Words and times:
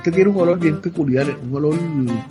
muerte 0.00 0.12
tiene 0.12 0.30
un 0.30 0.40
olor 0.40 0.58
bien 0.58 0.80
peculiar, 0.80 1.26
un 1.42 1.54
olor 1.54 1.74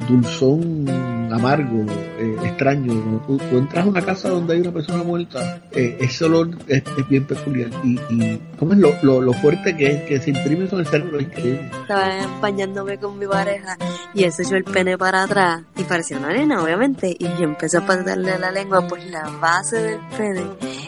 dulzón, 0.07 0.89
amargo, 1.31 1.85
eh, 2.17 2.35
extraño. 2.43 2.93
Cuando 3.27 3.45
tú, 3.45 3.57
entras 3.57 3.85
a 3.85 3.89
una 3.89 4.01
casa 4.01 4.29
donde 4.29 4.55
hay 4.55 4.61
una 4.61 4.71
persona 4.71 5.03
muerta, 5.03 5.61
eh, 5.71 5.97
ese 5.99 6.25
olor 6.25 6.49
es, 6.67 6.83
bien 7.07 7.25
peculiar. 7.27 7.69
Y, 7.83 7.99
y 8.09 8.41
¿cómo 8.57 8.73
es 8.73 8.79
lo, 8.79 9.21
lo, 9.21 9.33
fuerte 9.33 9.77
que 9.77 9.85
es, 9.85 10.03
que 10.03 10.19
se 10.19 10.31
imprime 10.31 10.67
sobre 10.67 10.83
el 10.83 10.89
cerebro? 10.89 11.19
Es 11.19 11.25
increíble. 11.27 11.69
Estaba 11.81 12.23
empañándome 12.23 12.97
con 12.97 13.19
mi 13.19 13.27
pareja 13.27 13.77
y 14.15 14.23
él 14.23 14.31
se 14.31 14.43
echó 14.43 14.55
el 14.55 14.63
pene 14.63 14.97
para 14.97 15.23
atrás 15.23 15.61
y 15.77 15.83
parecía 15.83 16.17
una 16.17 16.29
nena, 16.29 16.63
obviamente. 16.63 17.15
Y 17.19 17.25
yo 17.25 17.43
empecé 17.43 17.77
a 17.77 17.85
pasarle 17.85 18.39
la 18.39 18.51
lengua 18.51 18.87
por 18.87 18.99
la 18.99 19.29
base 19.39 19.77
del 19.77 19.99
pene, 20.17 20.41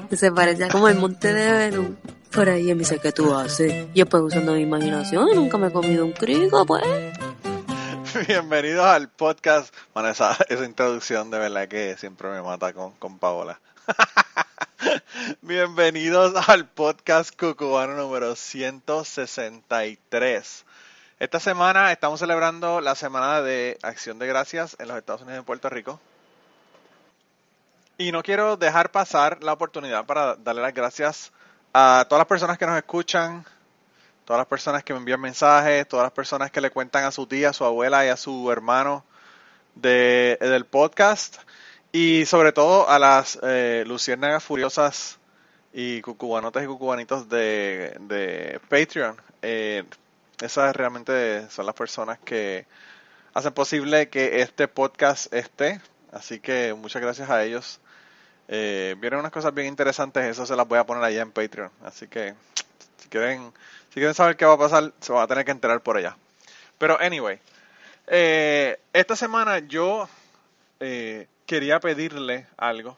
que 0.09 0.17
se 0.17 0.31
parecía 0.31 0.67
como 0.69 0.87
el 0.87 0.97
monte 0.97 1.31
de 1.31 1.51
Venus 1.51 1.89
por 2.31 2.49
ahí 2.49 2.73
me 2.73 2.79
dice, 2.79 2.97
¿qué 2.99 3.11
tú 3.11 3.35
haces? 3.35 3.87
Yo 3.93 4.05
pues 4.05 4.23
usando 4.23 4.53
mi 4.53 4.61
imaginación 4.61 5.27
nunca 5.35 5.57
me 5.57 5.67
he 5.67 5.71
comido 5.71 6.05
un 6.05 6.13
crico, 6.13 6.65
pues. 6.65 6.81
Bienvenidos 8.27 8.85
al 8.85 9.09
podcast. 9.09 9.75
Bueno, 9.93 10.07
esa, 10.09 10.37
introducción 10.65 11.29
de 11.29 11.39
verdad 11.39 11.67
que 11.67 11.97
siempre 11.97 12.29
me 12.29 12.41
mata 12.41 12.71
con, 12.73 12.93
con 12.93 13.19
Paola. 13.19 13.59
Bienvenidos 15.41 16.47
al 16.47 16.69
podcast 16.69 17.37
cucubano 17.37 17.95
número 17.95 18.33
163. 18.35 20.65
Esta 21.19 21.41
semana 21.41 21.91
estamos 21.91 22.21
celebrando 22.21 22.79
la 22.79 22.95
semana 22.95 23.41
de 23.41 23.77
Acción 23.83 24.19
de 24.19 24.27
Gracias 24.27 24.77
en 24.79 24.87
los 24.87 24.95
Estados 24.97 25.23
Unidos 25.23 25.41
y 25.41 25.45
Puerto 25.45 25.67
Rico. 25.69 25.99
Y 27.97 28.13
no 28.13 28.23
quiero 28.23 28.55
dejar 28.55 28.91
pasar 28.91 29.43
la 29.43 29.51
oportunidad 29.53 30.05
para 30.05 30.37
darle 30.37 30.61
las 30.61 30.73
gracias 30.73 31.33
a 31.73 32.05
todas 32.07 32.21
las 32.21 32.27
personas 32.27 32.57
que 32.57 32.65
nos 32.65 32.77
escuchan, 32.77 33.45
todas 34.25 34.39
las 34.39 34.47
personas 34.47 34.83
que 34.83 34.93
me 34.93 34.99
envían 34.99 35.21
mensajes, 35.21 35.87
todas 35.87 36.03
las 36.03 36.11
personas 36.11 36.51
que 36.51 36.61
le 36.61 36.71
cuentan 36.71 37.03
a 37.05 37.11
su 37.11 37.27
tía, 37.27 37.49
a 37.49 37.53
su 37.53 37.65
abuela 37.65 38.05
y 38.05 38.09
a 38.09 38.17
su 38.17 38.51
hermano 38.51 39.05
de, 39.75 40.37
del 40.41 40.65
podcast 40.65 41.37
y 41.91 42.25
sobre 42.25 42.51
todo 42.51 42.89
a 42.89 42.99
las 42.99 43.39
eh, 43.43 43.83
luciérnagas 43.85 44.43
furiosas 44.43 45.19
y 45.73 46.01
cucubanotes 46.01 46.63
y 46.63 46.67
cucubanitos 46.67 47.29
de, 47.29 47.97
de 48.01 48.59
Patreon. 48.69 49.15
Eh, 49.41 49.83
esas 50.41 50.75
realmente 50.75 51.49
son 51.49 51.65
las 51.65 51.75
personas 51.75 52.19
que 52.19 52.65
hacen 53.33 53.53
posible 53.53 54.09
que 54.09 54.41
este 54.41 54.67
podcast 54.67 55.33
esté. 55.33 55.81
Así 56.11 56.39
que 56.39 56.73
muchas 56.73 57.01
gracias 57.01 57.29
a 57.29 57.43
ellos. 57.43 57.79
Eh, 58.53 58.97
vienen 58.99 59.21
unas 59.21 59.31
cosas 59.31 59.53
bien 59.53 59.67
interesantes, 59.67 60.25
eso 60.25 60.45
se 60.45 60.57
las 60.57 60.67
voy 60.67 60.77
a 60.77 60.85
poner 60.85 61.01
allá 61.01 61.21
en 61.21 61.31
Patreon. 61.31 61.71
Así 61.85 62.09
que 62.09 62.35
si 62.97 63.07
quieren, 63.07 63.53
si 63.89 63.93
quieren 63.93 64.13
saber 64.13 64.35
qué 64.35 64.45
va 64.45 64.55
a 64.55 64.57
pasar, 64.57 64.91
se 64.99 65.13
van 65.13 65.23
a 65.23 65.27
tener 65.27 65.45
que 65.45 65.51
enterar 65.51 65.81
por 65.81 65.95
allá. 65.95 66.17
Pero 66.77 66.99
anyway, 66.99 67.39
eh, 68.07 68.77
esta 68.91 69.15
semana 69.15 69.59
yo 69.59 70.09
eh, 70.81 71.27
quería 71.45 71.79
pedirle 71.79 72.45
algo. 72.57 72.97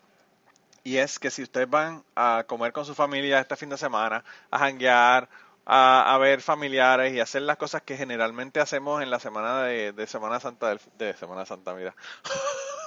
Y 0.84 0.98
es 0.98 1.20
que 1.20 1.30
si 1.30 1.44
ustedes 1.44 1.70
van 1.70 2.04
a 2.16 2.46
comer 2.48 2.74
con 2.74 2.84
su 2.84 2.96
familia 2.96 3.40
este 3.40 3.56
fin 3.56 3.70
de 3.70 3.78
semana, 3.78 4.24
a 4.50 4.58
janguear, 4.58 5.30
a, 5.68 6.18
ver 6.20 6.42
familiares 6.42 7.14
y 7.14 7.20
hacer 7.20 7.44
las 7.44 7.58
cosas 7.58 7.84
que 7.84 7.96
generalmente 7.96 8.60
hacemos 8.60 9.04
en 9.04 9.12
la 9.12 9.20
semana 9.20 9.64
de, 9.64 10.08
Semana 10.08 10.40
Santa, 10.40 10.76
de 10.98 11.14
Semana 11.14 11.46
Santa, 11.46 11.76
mira. 11.76 11.94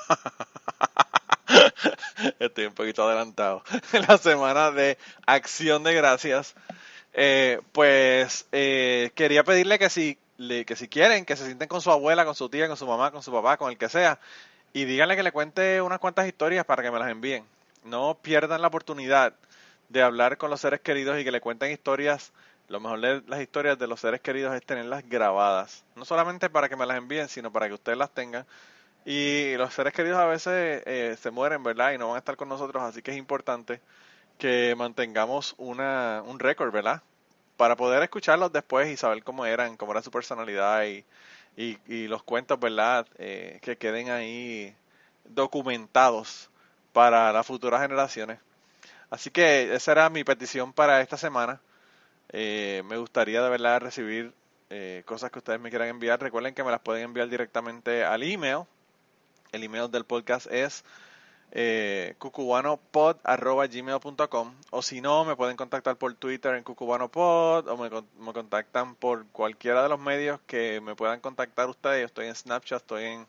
Estoy 2.38 2.66
un 2.66 2.75
poquito 2.75 3.06
adelantado. 3.06 3.62
la 4.09 4.19
semana 4.19 4.71
de 4.71 4.99
acción 5.27 5.82
de 5.82 5.94
gracias. 5.94 6.54
Eh, 7.12 7.60
pues 7.72 8.47
eh, 8.53 9.10
quería 9.15 9.43
pedirle 9.44 9.78
que 9.78 9.88
si, 9.88 10.19
que 10.38 10.76
si 10.76 10.88
quieren, 10.88 11.25
que 11.25 11.37
se 11.37 11.47
sienten 11.47 11.69
con 11.69 11.81
su 11.81 11.91
abuela, 11.91 12.25
con 12.25 12.34
su 12.34 12.49
tía, 12.49 12.69
con 12.69 12.76
su 12.76 12.87
mamá, 12.87 13.10
con 13.10 13.22
su 13.22 13.32
papá, 13.32 13.56
con 13.56 13.71
el 13.71 13.78
que 13.78 13.88
sea, 13.88 14.19
y 14.72 14.84
díganle 14.84 15.16
que 15.16 15.22
le 15.22 15.32
cuente 15.32 15.81
unas 15.81 15.99
cuantas 15.99 16.26
historias 16.26 16.65
para 16.66 16.82
que 16.82 16.91
me 16.91 16.99
las 16.99 17.10
envíen. 17.10 17.44
No 17.84 18.19
pierdan 18.21 18.60
la 18.60 18.69
oportunidad 18.69 19.34
de 19.88 20.03
hablar 20.03 20.37
con 20.37 20.50
los 20.50 20.60
seres 20.60 20.81
queridos 20.81 21.19
y 21.19 21.25
que 21.25 21.31
le 21.31 21.41
cuenten 21.41 21.72
historias. 21.72 22.32
Lo 22.69 22.81
mejor 22.81 23.00
de 23.00 23.22
las 23.28 23.41
historias 23.41 23.78
de 23.78 23.87
los 23.87 24.00
seres 24.00 24.21
queridos 24.21 24.55
es 24.55 24.66
tenerlas 24.66 25.09
grabadas. 25.09 25.84
No 25.94 26.05
solamente 26.05 26.50
para 26.50 26.69
que 26.69 26.76
me 26.76 26.84
las 26.84 26.99
envíen, 26.99 27.28
sino 27.28 27.53
para 27.53 27.69
que 27.69 27.75
ustedes 27.75 27.97
las 27.97 28.10
tengan 28.10 28.44
y 29.09 29.56
los 29.56 29.72
seres 29.72 29.93
queridos 29.93 30.19
a 30.19 30.27
veces 30.27 30.83
eh, 30.84 31.17
se 31.21 31.31
mueren, 31.31 31.62
¿verdad? 31.62 31.93
Y 31.93 31.99
no 31.99 32.09
van 32.09 32.17
a 32.17 32.19
estar 32.19 32.37
con 32.37 32.49
nosotros, 32.49 32.83
así 32.83 33.03
que 33.03 33.12
es 33.12 33.17
importante 33.17 33.81
que 34.37 34.75
mantengamos 34.77 35.55
una, 35.59 36.25
un 36.27 36.41
récord, 36.41 36.72
¿verdad? 36.72 37.03
Para 37.56 37.77
poder 37.77 38.03
escucharlos 38.03 38.53
después 38.53 38.89
y 38.91 38.97
saber 38.97 39.22
cómo 39.22 39.47
eran, 39.47 39.77
cómo 39.77 39.93
era 39.93 40.03
su 40.03 40.11
personalidad 40.11 40.84
y, 40.87 41.05
y, 41.56 42.09
los 42.09 42.25
cuentos, 42.25 42.59
¿verdad? 42.59 43.06
Eh, 43.19 43.61
que 43.62 43.77
queden 43.78 44.11
ahí 44.11 44.75
documentados 45.25 46.50
para 46.93 47.33
las 47.33 47.47
futuras 47.47 47.83
generaciones. 47.83 48.41
Así 49.09 49.31
que 49.31 49.73
esa 49.73 49.93
era 49.93 50.11
mi 50.11 50.25
petición 50.25 50.73
para 50.73 51.00
esta 51.00 51.17
semana. 51.17 51.61
Eh, 52.33 52.83
me 52.87 52.97
gustaría 52.97 53.41
de 53.41 53.50
verdad 53.50 53.81
recibir 53.81 54.34
cosas 55.05 55.31
que 55.31 55.38
ustedes 55.38 55.61
me 55.61 55.71
quieran 55.71 55.88
enviar. 55.88 56.21
Recuerden 56.21 56.55
que 56.55 56.65
me 56.65 56.73
las 56.73 56.81
pueden 56.81 57.05
enviar 57.05 57.28
directamente 57.28 58.05
al 58.05 58.25
email 58.25 58.65
el 59.52 59.64
email 59.64 59.90
del 59.90 60.04
podcast 60.04 60.46
es 60.50 60.84
eh, 61.52 62.14
cucubanopod.gmail.com 62.18 64.54
o 64.70 64.82
si 64.82 65.00
no, 65.00 65.24
me 65.24 65.36
pueden 65.36 65.56
contactar 65.56 65.96
por 65.96 66.14
Twitter 66.14 66.54
en 66.54 66.64
cucubanopod 66.64 67.68
o 67.68 67.76
me, 67.76 67.90
me, 68.18 68.32
contactan 68.32 68.94
por 68.94 69.26
cualquiera 69.28 69.82
de 69.82 69.88
los 69.88 70.00
medios 70.00 70.40
que 70.46 70.80
me 70.80 70.94
puedan 70.94 71.20
contactar 71.20 71.68
ustedes. 71.68 72.06
Estoy 72.06 72.26
en 72.26 72.34
Snapchat, 72.34 72.82
estoy 72.82 73.04
en 73.04 73.26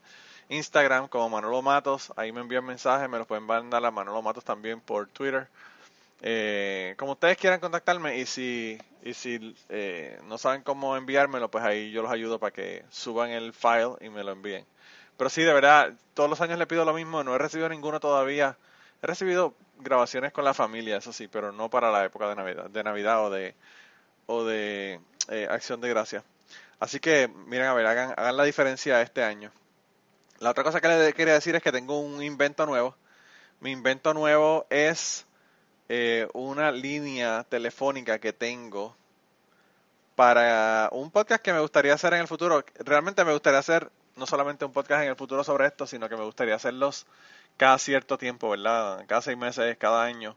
Instagram 0.49 1.07
como 1.07 1.29
Manolo 1.29 1.61
Matos. 1.61 2.11
Ahí 2.15 2.31
me 2.31 2.41
envían 2.41 2.65
mensajes, 2.65 3.09
me 3.09 3.17
los 3.17 3.27
pueden 3.27 3.45
mandar 3.45 3.85
a 3.85 3.91
Manolo 3.91 4.21
Matos 4.21 4.43
también 4.43 4.81
por 4.81 5.07
Twitter. 5.07 5.47
Eh, 6.21 6.95
como 6.97 7.13
ustedes 7.13 7.37
quieran 7.37 7.59
contactarme 7.59 8.17
y 8.17 8.25
si, 8.25 8.79
y 9.03 9.13
si 9.13 9.55
eh, 9.69 10.19
no 10.27 10.37
saben 10.37 10.63
cómo 10.63 10.97
enviármelo, 10.97 11.51
pues 11.51 11.63
ahí 11.63 11.91
yo 11.91 12.01
los 12.01 12.11
ayudo 12.11 12.39
para 12.39 12.51
que 12.51 12.83
suban 12.89 13.29
el 13.29 13.53
file 13.53 13.95
y 14.01 14.09
me 14.09 14.23
lo 14.23 14.31
envíen. 14.31 14.65
Pero 15.17 15.29
sí, 15.29 15.43
de 15.43 15.53
verdad, 15.53 15.93
todos 16.13 16.29
los 16.29 16.41
años 16.41 16.59
le 16.59 16.67
pido 16.67 16.85
lo 16.85 16.93
mismo, 16.93 17.23
no 17.23 17.35
he 17.35 17.37
recibido 17.37 17.69
ninguno 17.69 17.99
todavía. 17.99 18.57
He 19.01 19.07
recibido 19.07 19.53
grabaciones 19.79 20.31
con 20.31 20.45
la 20.45 20.53
familia, 20.53 20.97
eso 20.97 21.11
sí, 21.13 21.27
pero 21.27 21.51
no 21.51 21.69
para 21.69 21.91
la 21.91 22.05
época 22.05 22.29
de 22.29 22.35
Navidad, 22.35 22.69
de 22.69 22.83
Navidad 22.83 23.25
o 23.25 23.29
de, 23.29 23.55
o 24.27 24.43
de 24.43 24.99
eh, 25.29 25.47
Acción 25.49 25.81
de 25.81 25.89
Gracia. 25.89 26.23
Así 26.79 26.99
que, 26.99 27.27
miren, 27.27 27.67
a 27.67 27.73
ver, 27.73 27.87
hagan, 27.87 28.13
hagan 28.15 28.37
la 28.37 28.43
diferencia 28.43 29.01
este 29.01 29.23
año. 29.23 29.51
La 30.39 30.51
otra 30.51 30.63
cosa 30.63 30.79
que 30.79 30.87
les 30.87 31.13
quería 31.15 31.33
decir 31.33 31.55
es 31.55 31.63
que 31.63 31.71
tengo 31.71 31.99
un 31.99 32.21
invento 32.21 32.65
nuevo. 32.67 32.95
Mi 33.59 33.71
invento 33.71 34.13
nuevo 34.13 34.67
es 34.69 35.25
eh, 35.89 36.27
una 36.33 36.71
línea 36.71 37.43
telefónica 37.49 38.19
que 38.19 38.33
tengo 38.33 38.95
para 40.15 40.89
un 40.91 41.09
podcast 41.09 41.43
que 41.43 41.53
me 41.53 41.59
gustaría 41.59 41.93
hacer 41.93 42.13
en 42.13 42.21
el 42.21 42.27
futuro. 42.27 42.63
Realmente 42.79 43.25
me 43.25 43.33
gustaría 43.33 43.59
hacer 43.59 43.89
no 44.17 44.25
solamente 44.25 44.65
un 44.65 44.71
podcast 44.71 45.03
en 45.03 45.09
el 45.09 45.15
futuro 45.15 45.43
sobre 45.43 45.67
esto, 45.67 45.87
sino 45.87 46.09
que 46.09 46.17
me 46.17 46.23
gustaría 46.23 46.55
hacerlos 46.55 47.05
cada 47.55 47.77
cierto 47.77 48.17
tiempo, 48.17 48.49
¿verdad? 48.49 49.05
Cada 49.07 49.21
seis 49.21 49.37
meses, 49.37 49.77
cada 49.77 50.03
año, 50.03 50.35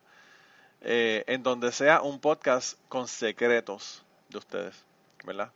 eh, 0.82 1.24
en 1.26 1.42
donde 1.42 1.72
sea 1.72 2.02
un 2.02 2.20
podcast 2.20 2.78
con 2.88 3.08
secretos 3.08 4.04
de 4.28 4.38
ustedes, 4.38 4.84
¿verdad? 5.24 5.52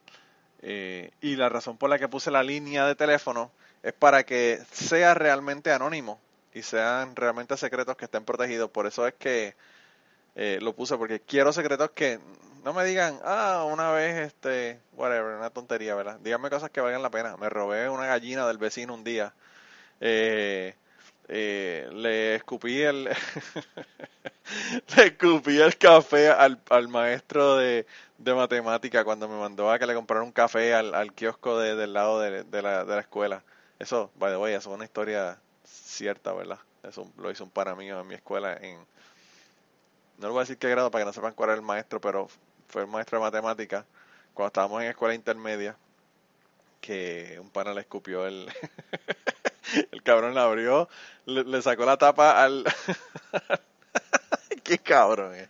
Eh, 0.62 1.10
y 1.20 1.36
la 1.36 1.48
razón 1.48 1.76
por 1.76 1.90
la 1.90 1.98
que 1.98 2.08
puse 2.08 2.30
la 2.30 2.42
línea 2.42 2.86
de 2.86 2.94
teléfono 2.94 3.50
es 3.82 3.92
para 3.92 4.24
que 4.24 4.62
sea 4.72 5.14
realmente 5.14 5.70
anónimo 5.72 6.18
y 6.54 6.62
sean 6.62 7.16
realmente 7.16 7.56
secretos 7.56 7.96
que 7.96 8.06
estén 8.06 8.24
protegidos. 8.24 8.70
Por 8.70 8.86
eso 8.86 9.06
es 9.06 9.14
que 9.14 9.54
eh, 10.34 10.58
lo 10.60 10.74
puse, 10.74 10.96
porque 10.96 11.20
quiero 11.20 11.52
secretos 11.52 11.90
que 11.92 12.20
no 12.64 12.72
me 12.72 12.84
digan, 12.84 13.20
ah, 13.24 13.66
una 13.70 13.90
vez, 13.92 14.16
este, 14.16 14.80
whatever, 14.94 15.36
una 15.36 15.50
tontería, 15.50 15.94
¿verdad? 15.94 16.18
Díganme 16.20 16.50
cosas 16.50 16.70
que 16.70 16.80
valgan 16.80 17.02
la 17.02 17.10
pena. 17.10 17.36
Me 17.36 17.50
robé 17.50 17.88
una 17.90 18.06
gallina 18.06 18.46
del 18.46 18.58
vecino 18.58 18.94
un 18.94 19.04
día. 19.04 19.34
Eh, 20.00 20.74
eh, 21.28 21.88
le 21.92 22.34
escupí 22.36 22.82
el 22.82 23.04
le 24.96 25.06
escupí 25.06 25.58
el 25.60 25.76
café 25.78 26.28
al, 26.28 26.60
al 26.68 26.88
maestro 26.88 27.56
de, 27.56 27.86
de, 28.18 28.34
matemática 28.34 29.04
cuando 29.04 29.28
me 29.28 29.38
mandó 29.38 29.70
a 29.70 29.78
que 29.78 29.86
le 29.86 29.94
comprara 29.94 30.22
un 30.22 30.32
café 30.32 30.74
al, 30.74 30.94
al 30.94 31.14
kiosco 31.14 31.58
de, 31.58 31.76
del 31.76 31.94
lado 31.94 32.20
de, 32.20 32.44
de, 32.44 32.62
la, 32.62 32.84
de 32.84 32.94
la 32.94 33.00
escuela. 33.00 33.42
Eso, 33.78 34.10
by 34.16 34.32
the 34.32 34.36
way, 34.38 34.54
eso 34.54 34.70
es 34.70 34.76
una 34.76 34.84
historia 34.84 35.38
cierta, 35.64 36.32
¿verdad? 36.32 36.58
Eso 36.82 37.10
lo 37.18 37.30
hizo 37.30 37.44
un 37.44 37.50
pana 37.50 37.74
mío 37.74 38.00
en 38.00 38.06
mi 38.06 38.14
escuela 38.14 38.56
en... 38.56 38.78
No 40.18 40.28
le 40.28 40.32
voy 40.32 40.38
a 40.38 40.42
decir 40.42 40.58
qué 40.58 40.68
grado 40.70 40.90
para 40.90 41.02
que 41.02 41.06
no 41.06 41.12
sepan 41.12 41.34
cuál 41.34 41.50
era 41.50 41.56
el 41.56 41.64
maestro, 41.64 42.00
pero 42.00 42.28
fue 42.68 42.82
el 42.82 42.88
maestro 42.88 43.18
de 43.18 43.24
matemática 43.24 43.84
cuando 44.32 44.48
estábamos 44.48 44.82
en 44.82 44.88
escuela 44.88 45.14
intermedia 45.14 45.76
que 46.80 47.38
un 47.40 47.50
pana 47.50 47.72
le 47.72 47.80
escupió 47.80 48.26
el 48.26 48.50
el 49.92 50.02
cabrón 50.02 50.34
la 50.34 50.44
abrió 50.44 50.88
le, 51.24 51.62
sacó 51.62 51.86
la 51.86 51.96
tapa 51.96 52.42
al 52.42 52.64
qué 54.62 54.78
cabrón 54.78 55.34
eh. 55.34 55.48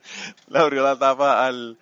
le 0.48 0.58
abrió 0.58 0.82
la 0.84 0.96
tapa 0.96 1.44
al 1.44 1.78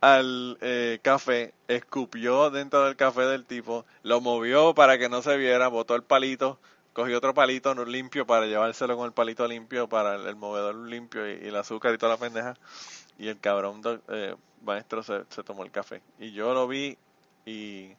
al 0.00 0.58
eh, 0.60 0.98
café, 1.00 1.54
escupió 1.66 2.50
dentro 2.50 2.84
del 2.84 2.94
café 2.94 3.22
del 3.22 3.46
tipo, 3.46 3.86
lo 4.02 4.20
movió 4.20 4.74
para 4.74 4.98
que 4.98 5.08
no 5.08 5.22
se 5.22 5.34
viera, 5.38 5.68
botó 5.68 5.94
el 5.94 6.02
palito, 6.02 6.58
cogió 6.94 7.18
otro 7.18 7.34
palito 7.34 7.74
limpio 7.84 8.26
para 8.26 8.46
llevárselo 8.46 8.96
con 8.96 9.04
el 9.04 9.12
palito 9.12 9.46
limpio 9.46 9.86
para 9.86 10.14
el, 10.14 10.36
movedor 10.36 10.74
limpio 10.74 11.28
y, 11.28 11.46
el 11.46 11.56
azúcar 11.56 11.92
y 11.92 11.98
toda 11.98 12.12
la 12.12 12.18
pendeja. 12.18 12.54
Y 13.18 13.28
el 13.28 13.38
cabrón 13.38 13.82
eh, 14.08 14.34
maestro 14.62 15.02
se, 15.02 15.24
se 15.28 15.42
tomó 15.42 15.64
el 15.64 15.70
café. 15.70 16.00
Y 16.18 16.32
yo 16.32 16.54
lo 16.54 16.66
vi 16.66 16.96
y 17.44 17.94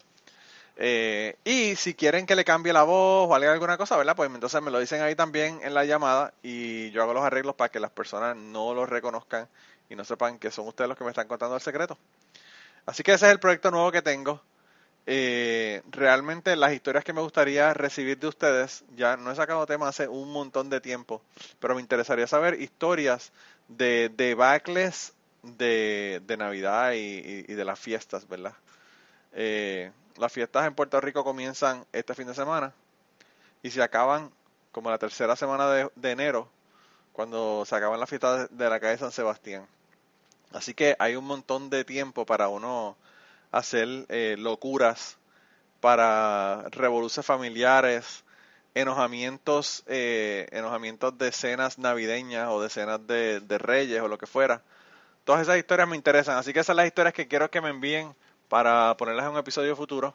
Eh, 0.79 1.37
y 1.45 1.75
si 1.77 1.95
quieren 1.95 2.27
que 2.27 2.37
le 2.37 2.45
cambie 2.45 2.73
la 2.73 2.83
voz 2.83 3.31
o 3.31 3.35
alguna 3.35 3.79
cosa, 3.79 3.97
¿verdad? 3.97 4.15
Pues 4.15 4.31
entonces 4.33 4.61
me 4.63 4.71
lo 4.71 4.79
dicen 4.79 5.01
ahí 5.01 5.15
también 5.15 5.61
en 5.63 5.73
la 5.73 5.85
llamada 5.85 6.35
y 6.43 6.91
yo 6.91 7.03
hago 7.03 7.15
los 7.15 7.25
arreglos 7.25 7.55
para 7.55 7.71
que 7.71 7.81
las 7.81 7.91
personas 7.91 8.37
no 8.37 8.75
los 8.75 8.89
reconozcan 8.89 9.49
y 9.89 9.97
no 9.97 10.05
sepan 10.05 10.39
que 10.39 10.51
son 10.51 10.69
ustedes 10.69 10.89
los 10.89 10.99
que 10.99 11.05
me 11.05 11.11
están 11.11 11.29
contando 11.29 11.55
el 11.55 11.63
secreto. 11.63 11.97
Así 12.85 13.03
que 13.03 13.15
ese 13.15 13.27
es 13.27 13.33
el 13.33 13.41
proyecto 13.41 13.71
nuevo 13.71 13.91
que 13.91 14.03
tengo. 14.03 14.43
Eh, 15.07 15.83
realmente 15.91 16.57
las 16.57 16.73
historias 16.73 17.05
que 17.05 17.13
me 17.13 17.21
gustaría 17.21 17.73
recibir 17.73 18.19
de 18.19 18.27
ustedes, 18.27 18.85
ya 18.97 19.17
no 19.17 19.31
he 19.31 19.37
sacado 19.37 19.65
tema 19.65 19.89
hace 19.89 20.09
un 20.09 20.31
montón 20.33 20.69
de 20.69 20.81
tiempo, 20.81 21.23
pero 21.61 21.75
me 21.75 21.81
interesaría 21.81 22.27
saber 22.27 22.61
historias 22.61 23.33
de 23.69 24.11
debacles 24.15 25.15
de, 25.43 26.21
de 26.27 26.37
Navidad 26.37 26.93
y, 26.95 27.43
de 27.43 27.65
las 27.65 27.79
fiestas, 27.79 28.29
¿verdad? 28.29 28.55
Eh, 29.33 29.93
las 30.19 30.33
fiestas 30.33 30.67
en 30.67 30.75
Puerto 30.75 31.01
Rico 31.01 31.25
comienzan 31.25 31.85
este 31.93 32.15
fin 32.15 32.27
de 32.27 32.35
semana 32.35 32.73
y 33.63 33.71
se 33.71 33.83
acaban 33.83 34.31
como 34.73 34.91
la 34.91 34.99
tercera 34.99 35.37
semana 35.37 35.71
de, 35.71 36.11
enero, 36.11 36.49
cuando 37.13 37.65
se 37.65 37.75
acaban 37.75 37.99
las 37.99 38.09
fiestas 38.09 38.49
de, 38.51 38.69
la 38.69 38.79
calle 38.79 38.99
San 38.99 39.11
Sebastián. 39.11 39.67
Así 40.53 40.75
que 40.75 40.97
hay 40.99 41.17
un 41.17 41.25
montón 41.25 41.71
de 41.71 41.85
tiempo 41.85 42.27
para 42.27 42.49
uno 42.49 42.97
hacer 43.53 43.89
eh, 44.09 44.37
locuras, 44.39 45.17
para 45.81 46.65
revoluciones 46.71 47.27
familiares, 47.27 48.25
enojamientos, 48.75 49.83
eh, 49.87 50.47
enojamientos 50.53 51.17
de 51.17 51.29
escenas 51.29 51.79
navideñas 51.79 52.49
o 52.51 52.61
de 52.61 52.67
escenas 52.67 53.07
de, 53.07 53.59
reyes 53.59 54.03
o 54.03 54.09
lo 54.09 54.19
que 54.19 54.27
fuera. 54.27 54.63
Todas 55.25 55.41
esas 55.41 55.57
historias 55.57 55.89
me 55.89 55.97
interesan, 55.97 56.37
así 56.37 56.53
que 56.53 56.61
esas 56.61 56.67
son 56.67 56.77
las 56.77 56.87
historias 56.87 57.15
que 57.15 57.27
quiero 57.27 57.51
que 57.51 57.63
me 57.63 57.71
envíen 57.71 58.15
para 58.49 58.97
ponerlas 58.97 59.27
en 59.27 59.33
un 59.33 59.39
episodio 59.39 59.77
futuro. 59.77 60.15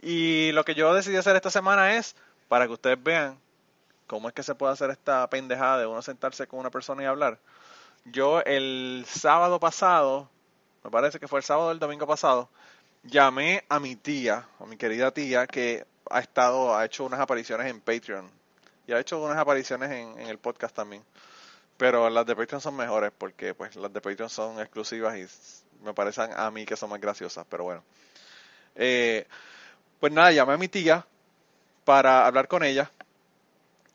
Y 0.00 0.52
lo 0.52 0.64
que 0.64 0.74
yo 0.74 0.92
decidí 0.94 1.16
hacer 1.16 1.36
esta 1.36 1.50
semana 1.50 1.96
es 1.96 2.16
para 2.48 2.66
que 2.66 2.72
ustedes 2.72 3.02
vean 3.02 3.38
cómo 4.06 4.28
es 4.28 4.34
que 4.34 4.42
se 4.42 4.54
puede 4.54 4.72
hacer 4.72 4.90
esta 4.90 5.28
pendejada 5.30 5.78
de 5.78 5.86
uno 5.86 6.02
sentarse 6.02 6.46
con 6.46 6.60
una 6.60 6.70
persona 6.70 7.02
y 7.02 7.06
hablar. 7.06 7.38
Yo 8.04 8.40
el 8.42 9.04
sábado 9.08 9.60
pasado, 9.60 10.28
me 10.82 10.90
parece 10.90 11.20
que 11.20 11.28
fue 11.28 11.38
el 11.38 11.44
sábado 11.44 11.68
del 11.68 11.78
domingo 11.78 12.06
pasado, 12.06 12.48
llamé 13.04 13.64
a 13.68 13.78
mi 13.78 13.96
tía, 13.96 14.46
a 14.58 14.66
mi 14.66 14.76
querida 14.76 15.12
tía, 15.12 15.46
que 15.46 15.86
ha 16.10 16.20
estado, 16.20 16.76
ha 16.76 16.84
hecho 16.84 17.04
unas 17.04 17.20
apariciones 17.20 17.68
en 17.68 17.80
Patreon 17.80 18.28
y 18.86 18.92
ha 18.92 19.00
hecho 19.00 19.22
unas 19.22 19.38
apariciones 19.38 19.90
en, 19.90 20.18
el 20.20 20.38
podcast 20.38 20.74
también. 20.74 21.02
Pero 21.82 22.08
las 22.10 22.24
de 22.24 22.36
Patreon 22.36 22.60
son 22.60 22.76
mejores 22.76 23.10
porque 23.18 23.54
pues 23.54 23.74
las 23.74 23.92
de 23.92 24.00
Patreon 24.00 24.30
son 24.30 24.60
exclusivas 24.60 25.18
y 25.18 25.84
me 25.84 25.92
parecen 25.92 26.30
a 26.32 26.48
mí 26.52 26.64
que 26.64 26.76
son 26.76 26.88
más 26.88 27.00
graciosas, 27.00 27.44
pero 27.50 27.64
bueno. 27.64 27.82
Eh, 28.76 29.26
pues 29.98 30.12
nada, 30.12 30.30
llamé 30.30 30.52
a 30.52 30.58
mi 30.58 30.68
tía 30.68 31.04
para 31.84 32.24
hablar 32.24 32.46
con 32.46 32.62
ella. 32.62 32.88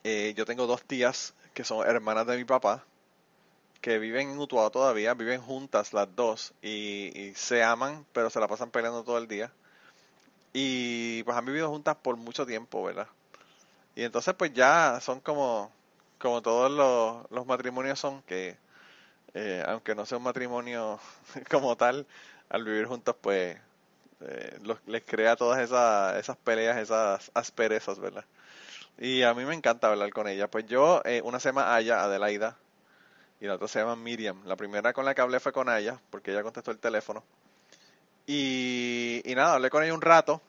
Eh, 0.03 0.33
yo 0.35 0.45
tengo 0.45 0.67
dos 0.67 0.83
tías 0.83 1.33
que 1.53 1.63
son 1.63 1.87
hermanas 1.87 2.27
de 2.27 2.35
mi 2.35 2.43
papá, 2.43 2.83
que 3.79 3.99
viven 3.99 4.31
en 4.31 4.37
Utuado 4.37 4.69
todavía, 4.69 5.13
viven 5.13 5.39
juntas 5.39 5.93
las 5.93 6.13
dos 6.13 6.53
y 6.61 7.31
se 7.37 7.63
aman, 7.63 8.05
pero 8.11 8.29
se 8.29 8.41
la 8.41 8.49
pasan 8.49 8.69
peleando 8.69 9.05
todo 9.05 9.17
el 9.17 9.29
día. 9.29 9.49
Y 10.51 11.23
pues 11.23 11.37
han 11.37 11.45
vivido 11.45 11.69
juntas 11.69 11.95
por 11.95 12.17
mucho 12.17 12.45
tiempo, 12.45 12.83
¿verdad? 12.83 13.07
Y 13.95 14.03
entonces 14.03 14.33
pues 14.33 14.53
ya 14.53 14.99
son 14.99 15.21
como, 15.21 15.71
como 16.19 16.41
todos 16.41 16.71
los, 17.29 17.45
matrimonios 17.45 17.99
son, 17.99 18.21
que 18.23 18.57
eh, 19.33 19.63
aunque 19.67 19.95
no 19.95 20.05
sea 20.05 20.17
un 20.17 20.23
matrimonio 20.23 20.99
como 21.49 21.75
tal, 21.75 22.07
al 22.49 22.63
vivir 22.63 22.85
juntos 22.85 23.15
pues 23.21 23.57
eh, 24.21 24.59
les 24.87 25.03
crea 25.03 25.35
todas 25.35 25.59
esas, 25.59 26.17
esas 26.17 26.37
peleas, 26.37 26.77
esas 26.77 27.31
asperezas, 27.33 27.99
¿verdad? 27.99 28.25
Y 28.97 29.21
a 29.23 29.33
mí 29.33 29.45
me 29.45 29.53
encanta 29.53 29.89
hablar 29.89 30.09
con 30.11 30.27
ella. 30.27 30.49
Pues 30.49 30.65
yo, 30.65 31.01
eh, 31.05 31.21
una 31.23 31.39
se 31.39 31.49
llama 31.49 31.75
Aya, 31.75 32.03
Adelaida, 32.03 32.57
y 33.39 33.45
la 33.45 33.55
otra 33.55 33.67
se 33.67 33.79
llama 33.79 33.95
Miriam. 33.95 34.41
La 34.45 34.55
primera 34.55 34.93
con 34.93 35.05
la 35.05 35.13
que 35.13 35.21
hablé 35.21 35.39
fue 35.39 35.51
con 35.51 35.69
Aya, 35.69 35.99
porque 36.09 36.31
ella 36.31 36.43
contestó 36.43 36.71
el 36.71 36.79
teléfono. 36.79 37.23
Y, 38.25 39.21
nada, 39.35 39.53
hablé 39.53 39.69
con 39.69 39.83
ella 39.83 39.93
un 39.93 40.01
rato 40.01 40.41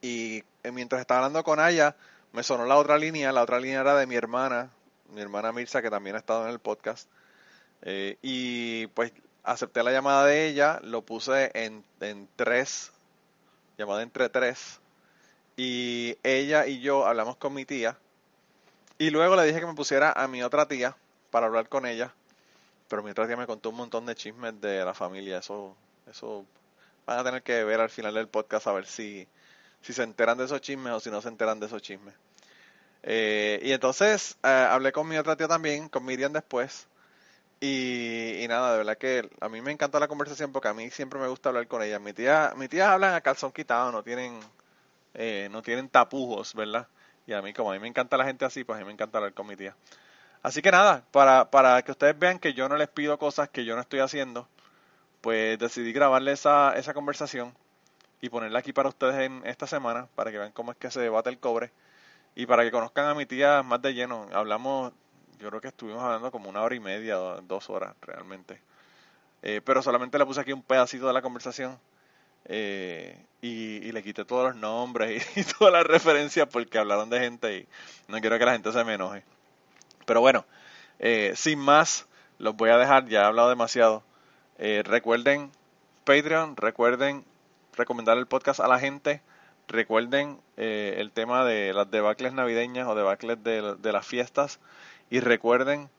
y 0.00 0.44
mientras 0.72 1.00
estaba 1.00 1.20
hablando 1.20 1.42
con 1.42 1.58
ella, 1.58 1.96
me 2.36 2.42
sonó 2.42 2.66
la 2.66 2.76
otra 2.76 2.98
línea, 2.98 3.32
la 3.32 3.42
otra 3.42 3.58
línea 3.58 3.80
era 3.80 3.96
de 3.96 4.06
mi 4.06 4.14
hermana, 4.14 4.70
mi 5.08 5.22
hermana 5.22 5.52
Mirza, 5.52 5.80
que 5.80 5.88
también 5.88 6.16
ha 6.16 6.18
estado 6.18 6.44
en 6.44 6.50
el 6.50 6.58
podcast. 6.58 7.08
Eh, 7.80 8.18
y 8.20 8.88
pues 8.88 9.10
acepté 9.42 9.82
la 9.82 9.90
llamada 9.90 10.26
de 10.26 10.46
ella, 10.46 10.78
lo 10.82 11.00
puse 11.00 11.50
en, 11.54 11.82
en 12.00 12.28
tres, 12.36 12.92
llamada 13.78 14.02
entre 14.02 14.28
tres, 14.28 14.80
y 15.56 16.18
ella 16.22 16.66
y 16.66 16.80
yo 16.80 17.06
hablamos 17.06 17.38
con 17.38 17.54
mi 17.54 17.64
tía, 17.64 17.96
y 18.98 19.08
luego 19.08 19.34
le 19.34 19.44
dije 19.44 19.60
que 19.60 19.66
me 19.66 19.74
pusiera 19.74 20.12
a 20.12 20.28
mi 20.28 20.42
otra 20.42 20.68
tía 20.68 20.94
para 21.30 21.46
hablar 21.46 21.70
con 21.70 21.86
ella, 21.86 22.12
pero 22.88 23.02
mi 23.02 23.12
otra 23.12 23.26
tía 23.26 23.38
me 23.38 23.46
contó 23.46 23.70
un 23.70 23.76
montón 23.76 24.04
de 24.04 24.14
chismes 24.14 24.60
de 24.60 24.84
la 24.84 24.92
familia, 24.92 25.38
eso, 25.38 25.74
eso 26.06 26.44
van 27.06 27.18
a 27.18 27.24
tener 27.24 27.42
que 27.42 27.64
ver 27.64 27.80
al 27.80 27.88
final 27.88 28.12
del 28.12 28.28
podcast 28.28 28.66
a 28.66 28.72
ver 28.72 28.84
si, 28.84 29.26
si 29.80 29.94
se 29.94 30.02
enteran 30.02 30.36
de 30.36 30.44
esos 30.44 30.60
chismes 30.60 30.92
o 30.92 31.00
si 31.00 31.10
no 31.10 31.22
se 31.22 31.28
enteran 31.28 31.60
de 31.60 31.66
esos 31.66 31.80
chismes. 31.80 32.12
Eh, 33.02 33.60
y 33.62 33.72
entonces 33.72 34.36
eh, 34.42 34.48
hablé 34.48 34.92
con 34.92 35.08
mi 35.08 35.16
otra 35.16 35.36
tía 35.36 35.48
también, 35.48 35.88
con 35.88 36.04
Miriam 36.04 36.32
después. 36.32 36.88
Y, 37.60 38.44
nada, 38.48 38.72
de 38.72 38.78
verdad 38.78 38.98
que 38.98 39.30
a 39.40 39.48
mí 39.48 39.62
me 39.62 39.72
encantó 39.72 39.98
la 39.98 40.08
conversación 40.08 40.52
porque 40.52 40.68
a 40.68 40.74
mí 40.74 40.90
siempre 40.90 41.18
me 41.18 41.28
gusta 41.28 41.48
hablar 41.48 41.66
con 41.68 41.82
ella. 41.82 41.98
Mi 41.98 42.12
tía, 42.12 42.52
mi 42.56 42.68
tía 42.68 42.92
hablan 42.92 43.14
a 43.14 43.20
calzón 43.22 43.52
quitado, 43.52 43.92
no 43.92 44.02
tienen, 44.02 44.40
eh, 45.14 45.48
no 45.50 45.62
tienen 45.62 45.88
tapujos, 45.88 46.54
¿verdad? 46.54 46.88
Y 47.26 47.32
a 47.32 47.42
mí, 47.42 47.52
como 47.54 47.70
a 47.70 47.74
mí 47.74 47.80
me 47.80 47.88
encanta 47.88 48.16
la 48.16 48.24
gente 48.24 48.44
así, 48.44 48.64
pues 48.64 48.76
a 48.76 48.80
mí 48.80 48.86
me 48.86 48.92
encanta 48.92 49.18
hablar 49.18 49.32
con 49.34 49.46
mi 49.46 49.56
tía. 49.56 49.74
Así 50.42 50.62
que 50.62 50.70
nada, 50.70 51.04
para, 51.12 51.50
para 51.50 51.82
que 51.82 51.92
ustedes 51.92 52.18
vean 52.18 52.38
que 52.38 52.54
yo 52.54 52.68
no 52.68 52.76
les 52.76 52.88
pido 52.88 53.18
cosas 53.18 53.48
que 53.48 53.64
yo 53.64 53.74
no 53.74 53.80
estoy 53.80 54.00
haciendo, 54.00 54.48
pues 55.22 55.58
decidí 55.58 55.92
grabarle 55.92 56.32
esa, 56.32 56.74
esa 56.76 56.94
conversación 56.94 57.54
y 58.20 58.28
ponerla 58.28 58.60
aquí 58.60 58.72
para 58.72 58.88
ustedes 58.88 59.16
en 59.16 59.42
esta 59.46 59.66
semana, 59.66 60.08
para 60.14 60.30
que 60.30 60.38
vean 60.38 60.52
cómo 60.52 60.72
es 60.72 60.78
que 60.78 60.90
se 60.90 61.00
debate 61.00 61.30
el 61.30 61.38
cobre 61.38 61.72
y 62.36 62.46
para 62.46 62.62
que 62.62 62.70
conozcan 62.70 63.06
a 63.06 63.14
mi 63.14 63.26
tía 63.26 63.64
más 63.64 63.82
de 63.82 63.94
lleno. 63.94 64.28
Hablamos, 64.32 64.92
yo 65.40 65.48
creo 65.48 65.60
que 65.60 65.68
estuvimos 65.68 66.02
hablando 66.02 66.30
como 66.30 66.48
una 66.48 66.62
hora 66.62 66.76
y 66.76 66.80
media, 66.80 67.16
dos 67.16 67.68
horas 67.68 67.96
realmente. 68.02 68.60
Eh, 69.42 69.60
pero 69.64 69.82
solamente 69.82 70.18
le 70.18 70.26
puse 70.26 70.40
aquí 70.40 70.52
un 70.52 70.62
pedacito 70.62 71.08
de 71.08 71.12
la 71.12 71.22
conversación 71.22 71.78
eh, 72.44 73.20
y, 73.42 73.90
le 73.92 74.02
quité 74.02 74.24
todos 74.24 74.52
los 74.52 74.56
nombres 74.56 75.26
y, 75.34 75.40
y 75.40 75.44
todas 75.44 75.72
las 75.72 75.84
referencias 75.84 76.48
porque 76.48 76.78
hablaron 76.78 77.10
de 77.10 77.18
gente 77.18 77.58
y 77.58 77.68
no 78.08 78.20
quiero 78.20 78.38
que 78.38 78.44
la 78.44 78.52
gente 78.52 78.70
se 78.70 78.84
me 78.84 78.94
enoje. 78.94 79.24
Pero 80.06 80.20
bueno, 80.20 80.44
eh, 80.98 81.32
sin 81.36 81.58
más, 81.58 82.06
los 82.38 82.56
voy 82.56 82.70
a 82.70 82.78
dejar, 82.78 83.06
ya 83.06 83.22
he 83.22 83.24
hablado 83.24 83.48
demasiado. 83.48 84.02
Eh, 84.58 84.82
recuerden 84.84 85.50
Patreon, 86.04 86.56
recuerden 86.56 87.24
recomendar 87.74 88.16
el 88.16 88.26
podcast 88.26 88.60
a 88.60 88.68
la 88.68 88.78
gente, 88.78 89.20
recuerden 89.68 90.40
eh, 90.56 90.96
el 90.98 91.12
tema 91.12 91.44
de 91.44 91.72
las 91.72 91.88
debacles 91.90 92.32
navideñas 92.32 92.88
o 92.88 92.94
debacles 92.94 93.42
de, 93.42 93.76
de 93.76 93.92
las 93.92 94.06
fiestas 94.06 94.60
y 95.10 95.20
recuerden 95.20 95.90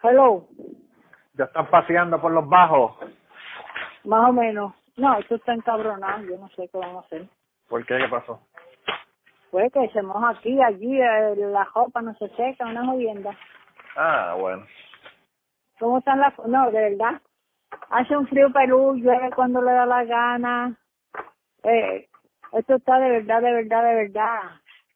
Hello, 0.02 0.48
Ya 1.34 1.44
están 1.44 1.70
paseando 1.70 2.20
por 2.20 2.32
los 2.32 2.48
bajos. 2.48 2.96
más 4.04 4.30
o 4.30 4.32
menos. 4.32 4.74
No, 4.96 5.16
esto 5.18 5.36
está 5.36 5.54
encabronado, 5.54 6.24
yo 6.24 6.36
no 6.38 6.48
sé 6.50 6.68
qué 6.68 6.78
vamos 6.78 7.04
a 7.04 7.06
hacer. 7.06 7.28
¿Por 7.68 7.86
qué? 7.86 7.98
¿Qué 7.98 8.08
pasó? 8.08 8.40
Pues 9.52 9.72
que 9.72 9.88
se 9.90 10.02
moja 10.02 10.30
aquí, 10.30 10.60
allí, 10.60 11.00
eh, 11.00 11.36
la 11.36 11.64
ropa 11.72 12.02
no 12.02 12.14
se 12.14 12.28
seca, 12.30 12.66
una 12.66 12.84
jodienda. 12.84 13.30
Ah, 13.96 14.34
bueno. 14.38 14.66
¿Cómo 15.78 15.98
están 15.98 16.18
las... 16.20 16.36
No, 16.46 16.70
de 16.70 16.90
verdad. 16.90 17.20
Hace 17.90 18.16
un 18.16 18.26
frío 18.26 18.52
Perú, 18.52 18.94
llueve 18.96 19.30
cuando 19.34 19.62
le 19.62 19.72
da 19.72 19.86
la 19.86 20.04
gana. 20.04 20.76
Eh, 21.62 22.08
esto 22.52 22.74
está 22.74 22.98
de 22.98 23.10
verdad, 23.10 23.40
de 23.40 23.52
verdad, 23.52 23.84
de 23.84 23.94
verdad. 23.94 24.40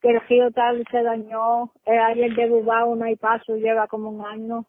Que 0.02 0.10
el 0.10 0.20
río 0.22 0.50
tal 0.50 0.84
se 0.90 1.02
dañó. 1.02 1.70
Eh, 1.84 1.98
ayer 1.98 2.34
de 2.34 2.48
no 2.48 3.04
hay 3.04 3.16
paso, 3.16 3.56
lleva 3.56 3.86
como 3.86 4.10
un 4.10 4.26
año. 4.26 4.64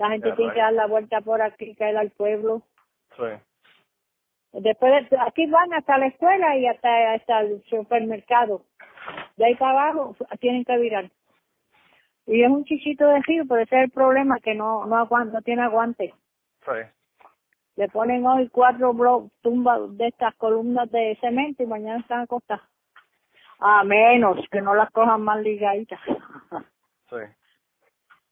La 0.00 0.08
gente 0.08 0.32
tiene 0.32 0.52
que 0.54 0.60
dar 0.60 0.72
la 0.72 0.86
vuelta 0.86 1.20
por 1.20 1.42
aquí, 1.42 1.74
caer 1.74 1.98
al 1.98 2.10
pueblo. 2.10 2.62
Sí. 3.16 3.24
Después, 4.52 5.10
de- 5.10 5.18
aquí 5.18 5.46
van 5.46 5.74
hasta 5.74 5.98
la 5.98 6.06
escuela 6.06 6.56
y 6.56 6.66
hasta, 6.66 7.12
hasta 7.12 7.40
el 7.40 7.62
supermercado. 7.64 8.62
De 9.36 9.44
ahí 9.44 9.54
para 9.56 9.90
abajo 9.90 10.16
tienen 10.40 10.64
que 10.64 10.78
virar. 10.78 11.10
Y 12.26 12.42
es 12.42 12.48
un 12.48 12.64
chichito 12.64 13.06
de 13.06 13.20
río, 13.20 13.44
pero 13.46 13.60
ese 13.60 13.76
es 13.76 13.84
el 13.84 13.90
problema, 13.90 14.38
que 14.40 14.54
no, 14.54 14.86
no 14.86 14.96
aguanta, 14.96 15.34
no 15.34 15.42
tiene 15.42 15.62
aguante. 15.62 16.14
Sí. 16.64 16.72
Le 17.76 17.88
ponen 17.88 18.26
hoy 18.26 18.48
cuatro 18.48 18.94
tumbas 19.42 19.80
de 19.98 20.06
estas 20.08 20.34
columnas 20.36 20.90
de 20.90 21.18
cemento 21.20 21.62
y 21.62 21.66
mañana 21.66 22.00
están 22.00 22.20
acostadas. 22.22 22.64
A 23.58 23.84
menos 23.84 24.38
que 24.50 24.62
no 24.62 24.74
las 24.74 24.90
cojan 24.92 25.20
más 25.20 25.40
ligaditas. 25.42 26.00
Sí. 27.10 27.16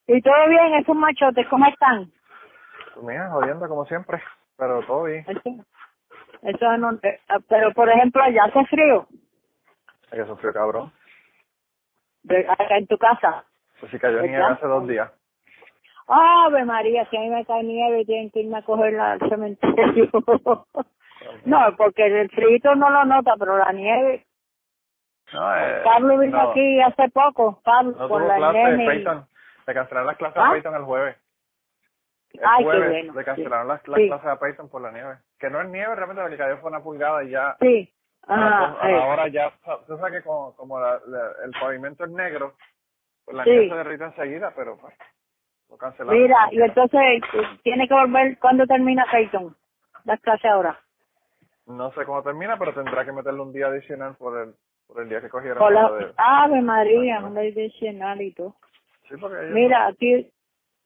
Y 0.08 0.20
todo 0.22 0.48
bien, 0.48 0.74
esos 0.74 0.96
machotes, 0.96 1.46
¿cómo 1.48 1.66
están? 1.66 2.10
Mira, 3.02 3.28
jodiendo 3.30 3.68
como 3.68 3.84
siempre. 3.86 4.20
Pero 4.56 4.82
todo 4.86 5.04
bien. 5.04 5.24
Eso, 5.28 5.64
eso 6.42 6.76
no, 6.78 6.92
eh, 7.02 7.20
pero 7.48 7.72
por 7.72 7.88
ejemplo 7.88 8.20
allá 8.22 8.44
hace 8.44 8.64
frío, 8.66 9.06
Es 10.10 10.18
que 10.18 10.26
sufrió 10.26 10.52
cabrón. 10.52 10.90
de, 12.24 12.40
acá 12.48 12.76
en 12.78 12.86
tu 12.88 12.98
casa. 12.98 13.44
Pues 13.78 13.92
sí 13.92 13.98
cayó 14.00 14.20
nieve 14.22 14.42
hace 14.42 14.66
dos 14.66 14.88
días. 14.88 15.12
Ave 16.08 16.64
María, 16.64 17.06
si 17.10 17.16
a 17.16 17.20
mí 17.20 17.28
me 17.28 17.44
cae 17.44 17.62
nieve 17.62 18.04
tienen 18.04 18.30
que 18.30 18.40
irme 18.40 18.58
a 18.58 18.62
cogerla 18.62 19.12
al 19.12 19.20
cementerio. 19.28 20.08
no, 21.44 21.76
porque 21.76 22.06
el 22.06 22.30
frío 22.30 22.74
no 22.74 22.90
lo 22.90 23.04
nota, 23.04 23.34
pero 23.38 23.58
la 23.58 23.70
nieve. 23.72 24.26
No, 25.32 25.54
eh, 25.56 25.82
Pablo 25.84 26.18
vino 26.18 26.36
no, 26.42 26.50
aquí 26.50 26.80
hace 26.80 27.10
poco, 27.10 27.60
Pablo, 27.62 27.92
No 27.92 28.06
tuvo 28.08 28.20
la 28.20 28.36
clase 28.36 28.58
de 28.58 28.76
nene. 28.78 28.94
y- 28.96 29.04
Le 29.68 29.74
cancelaron 29.74 30.06
las 30.06 30.16
clases 30.16 30.38
¿Ah? 30.42 30.48
a 30.48 30.52
Peyton 30.52 30.74
el 30.74 30.82
jueves. 30.82 31.16
El 32.32 32.40
Ay, 32.42 32.58
qué 32.58 32.64
bueno, 32.64 33.12
sí. 33.20 33.24
cancelaron 33.24 33.68
las, 33.68 33.86
las 33.86 33.98
Sí. 34.00 34.08
clases 34.08 34.26
a 34.28 34.38
Peyton 34.40 34.68
por 34.70 34.80
la 34.80 34.90
nieve. 34.92 35.16
Que 35.38 35.50
no 35.50 35.60
es 35.60 35.68
nieve, 35.68 35.94
realmente 35.94 36.22
lo 36.22 36.28
que 36.30 36.36
cayó 36.38 36.56
fue 36.58 36.70
una 36.70 36.80
pulgada 36.82 37.22
y 37.24 37.30
ya. 37.30 37.56
Sí. 37.60 37.92
a 38.26 38.36
la- 38.36 38.76
Ah, 38.80 39.16
la 39.16 39.26
eh. 39.26 39.30
ya. 39.30 39.52
Tú 39.86 39.96
sabes 39.96 40.12
que 40.12 40.22
como, 40.22 40.54
como 40.56 40.78
la- 40.80 41.00
la- 41.06 41.32
el 41.44 41.50
pavimento 41.58 42.04
es 42.04 42.10
negro, 42.10 42.54
pues 43.24 43.36
la 43.36 43.44
Sí. 43.44 43.50
nieve 43.50 43.68
se 43.70 43.74
derrite 43.76 44.04
enseguida, 44.04 44.52
pero 44.56 44.76
pues 44.78 44.94
lo 45.70 45.76
cancelaron. 45.78 46.20
Mira, 46.20 46.36
y 46.50 46.60
entonces 46.60 47.00
eh, 47.00 47.20
tiene 47.62 47.86
que 47.88 47.94
volver, 47.94 48.38
¿cuándo 48.38 48.66
termina 48.66 49.06
Peyton? 49.10 49.54
Las 50.04 50.20
clases 50.20 50.44
ahora. 50.50 50.78
No 51.66 51.90
sé 51.92 52.04
cómo 52.06 52.22
termina, 52.22 52.58
pero 52.58 52.74
tendrá 52.74 53.04
que 53.04 53.12
meterle 53.12 53.40
un 53.40 53.52
día 53.52 53.66
adicional 53.68 54.14
por 54.16 54.38
el 54.38 54.54
por 54.86 55.02
el 55.02 55.08
día 55.10 55.20
que 55.20 55.28
cogieron. 55.28 55.58
Por 55.58 55.72
la, 55.72 55.90
de- 55.92 56.12
Ave 56.16 56.60
María, 56.62 57.20
un 57.20 57.36
adicional 57.38 58.20
y 58.22 58.32
todo. 58.32 58.56
Sí, 59.08 59.14
porque 59.20 59.36
ellos- 59.40 59.54
Mira, 59.54 59.86
aquí, 59.86 60.30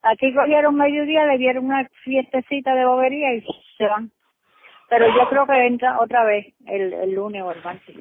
aquí 0.03 0.35
cogieron 0.35 0.77
mediodía, 0.77 1.27
le 1.27 1.39
dieron 1.39 1.65
una 1.67 1.89
fiestecita 2.05 2.75
de 2.75 2.85
bobería 2.87 3.35
y 3.35 3.45
se 3.77 3.87
van. 3.87 4.11
Pero 4.89 5.07
yo 5.09 5.29
creo 5.29 5.47
que 5.47 5.67
entra 5.67 5.99
otra 6.01 6.25
vez 6.25 6.47
el, 6.67 6.93
el 6.93 7.15
lunes 7.15 7.43
o 7.43 7.53
el 7.53 7.63
martes. 7.65 7.97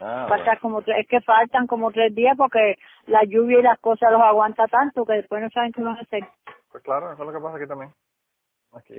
Ah, 0.00 0.26
Falta 0.28 0.58
como 0.58 0.82
tres, 0.82 0.98
es 1.00 1.08
que 1.08 1.22
faltan 1.22 1.66
como 1.66 1.90
tres 1.90 2.14
días 2.14 2.36
porque 2.36 2.76
la 3.06 3.24
lluvia 3.24 3.60
y 3.60 3.62
las 3.62 3.78
cosas 3.78 4.12
los 4.12 4.20
aguanta 4.20 4.66
tanto 4.66 5.06
que 5.06 5.14
después 5.14 5.42
no 5.42 5.48
saben 5.50 5.72
qué 5.72 5.80
van 5.82 5.96
a 5.96 6.00
hacer. 6.00 6.22
Pues 6.70 6.82
claro, 6.84 7.12
eso 7.12 7.22
es 7.22 7.26
lo 7.26 7.32
que 7.32 7.42
pasa 7.42 7.56
aquí 7.56 7.66
también. 7.66 7.90
Aquí, 8.74 8.94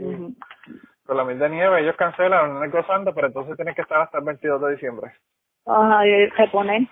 con 1.06 1.18
la 1.18 1.24
mil 1.24 1.38
de 1.38 1.50
nieve, 1.50 1.82
ellos 1.82 1.96
cancelan, 1.96 2.60
no 2.60 2.72
gozando, 2.72 3.14
pero 3.14 3.28
entonces 3.28 3.56
tienen 3.56 3.76
que 3.76 3.82
estar 3.84 4.02
hasta 4.02 4.18
el 4.18 4.24
22 4.26 4.60
de 4.62 4.72
diciembre. 4.72 5.12
Ajá, 5.68 6.08
y 6.08 6.28
reponer, 6.28 6.88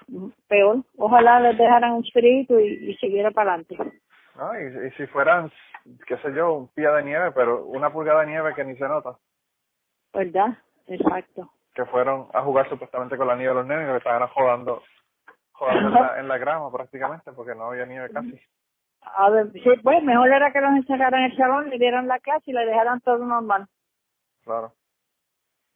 peor. 0.50 0.84
Ojalá 0.98 1.39
les 1.39 1.58
dejaran 1.58 1.94
un 1.94 2.03
espíritu 2.05 2.60
y, 2.60 2.91
y 2.91 2.96
siguiera 2.98 3.32
para 3.32 3.53
adelante. 3.53 3.77
¿no? 4.36 4.60
Y, 4.60 4.88
y 4.88 4.91
si 4.91 5.08
fueran, 5.08 5.50
qué 6.05 6.17
sé 6.17 6.34
yo, 6.34 6.53
un 6.53 6.67
pie 6.70 6.89
de 6.89 7.03
nieve, 7.03 7.32
pero 7.32 7.65
una 7.65 7.89
pulgada 7.91 8.22
de 8.22 8.27
nieve 8.27 8.53
que 8.53 8.65
ni 8.65 8.75
se 8.75 8.88
nota, 8.88 9.15
¿Verdad? 10.13 10.58
Exacto. 10.88 11.50
que 11.74 11.86
fueron 11.86 12.27
a 12.34 12.41
jugar 12.41 12.70
supuestamente 12.70 13.17
con 13.17 13.27
la 13.27 13.36
nieve 13.36 13.53
los 13.53 13.65
nenes, 13.65 13.89
que 13.89 13.98
estaban 13.98 14.27
jodando, 14.29 14.84
jodando 15.53 15.88
en 15.88 15.94
la, 15.94 16.20
en 16.20 16.27
la 16.27 16.38
grama 16.38 16.72
prácticamente, 16.72 17.32
porque 17.32 17.55
no 17.55 17.65
había 17.65 17.86
nieve 17.86 18.10
casi. 18.12 18.39
A 19.01 19.29
ver, 19.29 19.51
sí, 19.53 19.70
pues 19.84 20.03
mejor 20.03 20.29
era 20.29 20.51
que 20.51 20.62
los 20.62 20.72
encerraran 20.72 21.22
en 21.22 21.32
el 21.32 21.38
salón, 21.38 21.70
le 21.70 21.77
dieran 21.77 22.08
la 22.08 22.20
clase 22.20 22.51
y 22.51 22.53
le 22.53 22.65
dejaran 22.65 23.00
todo 23.01 23.20
normal. 23.20 23.67
Claro. 24.44 24.74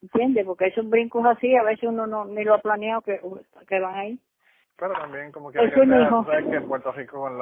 ¿Entiendes? 0.02 0.46
Porque 0.46 0.68
esos 0.68 0.90
brincos 0.90 1.26
así, 1.26 1.56
a 1.56 1.64
veces 1.64 1.90
uno 1.90 2.08
no 2.08 2.26
ni 2.26 2.44
lo 2.44 2.54
ha 2.56 2.60
planeado 2.60 3.02
que, 3.02 3.20
que 3.68 3.80
van 3.80 3.96
ahí. 3.96 4.20
Pero 4.78 4.94
también, 4.94 5.32
como 5.32 5.52
que, 5.52 5.60
Ese 5.60 5.74
que 5.76 5.86
sea, 5.88 6.10
sabes 6.10 6.46
que 6.46 6.56
en 6.56 6.68
Puerto 6.68 6.92
Rico, 6.94 7.20
con 7.20 7.38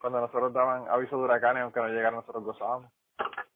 cuando 0.00 0.20
nosotros 0.20 0.52
daban 0.54 0.88
aviso 0.88 1.18
de 1.18 1.24
huracanes, 1.24 1.62
aunque 1.64 1.80
no 1.80 1.88
llegaran, 1.88 2.14
nosotros 2.14 2.44
gozábamos. 2.44 2.90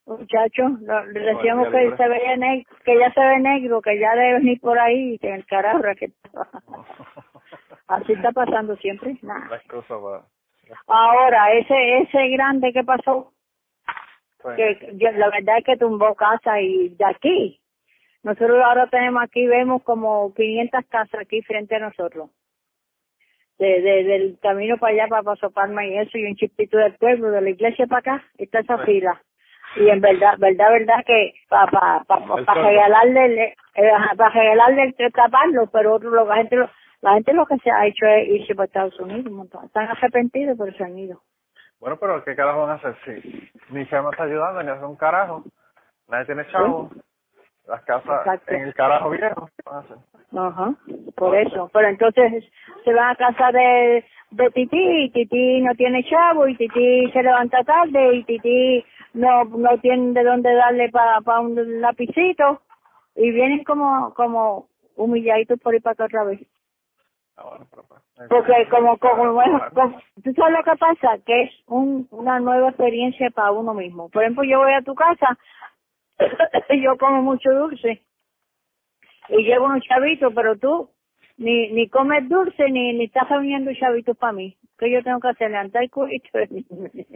Muchachos, 0.05 0.73
decíamos 1.15 1.69
que 1.69 1.79
libre. 1.79 1.97
se 1.97 2.09
veía 2.09 2.37
negro, 2.37 2.77
que 2.85 2.99
ya 2.99 3.13
se 3.13 3.21
ve 3.21 3.39
negro, 3.39 3.81
que 3.81 3.99
ya 3.99 4.15
debe 4.15 4.33
venir 4.41 4.61
por 4.61 4.79
ahí, 4.79 5.17
que 5.21 5.33
el 5.33 5.47
carajo 5.47 5.81
que 5.97 6.11
así 7.87 8.13
está 8.13 8.33
pasando 8.33 8.77
siempre. 8.77 9.17
Nah. 9.23 9.49
La 9.49 9.57
excusa 9.57 9.95
para... 10.01 10.23
Ahora, 10.87 11.53
ese 11.53 11.99
ese 11.99 12.29
grande 12.31 12.73
que 12.73 12.83
pasó, 12.85 13.33
Sí. 14.43 14.49
que 14.57 14.91
yo- 14.95 15.13
la 15.13 15.31
verdad 15.31 15.59
es 15.59 15.65
que 15.65 15.77
tumbó 15.77 16.17
casa 16.17 16.61
y 16.61 16.89
de 16.91 17.05
aquí. 17.05 17.61
Nosotros 18.23 18.63
ahora 18.65 18.87
tenemos 18.89 19.23
aquí, 19.23 19.47
vemos 19.47 19.83
como 19.83 20.33
500 20.35 20.85
casas 20.87 21.21
aquí 21.21 21.43
frente 21.43 21.77
a 21.77 21.81
nosotros. 21.81 22.31
De, 23.59 23.81
de- 23.81 24.05
del 24.05 24.39
camino 24.41 24.77
para 24.79 24.93
allá, 24.93 25.07
para 25.09 25.23
Paso 25.23 25.51
Palma 25.51 25.85
y 25.87 25.97
eso, 25.99 26.19
y 26.19 26.25
un 26.25 26.35
chipito 26.37 26.79
del 26.79 26.95
pueblo, 26.97 27.31
de 27.31 27.41
la 27.41 27.51
iglesia 27.51 27.87
para 27.87 27.99
acá, 28.17 28.25
está 28.39 28.61
esa 28.61 28.79
Sí. 28.79 28.85
fila. 28.85 29.21
Y 29.77 29.89
en 29.89 30.01
verdad, 30.01 30.35
verdad, 30.39 30.71
verdad 30.71 31.05
que 31.07 31.33
para 31.49 31.71
pa, 31.71 32.05
pa, 32.07 32.27
pa, 32.27 32.39
El 32.39 32.45
pa 32.45 32.55
regalarle, 32.55 33.55
eh, 33.75 33.91
para 34.17 34.31
regalarle 34.31 34.95
el 34.99 35.13
taparlo, 35.13 35.67
pero 35.73 35.95
otro, 35.95 36.11
lo- 36.11 36.27
la 36.27 36.37
gente 36.37 36.57
lo, 36.57 36.71
la 37.01 37.15
gente 37.15 37.33
lo 37.33 37.47
que 37.47 37.57
se 37.59 37.71
ha 37.71 37.87
hecho 37.87 38.05
es 38.07 38.29
irse 38.29 38.55
para 38.55 38.67
Estados 38.67 38.99
Unidos, 39.01 39.27
un 39.27 39.35
montón. 39.35 39.65
Están 39.65 39.89
arrepentidos, 39.89 40.57
pero 40.59 40.73
se 40.77 40.85
han 40.85 40.99
ido. 40.99 41.21
Bueno, 41.81 41.97
pero 41.99 42.23
¿qué 42.25 42.35
carajo 42.37 42.61
van 42.63 42.71
a 42.71 42.75
hacer? 42.75 42.95
Si 43.05 43.51
ni 43.71 43.85
FEMA 43.87 44.11
está 44.11 44.25
ayudando, 44.25 44.63
ni 44.63 44.71
hace 44.71 44.85
un 44.85 44.97
carajo, 44.97 45.45
nadie 46.09 46.27
tiene 46.27 46.47
chavo, 46.49 46.91
las 47.67 47.83
casas 47.85 48.21
Exacto. 48.21 48.53
en 48.55 48.63
el 48.63 48.75
carajo 48.75 49.11
viejo. 49.11 49.49
Ajá, 50.37 50.75
por 51.17 51.37
eso. 51.37 51.71
Pero 51.73 51.89
entonces 51.89 52.45
se 52.85 52.93
van 52.93 53.11
a 53.11 53.17
casa 53.17 53.53
de, 53.53 54.05
de 54.31 54.51
Titi 54.51 55.05
y 55.05 55.11
Titi 55.11 55.61
no 55.61 55.75
tiene 55.75 56.05
chavo 56.05 56.49
y 56.49 56.57
Titi 56.57 57.11
se 57.13 57.23
levanta 57.23 57.63
tarde 57.65 58.15
y 58.17 58.25
Titi 58.25 58.85
no 59.15 59.45
no 59.45 59.79
tiene 59.79 60.13
de 60.13 60.25
dónde 60.25 60.53
darle 60.55 60.89
para 60.91 61.21
pa 61.21 61.41
un 61.41 61.81
lapicito 61.81 62.63
y 63.15 63.31
vienen 63.31 63.63
como 63.65 64.13
como 64.15 64.69
humilladitos 64.97 65.61
por 65.61 65.75
ir 65.75 65.83
para 65.83 65.93
acá 65.95 66.05
otra 66.05 66.25
vez. 66.25 66.41
Ah, 67.37 67.45
bueno, 67.49 67.67
pero 67.71 67.83
pues, 67.89 68.01
Porque 68.29 68.69
como, 68.69 68.99
como, 68.99 69.33
bueno, 69.33 69.61
como- 69.75 69.99
tú 70.23 70.33
sabes 70.35 70.53
lo 70.59 70.63
que 70.65 70.77
pasa, 70.79 71.19
que 71.25 71.43
es 71.45 71.51
un, 71.67 72.07
una 72.11 72.39
nueva 72.41 72.69
experiencia 72.69 73.31
para 73.31 73.53
uno 73.53 73.73
mismo. 73.73 74.11
Por 74.11 74.23
ejemplo, 74.23 74.45
yo 74.45 74.59
voy 74.59 74.73
a 74.75 74.83
tu 74.83 74.95
casa, 74.95 75.39
yo 76.83 76.97
como 76.99 77.23
mucho 77.23 77.51
dulce, 77.51 78.03
y 79.29 79.43
llevo 79.45 79.67
unos 79.67 79.83
chavitos, 79.85 80.33
pero 80.35 80.57
tú 80.59 80.91
ni 81.39 81.71
ni 81.73 81.89
comes 81.89 82.29
dulce 82.29 82.69
ni 82.71 82.93
ni 82.93 83.05
estás 83.05 83.29
reuniendo 83.29 83.73
chavitos 83.75 84.17
para 84.17 84.33
mí. 84.33 84.57
que 84.79 84.91
yo 84.91 85.03
tengo 85.03 85.21
que 85.21 85.29
hacer? 85.29 85.51
Levantar 85.51 85.83
el 85.85 85.91
culito. 85.91 86.29
Sí. 86.49 87.07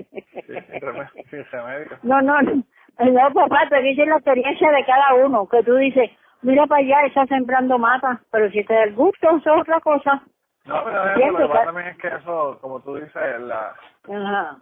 No, 2.02 2.22
no, 2.22 2.40
no, 2.42 2.64
no, 2.98 3.32
papá, 3.34 3.68
te 3.68 3.82
dice 3.82 4.06
la 4.06 4.16
experiencia 4.16 4.70
de 4.70 4.84
cada 4.84 5.14
uno, 5.14 5.48
que 5.48 5.62
tú 5.62 5.74
dices, 5.74 6.10
mira 6.42 6.66
para 6.66 6.82
allá, 6.82 7.06
está 7.06 7.26
sembrando 7.26 7.78
mata, 7.78 8.22
pero 8.30 8.50
si 8.50 8.64
te 8.64 8.74
da 8.74 8.84
el 8.84 8.94
gusto, 8.94 9.36
eso 9.36 9.54
es 9.54 9.60
otra 9.60 9.80
cosa. 9.80 10.22
No, 10.66 10.84
pero 10.84 11.10
eso, 11.10 11.30
lo 11.30 11.38
que 11.38 11.46
pasa 11.46 11.64
también 11.64 11.86
es 11.88 11.98
que 11.98 12.08
eso, 12.08 12.58
como 12.60 12.80
tú 12.80 12.96
dices, 12.96 13.40
la, 13.40 13.74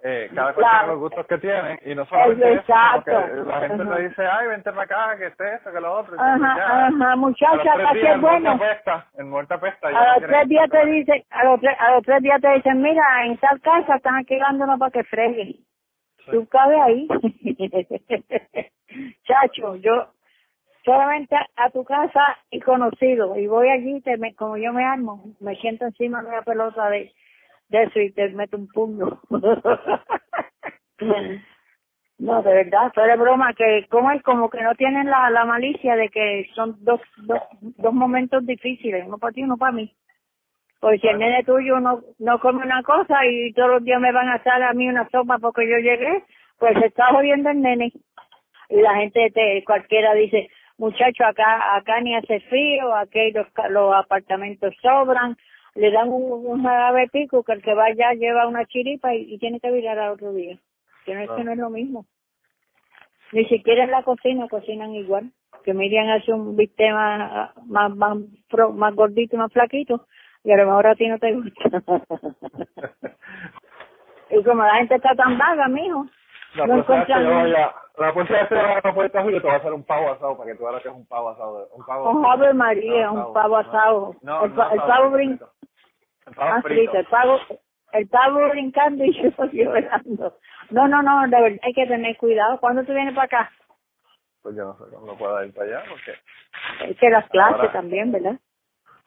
eh, 0.03 0.31
cada 0.35 0.53
cual 0.53 0.67
tiene 0.71 0.87
los 0.89 0.99
gustos 0.99 1.27
que 1.27 1.39
tiene 1.39 1.79
y 1.85 1.95
no 1.95 2.05
solamente 2.07 2.53
eso, 2.53 2.61
Exacto. 2.61 3.03
sino 3.05 3.45
que 3.45 3.51
la 3.51 3.61
gente 3.61 3.83
Ajá. 3.83 3.97
te 3.97 4.03
dice, 4.03 4.27
ay, 4.27 4.49
vente 4.49 4.71
para 4.71 4.83
acá, 4.83 5.17
que 5.19 5.27
esté 5.27 5.55
eso, 5.55 5.73
que 5.73 5.81
lo 5.81 5.99
otro. 5.99 6.17
Ajá, 6.19 6.57
ya, 6.57 6.87
ajá, 6.87 7.17
muchacha, 7.17 7.63
días, 7.63 7.95
es 7.95 8.05
el 8.15 8.21
bueno. 8.21 8.61
el 9.19 9.25
muerto 9.25 9.55
apesta. 9.55 9.91
ya 9.91 9.99
A 9.99 10.19
los 10.19 10.29
tres 10.29 10.49
días 10.49 10.71
te 10.71 10.87
dicen, 10.87 11.25
a 11.31 11.45
los 11.45 11.61
tres, 11.61 11.77
a 11.79 11.91
los 11.93 12.03
tres 12.03 12.23
días 12.23 12.41
te 12.41 12.55
dicen, 12.55 12.83
mira, 12.83 13.27
en 13.27 13.39
tal 13.39 13.61
casa 13.61 13.97
están 13.97 14.17
alquilándonos 14.17 14.79
para 14.79 14.91
que 14.91 15.05
fregue. 15.05 15.57
Tú 16.31 16.47
cabes 16.49 16.81
ahí. 16.81 17.09
Chacho, 19.25 19.77
yo 19.77 20.13
solamente 20.85 21.37
a 21.57 21.71
tu 21.71 21.85
casa 21.85 22.38
y 22.50 22.61
conocido, 22.61 23.37
y 23.37 23.47
voy 23.47 23.69
allí, 23.69 24.00
te 24.03 24.17
me, 24.19 24.35
como 24.35 24.57
yo 24.57 24.73
me 24.73 24.85
armo, 24.85 25.25
me 25.41 25.57
siento 25.57 25.87
encima 25.87 26.23
de 26.23 26.29
una 26.29 26.43
pelota 26.43 26.88
de, 26.91 27.12
de 27.69 27.83
eso 27.83 28.00
y 28.00 28.12
te 28.12 28.29
meto 28.31 28.57
un 28.57 28.69
puño. 28.69 29.21
No, 32.17 32.41
de 32.43 32.55
verdad, 32.55 32.93
fue 32.95 33.09
de 33.09 33.17
broma, 33.17 33.55
que 33.55 33.87
como 33.91 34.12
es 34.12 34.23
como 34.23 34.49
que 34.49 34.62
no 34.62 34.76
tienen 34.76 35.11
la, 35.11 35.31
la 35.31 35.45
malicia 35.45 35.97
de 35.97 36.09
que 36.11 36.49
son 36.55 36.76
dos, 36.85 37.00
dos, 37.17 37.41
dos 37.61 37.93
momentos 37.93 38.47
difíciles, 38.47 39.05
uno 39.05 39.19
para 39.19 39.33
ti 39.33 39.41
y 39.41 39.45
uno 39.45 39.57
para 39.57 39.73
mí. 39.73 39.93
Porque 40.81 40.99
si 40.99 41.09
el 41.09 41.19
nene 41.19 41.43
tuyo 41.45 41.81
no, 41.81 42.03
no 42.19 42.38
come 42.38 42.64
una 42.64 42.83
cosa 42.85 43.26
y 43.26 43.53
todos 43.53 43.71
los 43.71 43.85
días 43.85 44.00
me 44.00 44.12
van 44.12 44.29
a 44.29 44.35
hacer 44.35 44.62
a 44.62 44.73
mí 44.75 44.88
una 44.88 45.09
sopa 45.09 45.38
porque 45.38 45.69
yo 45.69 45.79
llegué, 45.79 46.23
pues 46.59 46.79
se 46.79 46.87
está 46.87 47.09
jodiendo 47.09 47.50
el 47.50 47.61
nene. 47.61 47.93
Y 48.69 48.81
la 48.81 48.95
gente, 48.97 49.31
te, 49.31 49.62
cualquiera 49.64 50.14
dice, 50.14 50.49
muchacho, 50.78 51.25
acá 51.25 51.76
acá 51.76 52.00
ni 52.00 52.14
hace 52.16 52.40
frío, 52.40 52.95
aquí 52.95 53.31
los, 53.33 53.47
los 53.71 53.95
apartamentos 53.95 54.75
sobran, 54.83 55.37
le 55.75 55.90
dan 55.90 56.09
un, 56.09 56.47
un 56.47 56.62
jarabe 56.62 57.09
pico 57.09 57.43
que 57.43 57.52
el 57.52 57.62
que 57.62 57.75
va 57.75 57.87
allá 57.87 58.12
lleva 58.14 58.47
una 58.47 58.64
chiripa 58.66 59.14
y, 59.14 59.35
y 59.35 59.38
tiene 59.38 59.61
que 59.61 59.71
virar 59.71 59.99
al 59.99 60.12
otro 60.12 60.33
día. 60.33 60.59
Que 61.04 61.14
no 61.14 61.21
es 61.21 61.28
que 61.28 61.35
Claro. 61.35 61.45
no 61.45 61.52
es 61.52 61.59
lo 61.59 61.71
mismo. 61.71 62.07
Ni 63.33 63.45
siquiera 63.47 63.85
en 63.85 63.90
la 63.90 64.02
cocina 64.02 64.49
cocinan 64.49 64.94
igual. 64.94 65.31
Que 65.64 65.75
Miriam 65.75 66.09
hace 66.11 66.33
un 66.33 66.57
bistec 66.57 66.92
más, 66.92 67.51
más, 67.66 67.94
más, 67.96 68.18
más 68.75 68.94
gordito 68.94 69.35
y 69.35 69.38
más 69.38 69.53
flaquito, 69.53 70.07
y 70.44 70.53
a 70.53 70.57
lo 70.59 70.66
mejor 70.66 70.87
a 70.87 70.94
ti 70.94 71.09
no 71.09 71.18
te 71.18 71.33
gusta. 71.33 71.83
y 74.31 74.42
como 74.42 74.62
la 74.62 74.75
gente 74.77 74.96
está 74.96 75.14
tan 75.14 75.38
vaga, 75.38 75.68
mijo, 75.68 76.07
La 76.55 76.67
no 76.67 76.85
próxima 76.85 77.19
vez 77.19 77.29
vaya, 77.31 77.75
la 77.99 78.12
próxima 78.12 78.38
vez 78.38 78.49
que 78.49 78.55
vaya 78.55 78.79
a 78.79 78.81
la 78.88 78.95
puerta 78.95 79.23
Julio 79.23 79.40
te 79.40 79.47
voy 79.47 79.55
a 79.55 79.59
hacer 79.59 79.73
un 79.73 79.85
pavo 79.85 80.11
asado 80.12 80.37
para 80.38 80.51
que 80.53 80.57
tú 80.57 80.64
veas 80.64 80.83
que 80.83 80.88
es 80.88 80.95
un 80.95 81.07
pavo 81.07 81.31
asado. 81.31 81.69
Un 81.73 81.85
pavo 81.85 82.11
un 82.11 82.27
Ave 82.27 82.55
María, 82.55 83.07
No, 83.07 83.29
un 83.29 83.35
pavo 83.35 83.57
asado. 83.57 84.14
No, 84.23 84.45
el, 84.45 84.53
pa- 84.53 84.71
pavo 84.71 85.11
frito. 85.11 85.11
brin 85.11 85.40
El 86.27 86.35
pavo 86.35 86.51
ah, 86.55 86.62
frito. 86.62 86.93
el 86.97 87.07
pavo, 87.07 87.38
el 87.93 88.09
pavo 88.09 88.49
brincando 88.51 89.05
y 89.05 89.12
yo 89.37 89.45
llorando. 89.53 90.37
No, 90.71 90.88
no, 90.88 91.03
no, 91.03 91.23
de 91.29 91.43
verdad 91.43 91.59
hay 91.62 91.73
que 91.75 91.87
tener 91.87 92.17
cuidado. 92.17 92.59
¿Cuándo 92.61 92.85
tú 92.85 92.93
vienes 92.93 93.14
para 93.14 93.27
acá? 93.27 93.51
Pues 94.43 94.57
yo 94.57 94.64
no 94.64 94.75
sé 94.77 94.85
cuándo 94.93 95.17
pueda 95.17 95.45
ir 95.47 95.55
para 95.55 95.67
allá 95.79 95.83
porque... 95.88 96.12
Es 96.90 96.99
que 96.99 97.11
las 97.11 97.29
clases 97.31 97.57
Ahora- 97.61 97.73
también, 97.73 98.12
¿verdad? 98.12 98.37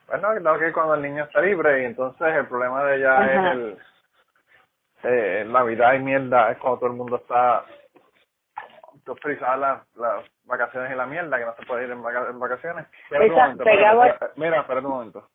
Bueno, 0.08 0.28
creo 0.34 0.58
que 0.58 0.72
cuando 0.72 0.94
el 0.94 1.02
niño 1.02 1.24
está 1.24 1.40
libre 1.42 1.82
y 1.82 1.84
entonces 1.84 2.26
el 2.34 2.46
problema 2.46 2.82
de 2.84 2.96
ella 2.96 3.18
Ajá. 3.18 3.48
es 3.48 3.52
el... 3.52 3.78
Eh, 5.04 5.44
Navidad 5.48 5.94
y 5.94 6.00
mierda 6.00 6.50
es 6.50 6.58
cuando 6.58 6.78
todo 6.80 6.90
el 6.90 6.96
mundo 6.96 7.16
está 7.16 7.64
frisada 9.22 9.56
las, 9.56 9.96
las 9.96 10.24
vacaciones 10.44 10.92
y 10.92 10.94
la 10.94 11.06
mierda 11.06 11.38
que 11.38 11.46
no 11.46 11.54
se 11.56 11.64
puede 11.66 11.84
ir 11.84 11.90
en, 11.90 12.02
vaca- 12.02 12.28
en 12.28 12.38
vacaciones. 12.38 12.86
Esa- 13.26 13.34
momento, 13.42 13.64
pegado 13.64 14.04
espérate. 14.04 14.40
Mira, 14.40 14.60
espera 14.60 14.80
un 14.80 14.86
momento. 14.86 15.28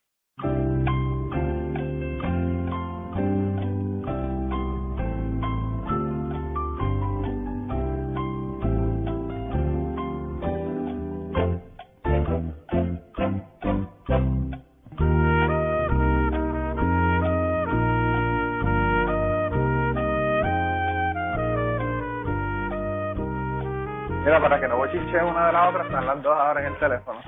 Mira, 24.23 24.39
para 24.39 24.59
que 24.59 24.67
no 24.67 24.77
bochinche 24.77 25.17
una 25.23 25.47
de 25.47 25.53
la 25.53 25.69
otra, 25.69 25.83
están 25.83 26.05
las 26.05 26.21
dos 26.23 26.37
ahora 26.37 26.61
en 26.61 26.67
el 26.67 26.79
teléfono. 26.79 27.19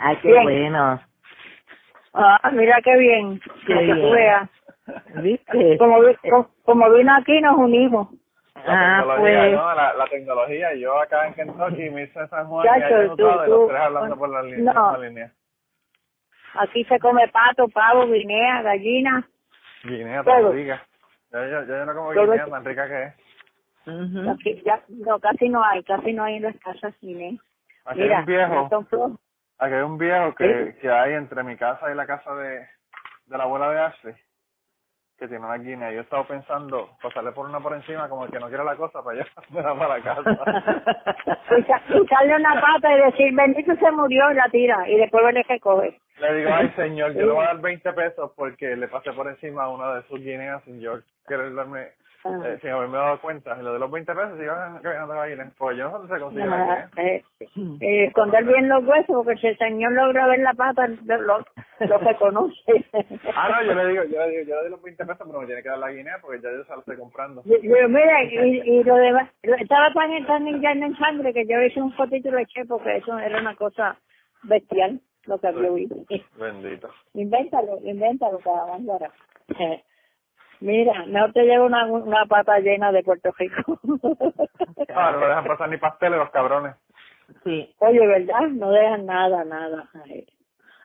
Ay, 0.00 0.16
qué 0.22 0.28
Bien. 0.28 0.42
bueno. 0.44 1.00
Ah, 2.14 2.50
mira 2.52 2.80
qué 2.84 2.96
bien. 2.96 3.40
Qué 3.66 3.74
que 3.74 3.86
tú 3.86 3.94
bien. 3.94 4.12
veas. 4.12 4.50
¿Viste? 5.16 5.78
Como, 5.78 6.00
vi- 6.02 6.14
como, 6.30 6.50
como 6.64 6.90
vino 6.92 7.12
aquí, 7.16 7.40
nos 7.40 7.56
unimos. 7.56 8.08
La 8.54 8.62
Ah, 8.66 8.98
tecnología, 9.00 9.40
pues. 9.40 9.52
¿no? 9.52 9.74
La, 9.74 9.94
la 9.94 10.06
tecnología. 10.06 10.74
Yo 10.74 11.00
acá 11.00 11.26
en 11.26 11.34
Kentucky 11.34 11.90
me 11.90 12.04
hice 12.04 12.26
San 12.28 12.46
Juan 12.46 12.66
Chacho, 12.66 13.02
y 13.02 13.16
tú- 13.16 13.28
y 13.28 13.48
los 13.50 13.68
tres 13.68 13.80
hablando 13.80 14.16
por 14.16 14.28
la 14.28 14.42
línea. 14.42 14.72
no. 14.72 14.90
por 14.90 14.98
la 15.00 15.08
línea. 15.08 15.32
Aquí 16.54 16.84
se 16.84 17.00
come 17.00 17.26
pato, 17.28 17.66
pavo, 17.68 18.06
guinea, 18.06 18.62
gallina. 18.62 19.26
Guinea, 19.82 20.22
Todo. 20.22 20.34
tan 20.50 20.52
rica. 20.52 20.82
Yo, 21.32 21.44
yo, 21.46 21.64
yo 21.64 21.84
no 21.86 21.94
como 21.94 22.12
Todo 22.14 22.30
guinea 22.30 22.46
tan 22.46 22.64
rica 22.64 22.86
que 22.86 23.02
es. 23.02 23.14
Ujú. 23.86 24.30
Aquí 24.30 24.62
ya, 24.64 24.82
no, 24.88 25.18
casi 25.18 25.48
no 25.48 25.62
hay, 25.62 25.82
casi 25.84 26.12
no 26.12 26.24
hay 26.24 26.36
en 26.36 26.42
las 26.44 26.56
casas 26.58 26.94
guinea. 27.00 27.38
Aquí 27.84 28.00
Mira, 28.00 28.16
hay 28.16 28.20
un 28.20 28.26
viejo, 28.26 29.18
aquí 29.58 29.74
hay 29.74 29.82
un 29.82 29.98
viejo 29.98 30.34
que, 30.34 30.76
que 30.80 30.90
hay 30.90 31.14
entre 31.14 31.42
mi 31.42 31.56
casa 31.56 31.90
y 31.90 31.94
la 31.94 32.06
casa 32.06 32.34
de, 32.34 32.66
de 33.26 33.38
la 33.38 33.44
abuela 33.44 33.70
de 33.70 33.80
Ashley, 33.80 34.14
que 35.18 35.28
tiene 35.28 35.44
una 35.44 35.58
guinea. 35.58 35.92
Yo 35.92 35.98
he 35.98 36.02
estado 36.02 36.26
pensando 36.26 36.90
pasarle 37.02 37.32
por 37.32 37.46
una 37.46 37.60
por 37.60 37.74
encima 37.74 38.08
como 38.08 38.24
el 38.24 38.30
que 38.30 38.38
no 38.40 38.48
quiere 38.48 38.64
la 38.64 38.76
cosa 38.76 39.02
para 39.02 39.20
allá, 39.20 39.30
para 39.78 39.98
la 39.98 40.02
casa. 40.02 40.22
Picarle 41.92 42.36
una 42.36 42.60
pata 42.60 42.96
y 42.96 43.00
decir, 43.10 43.34
bendito 43.34 43.74
se 43.76 43.90
murió 43.92 44.30
y 44.30 44.34
la 44.34 44.48
tira. 44.48 44.88
Y 44.88 44.96
después 44.96 45.24
verle 45.24 45.44
que 45.44 45.60
coge. 45.60 45.98
Le 46.20 46.34
digo, 46.34 46.50
ay 46.52 46.72
señor, 46.76 47.12
yo 47.14 47.26
le 47.26 47.32
voy 47.32 47.44
a 47.44 47.48
dar 47.54 47.60
20 47.60 47.92
pesos 47.92 48.32
porque 48.36 48.76
le 48.76 48.88
pasé 48.88 49.12
por 49.12 49.28
encima 49.28 49.64
a 49.64 49.68
una 49.68 49.94
de 49.94 50.02
sus 50.04 50.20
guineas 50.20 50.62
sin 50.64 50.80
yo 50.80 50.98
querer 51.26 51.54
darme, 51.54 51.88
Ah. 52.26 52.40
eh, 52.42 52.58
sin 52.62 52.70
haberme 52.70 52.96
dado 52.96 53.20
cuenta. 53.20 53.54
Y 53.54 53.62
le 53.62 53.68
doy 53.68 53.78
los 53.78 53.90
20 53.90 54.14
pesos 54.14 54.40
iban 54.42 54.78
caminando 54.80 55.14
la 55.14 55.28
guinea. 55.28 55.52
Pues 55.58 55.76
yo 55.76 55.90
no 55.90 55.90
sé 55.90 55.98
dónde 55.98 56.14
se 56.14 56.20
consigue 56.20 56.44
Ajá, 56.44 56.64
guinea. 56.64 56.90
eh, 56.96 57.24
eh, 57.80 58.04
esconder 58.06 58.44
bien 58.44 58.68
los 58.68 58.82
huesos 58.86 59.24
porque 59.24 59.36
si 59.40 59.46
el 59.48 59.58
señor 59.58 59.92
logra 59.92 60.26
ver 60.28 60.40
la 60.40 60.54
pata 60.54 60.88
lo, 60.88 61.18
lo, 61.20 61.38
lo 61.80 61.98
reconoce 61.98 62.54
Ah, 63.36 63.48
no, 63.60 63.66
yo 63.66 63.74
le 63.74 63.88
digo, 63.88 64.04
yo 64.04 64.20
le 64.26 64.28
digo, 64.30 64.42
yo 64.48 64.54
le 64.56 64.60
doy 64.62 64.70
los 64.70 64.82
20 64.82 65.04
pesos, 65.04 65.26
pero 65.26 65.40
me 65.40 65.46
tiene 65.46 65.62
que 65.62 65.68
dar 65.68 65.78
la 65.78 65.90
guinea 65.92 66.16
porque 66.22 66.40
ya 66.40 66.50
yo 66.50 66.64
se 66.64 66.70
la 66.72 66.78
estoy 66.78 66.96
comprando. 66.96 67.42
Yo- 67.44 67.58
yo, 67.62 67.88
mira 67.90 68.22
y, 68.24 68.60
y 68.70 68.84
lo 68.84 68.96
demás 68.96 69.28
lo- 69.42 69.56
estaba 69.56 69.92
tan, 69.92 70.26
tan 70.26 70.48
en 70.48 70.96
sangre 70.96 71.34
que 71.34 71.46
yo 71.46 71.60
hice 71.60 71.82
un 71.82 71.92
fotito 71.92 72.28
y 72.28 72.32
lo 72.32 72.38
eché 72.38 72.64
porque 72.64 72.96
eso 72.96 73.18
era 73.18 73.38
una 73.38 73.54
cosa 73.54 73.98
bestial 74.44 74.98
lo 75.26 75.38
que 75.38 75.46
había 75.48 75.70
oído 75.72 75.96
Bendito. 76.38 76.88
invéntalo 77.14 77.78
invéntalo 77.82 78.38
cada 78.40 78.66
más 78.66 78.84
barato. 78.86 79.14
Mira 80.64 81.04
mejor 81.04 81.30
te 81.34 81.42
llevo 81.42 81.66
una, 81.66 81.84
una 81.84 82.24
pata 82.24 82.58
llena 82.58 82.90
de 82.90 83.02
Puerto 83.02 83.30
Rico 83.36 83.78
Ah, 84.94 85.12
no 85.12 85.20
dejan 85.20 85.44
pasar 85.44 85.68
ni 85.68 85.76
pasteles 85.76 86.18
los 86.18 86.30
cabrones. 86.30 86.74
Sí. 87.44 87.74
oye 87.80 88.06
verdad 88.06 88.48
no 88.48 88.70
dejan 88.70 89.04
nada 89.04 89.44
nada 89.44 89.90
Ay. 90.04 90.26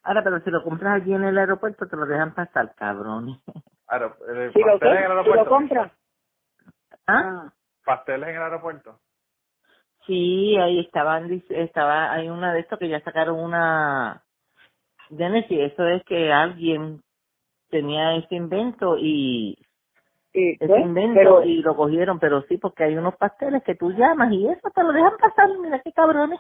Ahora, 0.04 0.22
pero 0.24 0.42
si 0.42 0.50
lo 0.50 0.64
compras 0.64 0.96
allí 1.02 1.14
en 1.14 1.24
el 1.24 1.38
aeropuerto, 1.38 1.88
te 1.88 1.96
lo 1.96 2.06
dejan 2.06 2.34
pasar, 2.34 2.74
cabrón. 2.76 3.38
Aero- 3.88 4.16
eh, 4.34 4.52
si 4.54 4.60
lo, 4.60 4.80
pasteles 4.80 5.06
en 5.06 5.12
el 5.12 5.24
si 5.24 5.30
lo 5.30 5.46
compras 5.46 5.92
¿Ah? 7.08 7.24
ah. 7.24 7.54
Pasteles 7.86 8.30
en 8.30 8.36
el 8.36 8.42
aeropuerto. 8.42 9.00
Sí, 10.06 10.58
ahí 10.58 10.80
estaban, 10.82 11.42
estaba, 11.50 12.12
hay 12.12 12.28
una 12.30 12.54
de 12.54 12.62
estos 12.62 12.80
que 12.80 12.90
ya 12.90 13.00
sacaron 13.02 13.40
una, 13.40 14.24
no 15.10 15.42
sé, 15.48 15.66
eso 15.66 15.88
es 15.88 16.04
que 16.04 16.32
alguien 16.34 17.02
tenía 17.70 18.16
ese 18.16 18.36
invento 18.36 18.98
y 18.98 19.58
Ese 20.34 20.68
¿ves? 20.68 20.82
invento 20.82 21.16
pero 21.16 21.44
y 21.44 21.62
lo 21.62 21.76
cogieron, 21.76 22.20
pero 22.20 22.44
sí, 22.44 22.58
porque 22.58 22.84
hay 22.84 22.96
unos 22.96 23.16
pasteles 23.16 23.64
que 23.64 23.76
tú 23.76 23.92
llamas 23.92 24.32
y 24.32 24.48
eso 24.48 24.70
te 24.70 24.84
lo 24.84 24.92
dejan 24.92 25.18
pasar, 25.18 25.50
mira 25.60 25.82
qué 25.84 25.92
cabrones. 25.92 26.40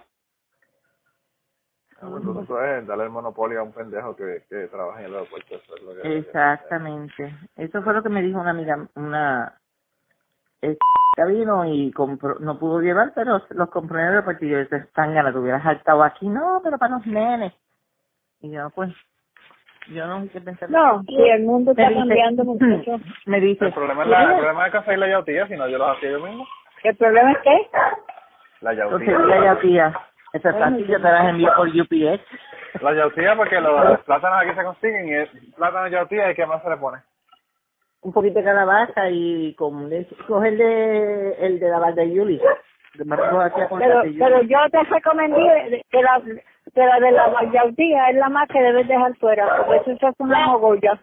Cuando 1.99 2.45
tú 2.45 2.57
es 2.59 2.87
darle 2.87 3.05
el 3.05 3.09
monopolio 3.09 3.59
a 3.59 3.63
un 3.63 3.73
pendejo 3.73 4.15
que, 4.15 4.43
que 4.49 4.67
trabaja 4.67 5.01
en 5.01 5.07
el 5.07 5.15
aeropuerto. 5.15 5.55
Eso 5.55 5.75
es 5.75 5.81
lo 5.83 6.01
que 6.01 6.17
Exactamente. 6.17 7.35
Eso 7.57 7.81
fue 7.81 7.93
lo 7.93 8.01
que 8.01 8.09
me 8.09 8.21
dijo 8.21 8.39
una 8.39 8.51
amiga, 8.51 8.87
una 8.95 9.59
eh, 10.61 10.77
vino 11.27 11.65
y 11.65 11.91
compró, 11.91 12.39
no 12.39 12.57
pudo 12.57 12.79
llevar, 12.79 13.11
pero 13.13 13.41
los 13.49 13.69
compró 13.69 13.97
en 13.97 14.05
el 14.05 14.11
aeropuerto 14.11 14.45
y 14.45 14.49
yo 14.49 14.59
dije, 14.59 14.87
tangana, 14.93 15.31
te 15.31 15.39
hubieras 15.39 15.63
saltado 15.63 16.03
aquí, 16.03 16.27
no, 16.27 16.61
pero 16.63 16.77
para 16.77 16.95
los 16.95 17.05
nenes. 17.05 17.53
Y 18.39 18.51
yo, 18.51 18.69
pues, 18.69 18.93
yo 19.89 20.07
no 20.07 20.21
sé 20.23 20.29
qué 20.29 20.41
pensar. 20.41 20.69
No, 20.69 21.01
sí, 21.03 21.15
el 21.17 21.43
mundo 21.43 21.71
está 21.71 21.93
cambiando 21.93 22.43
mucho. 22.43 22.99
Me 23.25 23.39
dice, 23.39 23.65
El 23.65 23.73
problema 23.73 24.03
es 24.03 24.09
la, 24.09 24.23
el 24.23 24.37
problema 24.37 24.65
es 24.67 24.71
conseguir 24.71 24.99
la 24.99 25.09
yautía, 25.09 25.47
si 25.47 25.55
no 25.55 25.67
yo 25.67 25.77
los 25.77 25.97
hacía 25.97 26.11
yo 26.11 26.19
mismo. 26.19 26.47
¿El 26.83 26.95
problema 26.95 27.31
es 27.31 27.37
qué? 27.39 27.67
La 28.61 28.73
entonces 28.73 29.07
yautía. 29.07 29.27
la 29.27 29.45
yautía, 29.45 29.99
eso 30.33 30.49
es 30.49 30.55
fácil, 30.55 30.87
yo 30.87 30.97
te 30.97 31.03
las 31.03 31.29
envío 31.29 31.49
por 31.55 31.67
UPS. 31.67 32.21
La 32.81 32.93
yautía 32.93 33.35
porque 33.35 33.59
los 33.59 33.99
plátanos 34.01 34.41
aquí 34.41 34.55
se 34.55 34.63
consiguen 34.63 35.07
y 35.07 35.13
es 35.15 35.29
plátano 35.55 35.87
yautía 35.87 36.31
y 36.31 36.35
qué 36.35 36.45
más 36.45 36.61
se 36.61 36.69
le 36.69 36.77
pone. 36.77 36.99
Un 38.01 38.13
poquito 38.13 38.39
de 38.39 38.45
calabaza 38.45 39.09
y 39.09 39.53
con 39.55 39.89
leche. 39.89 40.15
Coge 40.27 40.49
el 40.49 40.57
de, 40.57 41.31
el 41.39 41.59
de 41.59 41.69
la 41.69 41.79
barda 41.79 42.01
de 42.01 42.13
Yuli. 42.13 42.39
Pero, 42.97 44.01
de 44.01 44.47
yo 44.47 44.59
te 44.71 44.83
recomendé 44.83 45.83
que 45.89 46.01
la, 46.01 46.21
que 46.73 46.85
la 46.85 46.99
de 46.99 47.11
la 47.11 47.43
yautía 47.51 48.09
es 48.09 48.15
la 48.15 48.29
más 48.29 48.47
que 48.47 48.61
debes 48.61 48.87
dejar 48.87 49.15
fuera, 49.17 49.65
porque 49.65 49.91
eso 49.91 50.07
es 50.07 50.15
una 50.19 50.47
mogolla. 50.47 50.99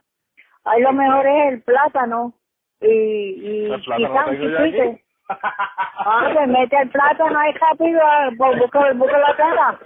Ahí 0.65 0.83
lo 0.83 0.93
mejor 0.93 1.27
es 1.27 1.53
el 1.53 1.63
plátano 1.63 2.33
y, 2.81 2.89
y, 2.89 3.73
El 3.73 4.93
y. 4.93 5.07
Ah, 5.29 6.31
que 6.33 6.47
mete 6.47 6.77
el 6.77 6.89
plátano 6.91 7.37
ahí 7.37 7.53
rápido, 7.55 8.01
ah, 8.01 8.31
pues 8.39 8.59
busca, 8.61 8.93
busca 8.93 9.19
la 9.19 9.35
cara. 9.35 9.79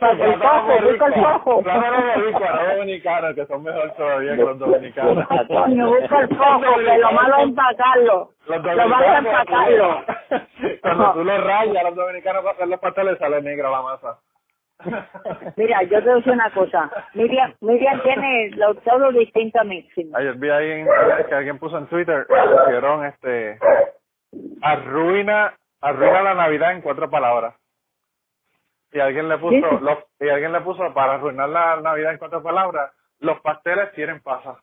Para 0.00 0.24
el 0.24 0.38
cojo, 0.38 0.90
busca 0.90 1.06
el 1.06 1.22
cojo. 1.22 1.62
Plátano 1.62 1.98
no 2.16 2.74
dominicano, 2.76 3.34
que 3.34 3.46
son 3.46 3.62
mejor 3.62 3.92
todavía 3.92 4.36
que 4.36 4.42
los 4.42 4.58
dominicanos. 4.58 5.26
Coño, 5.48 5.88
busca 5.88 6.20
el 6.20 6.28
cojo, 6.30 6.76
que 6.76 6.98
lo 6.98 7.12
malo 7.12 7.36
es 7.36 7.42
empacarlo. 7.42 8.30
Los 8.46 8.64
Lo 8.64 8.88
malo 8.88 9.06
es 9.06 9.18
empacarlo. 9.18 10.04
Cuando 10.80 11.12
tú 11.12 11.24
lo 11.24 11.38
rayas, 11.44 11.84
los 11.84 11.94
dominicanos 11.94 12.42
para 12.42 12.54
hacer 12.54 12.68
los 12.68 12.80
pasteles 12.80 13.18
sale 13.18 13.42
negra 13.42 13.70
la 13.70 13.82
masa. 13.82 14.18
Mira, 15.56 15.82
yo 15.82 15.98
te 15.98 16.04
voy 16.04 16.10
a 16.10 16.14
decir 16.16 16.32
una 16.32 16.50
cosa. 16.52 16.90
Miriam, 17.14 17.52
Miriam 17.60 18.00
tiene 18.02 18.50
lo, 18.56 18.74
todo 18.76 19.10
distinto 19.12 19.60
a 19.60 19.64
mí. 19.64 19.88
Ayer 20.14 20.34
vi 20.36 20.50
ahí 20.50 20.70
en 20.70 20.88
que 21.28 21.34
alguien 21.34 21.58
puso 21.58 21.78
en 21.78 21.86
Twitter, 21.86 22.26
pusieron 22.26 23.04
este, 23.06 23.58
arruina, 24.62 25.54
arruina 25.80 26.22
la 26.22 26.34
Navidad 26.34 26.72
en 26.72 26.82
cuatro 26.82 27.10
palabras. 27.10 27.54
Y 28.92 29.00
alguien 29.00 29.28
le 29.28 29.36
puso, 29.38 29.54
¿Sí? 29.56 29.84
los, 29.84 29.98
y 30.20 30.28
alguien 30.28 30.52
le 30.52 30.60
puso 30.60 30.94
para 30.94 31.14
arruinar 31.14 31.48
la 31.48 31.80
Navidad 31.80 32.12
en 32.12 32.18
cuatro 32.18 32.42
palabras, 32.42 32.92
los 33.18 33.40
pasteles 33.40 33.92
tienen 33.92 34.20
pasas. 34.20 34.56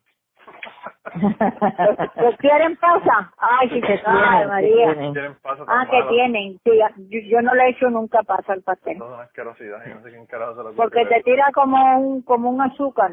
¿Lo 2.16 2.32
quieren 2.38 2.76
pausa? 2.78 3.32
Ay, 3.38 3.70
sí, 3.70 3.82
Que 3.82 3.94
Ay, 3.94 4.00
tienen, 4.04 4.48
María. 4.48 4.88
que 4.88 4.96
tienen. 5.12 5.36
Ah, 5.68 5.86
que 5.90 6.04
tienen. 6.10 6.60
Sí, 6.64 6.72
yo, 7.10 7.20
yo 7.30 7.42
no 7.42 7.54
le 7.54 7.64
he 7.64 7.70
hecho 7.70 7.90
nunca 7.90 8.24
pasa 8.24 8.54
al 8.54 8.62
pastel. 8.64 8.98
Es 8.98 9.02
asquerosidad, 9.02 9.86
y 9.86 9.94
no 9.94 10.02
sé 10.02 10.10
quién 10.10 10.26
carajo 10.26 10.56
se 10.56 10.64
lo 10.64 10.74
Porque 10.74 11.06
te 11.06 11.22
tira 11.24 11.46
como 11.54 11.98
un, 12.00 12.22
como 12.24 12.50
un 12.50 12.62
azúcar 12.62 13.12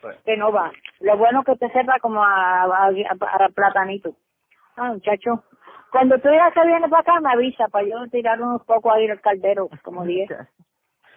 Sí. 0.00 0.08
que 0.24 0.36
no 0.36 0.52
va. 0.52 0.70
Lo 1.00 1.16
bueno 1.18 1.40
es 1.40 1.46
que 1.46 1.56
te 1.56 1.72
sepa 1.72 1.98
como 2.00 2.22
a, 2.22 2.62
a, 2.62 2.86
a- 2.86 3.44
a 3.44 3.48
platanito. 3.48 4.14
Ah, 4.76 4.92
muchacho. 4.92 5.42
Cuando 5.90 6.18
tú 6.20 6.28
digas 6.28 6.52
que 6.54 6.64
vienes 6.66 6.88
para 6.88 7.00
acá, 7.02 7.20
me 7.20 7.32
avisa 7.32 7.66
para 7.68 7.84
yo 7.86 8.06
tirar 8.10 8.40
unos 8.40 8.62
pocos 8.64 8.92
ahí 8.92 9.08
al 9.10 9.20
caldero, 9.20 9.68
como 9.82 10.04
dije. 10.04 10.28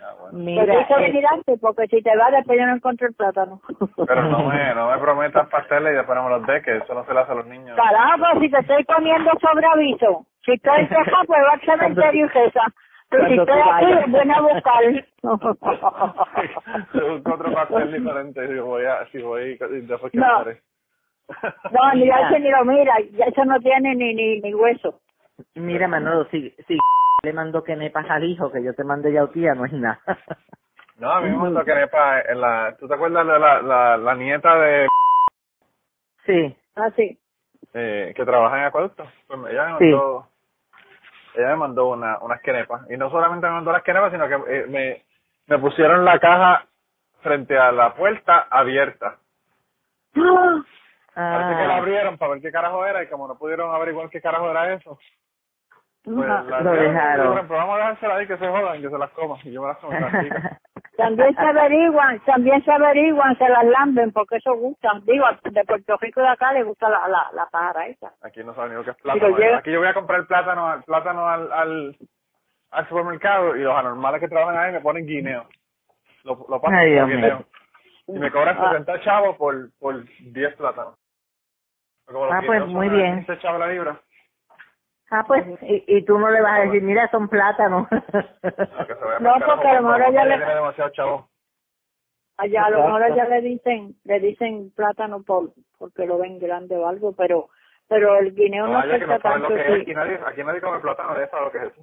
Ah, 0.04 0.16
bueno. 0.20 0.38
Mira, 0.40 0.66
Pero 0.66 0.80
hay 0.98 1.12
que 1.12 1.20
eh, 1.20 1.58
porque 1.62 1.88
si 1.88 2.02
te 2.02 2.18
vas 2.18 2.32
después 2.32 2.58
yo 2.60 2.66
no 2.66 2.76
encuentro 2.76 3.08
el 3.08 3.14
plátano. 3.14 3.62
Pero 4.08 4.24
no 4.24 4.40
me, 4.46 4.74
no 4.74 4.90
me 4.92 4.98
prometas 4.98 5.48
pasteles 5.50 5.94
y 5.94 5.96
después 5.96 6.16
no 6.18 6.24
me 6.24 6.30
los 6.32 6.48
des, 6.48 6.64
que 6.64 6.78
eso 6.78 6.94
no 6.94 7.06
se 7.06 7.14
le 7.14 7.20
hace 7.20 7.32
a 7.32 7.36
los 7.36 7.46
niños. 7.46 7.76
Carajo, 7.78 8.40
si 8.40 8.50
te 8.50 8.60
estoy 8.60 8.84
poniendo 8.86 9.32
sobre 9.40 9.66
aviso. 9.68 10.26
Si 10.44 10.54
estoy 10.54 10.80
en 10.80 10.90
Texas, 10.90 11.24
pues 11.28 11.40
va 11.46 11.52
al 11.54 11.62
cementerio 11.62 12.26
y 12.26 12.30
reza. 12.30 12.62
Pero 13.10 13.28
si 13.28 13.38
estoy 13.38 13.60
aquí, 13.60 14.10
bueno 14.10 14.34
a 14.36 14.42
buscar. 14.42 14.84
Yo 16.94 17.14
busco 17.14 17.34
otro 17.34 17.54
pastel 17.54 17.92
diferente 17.92 18.48
si 18.48 18.60
voy 18.60 18.86
a, 18.86 19.06
si 19.12 19.22
voy 19.22 19.58
después 19.58 20.12
que 20.12 20.18
No. 20.18 20.44
No, 21.72 21.92
ni 21.94 22.02
Mira. 22.02 22.30
ese 22.30 22.40
ni 22.40 22.50
lo 22.50 22.66
mira, 22.66 22.94
ya 23.12 23.26
eso 23.26 23.46
no 23.46 23.60
tiene 23.60 23.96
ni, 23.96 24.14
ni, 24.14 24.40
ni 24.42 24.54
hueso. 24.54 25.00
mira 25.56 25.88
Manolo, 25.88 26.26
si, 26.32 26.50
si 26.68 26.78
le 27.24 27.34
mandó 27.34 27.64
que 27.64 27.76
nepas 27.76 28.10
al 28.10 28.24
hijo, 28.24 28.52
que 28.52 28.64
yo 28.64 28.74
te 28.74 28.84
mandé 28.84 29.12
yautía, 29.14 29.54
no 29.54 29.66
es 29.66 29.74
nada. 29.74 30.00
No, 30.98 31.12
a 31.12 31.22
mí 31.22 31.30
me 31.30 31.38
mandó 31.38 31.64
que 31.64 31.74
nepa 31.76 32.22
en 32.22 32.42
la, 32.42 32.76
¿tú 32.80 32.88
te 32.88 32.94
acuerdas 32.96 33.26
de 33.26 33.40
la, 33.40 33.62
la, 33.62 33.98
la 33.98 34.16
nieta 34.16 34.56
de, 34.60 34.88
sí, 36.26 36.56
Ah, 36.76 36.90
sí. 36.96 37.20
eh, 37.74 38.14
que 38.16 38.26
trabaja 38.26 38.58
en 38.60 38.66
acueducto? 38.66 39.06
Pues 39.28 39.40
ella 39.52 39.66
me 39.66 39.80
Sí. 39.80 39.92
mandó, 39.92 40.28
ella 41.36 41.48
me 41.50 41.56
mandó 41.56 41.90
una, 41.90 42.18
unas 42.20 42.42
quenepas. 42.42 42.90
Y 42.90 42.98
no 42.98 43.10
solamente 43.10 43.46
me 43.48 43.54
mandó 43.54 43.72
las 43.72 43.84
quenepas, 43.84 44.12
sino 44.12 44.28
que 44.28 44.36
eh, 44.48 44.66
me, 44.68 45.06
me 45.48 45.60
pusieron 45.60 46.04
la 46.06 46.20
caja 46.20 46.66
frente 47.22 47.58
a 47.58 47.72
la 47.72 47.94
puerta 47.94 48.48
abierta. 48.50 49.18
Parece 51.16 51.50
que 51.50 51.68
la 51.68 51.76
Ah, 51.76 51.78
abrieron 51.78 52.18
para 52.18 52.34
ver 52.34 52.42
qué 52.42 52.52
carajo 52.52 52.86
era 52.86 53.04
y 53.04 53.08
como 53.08 53.28
no 53.28 53.38
pudieron 53.38 53.74
averiguar 53.76 54.10
qué 54.10 54.22
carajo 54.22 54.50
era 54.50 54.74
eso, 54.74 54.98
pues 56.04 56.28
la 56.28 56.42
Lo 56.62 56.72
dejaron. 56.72 57.28
dijeron, 57.28 57.48
pues 57.48 57.60
vamos 57.60 57.76
a 57.76 57.78
dejársela 57.78 58.16
ahí 58.16 58.28
que 58.28 58.38
se 58.38 58.48
jodan, 58.48 58.82
que 58.82 58.90
se 58.90 58.98
las 58.98 59.10
coman. 59.12 59.40
Y 59.44 59.52
yo 59.52 59.62
me 59.62 59.68
las 59.68 59.78
como. 59.78 59.92
También 60.98 61.34
se 61.34 61.42
averiguan, 61.42 62.20
también 62.26 62.64
se 62.64 62.72
averiguan, 62.72 63.36
se 63.38 63.50
las 63.50 63.64
lamben, 63.66 64.12
porque 64.12 64.36
eso 64.36 64.54
gusta. 64.56 64.92
Digo, 65.04 65.26
de 65.50 65.64
Puerto 65.64 65.98
Rico 66.00 66.20
y 66.20 66.24
de 66.24 66.30
acá 66.30 66.54
le 66.54 66.62
gusta 66.64 66.90
la, 66.90 67.08
la, 67.08 67.28
la 67.34 67.48
pájara 67.48 67.88
esa. 67.88 68.12
Aquí 68.22 68.44
no 68.44 68.54
saben 68.54 68.72
ni 68.72 68.76
lo 68.78 68.84
que 68.84 68.92
es 68.92 68.98
plátano. 68.98 69.36
llega- 69.38 69.58
Aquí 69.60 69.72
yo 69.72 69.80
voy 69.80 69.88
a 69.88 69.94
comprar 69.96 70.28
plátano, 70.28 70.68
al 70.68 70.84
plátano 70.84 71.28
al, 71.28 71.52
al, 71.52 71.96
al 72.72 72.88
supermercado 72.90 73.56
y 73.56 73.62
los 73.62 73.76
anormales 73.76 74.20
que 74.22 74.28
trabajan 74.28 74.58
ahí 74.58 74.72
me 74.74 74.82
ponen 74.82 75.08
guineo. 75.08 75.48
Lo, 76.24 76.46
lo 76.48 76.62
pasan 76.62 76.78
Ay, 76.78 77.00
por 77.00 77.10
guineo. 77.10 77.46
Y 78.08 78.20
me 78.20 78.30
cobran 78.30 78.58
Ah. 78.60 78.70
60 78.72 79.00
chavos 79.02 79.38
por, 79.38 79.56
por 79.80 80.04
10 80.20 80.56
plátanos. 80.56 80.96
Como 82.06 82.26
Ah, 82.26 82.42
pues, 82.46 82.68
muy 82.68 82.90
bien. 82.90 83.26
15 83.26 83.40
chavos 83.40 83.60
la 83.60 83.68
libra. 83.68 84.00
Ah, 85.12 85.24
pues, 85.28 85.46
y, 85.62 85.84
y 85.88 86.06
tú 86.06 86.18
no 86.18 86.30
le 86.32 86.42
vas 86.42 86.60
a 86.60 86.64
decir, 86.64 86.82
mira, 86.82 87.08
son 87.12 87.28
plátanos. 87.30 87.88
No, 89.20 89.34
porque 89.46 89.68
a 89.68 89.82
lo 89.82 89.88
mejor 89.88 90.02
ella 90.10 90.26
le- 90.26 90.46
demasiado 90.46 90.90
chavo. 90.92 91.28
Allá 92.38 92.66
a 92.66 92.70
lo 92.72 92.84
mejor 92.86 93.04
allá 93.04 93.26
le 93.26 93.42
dicen, 93.42 93.96
le 94.04 94.20
dicen 94.20 94.72
plátano 94.76 95.22
por, 95.22 95.52
porque 95.78 96.06
lo 96.08 96.18
ven 96.18 96.40
grande 96.40 96.76
o 96.76 96.88
algo, 96.88 97.14
pero, 97.14 97.50
pero 97.88 98.18
el 98.18 98.34
guineo 98.34 98.66
no, 98.68 98.80
No, 98.82 98.86
lo 98.86 99.20
tanto, 99.20 99.48
que 99.50 99.62
es. 99.62 99.68
sí. 99.76 99.82
Aquí 99.82 99.94
nadie, 99.94 100.20
aquí 100.26 100.44
nadie 100.44 100.62
come 100.62 100.80
plátano 100.80 101.14
de 101.14 101.26
eso, 101.26 101.40
lo 101.40 101.52
que 101.52 101.58
es 101.60 101.64
eso. 101.66 101.82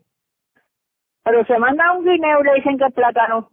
Pero 1.23 1.45
se 1.45 1.59
manda 1.59 1.93
un 1.93 2.05
guineo 2.05 2.41
y 2.41 2.45
le 2.45 2.55
dicen 2.55 2.77
que 2.79 2.87
es 2.87 2.95
plátano. 2.95 3.51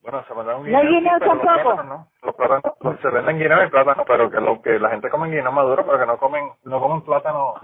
Bueno, 0.00 0.24
se 0.26 0.34
mandan 0.34 0.56
un 0.60 0.70
¿No 0.72 0.78
hay 0.78 0.86
guineo, 0.86 0.98
guineo 1.00 1.12
sí, 1.14 1.18
pero 1.20 1.34
los 1.34 1.44
tampoco? 1.44 1.62
plátanos 1.76 1.86
no. 1.98 2.08
Los 2.26 2.34
plátanos, 2.34 3.00
se 3.00 3.08
venden 3.10 3.38
guineo 3.38 3.64
y 3.64 3.70
plátano, 3.70 4.04
pero 4.06 4.30
que 4.30 4.40
lo 4.40 4.60
que 4.60 4.78
la 4.80 4.90
gente 4.90 5.10
come 5.10 5.28
guineo 5.28 5.52
maduro, 5.52 5.84
pero 5.86 5.98
que 6.00 6.06
no 6.06 6.18
comen, 6.18 6.48
no 6.64 6.80
comen 6.80 7.02
plátano. 7.02 7.54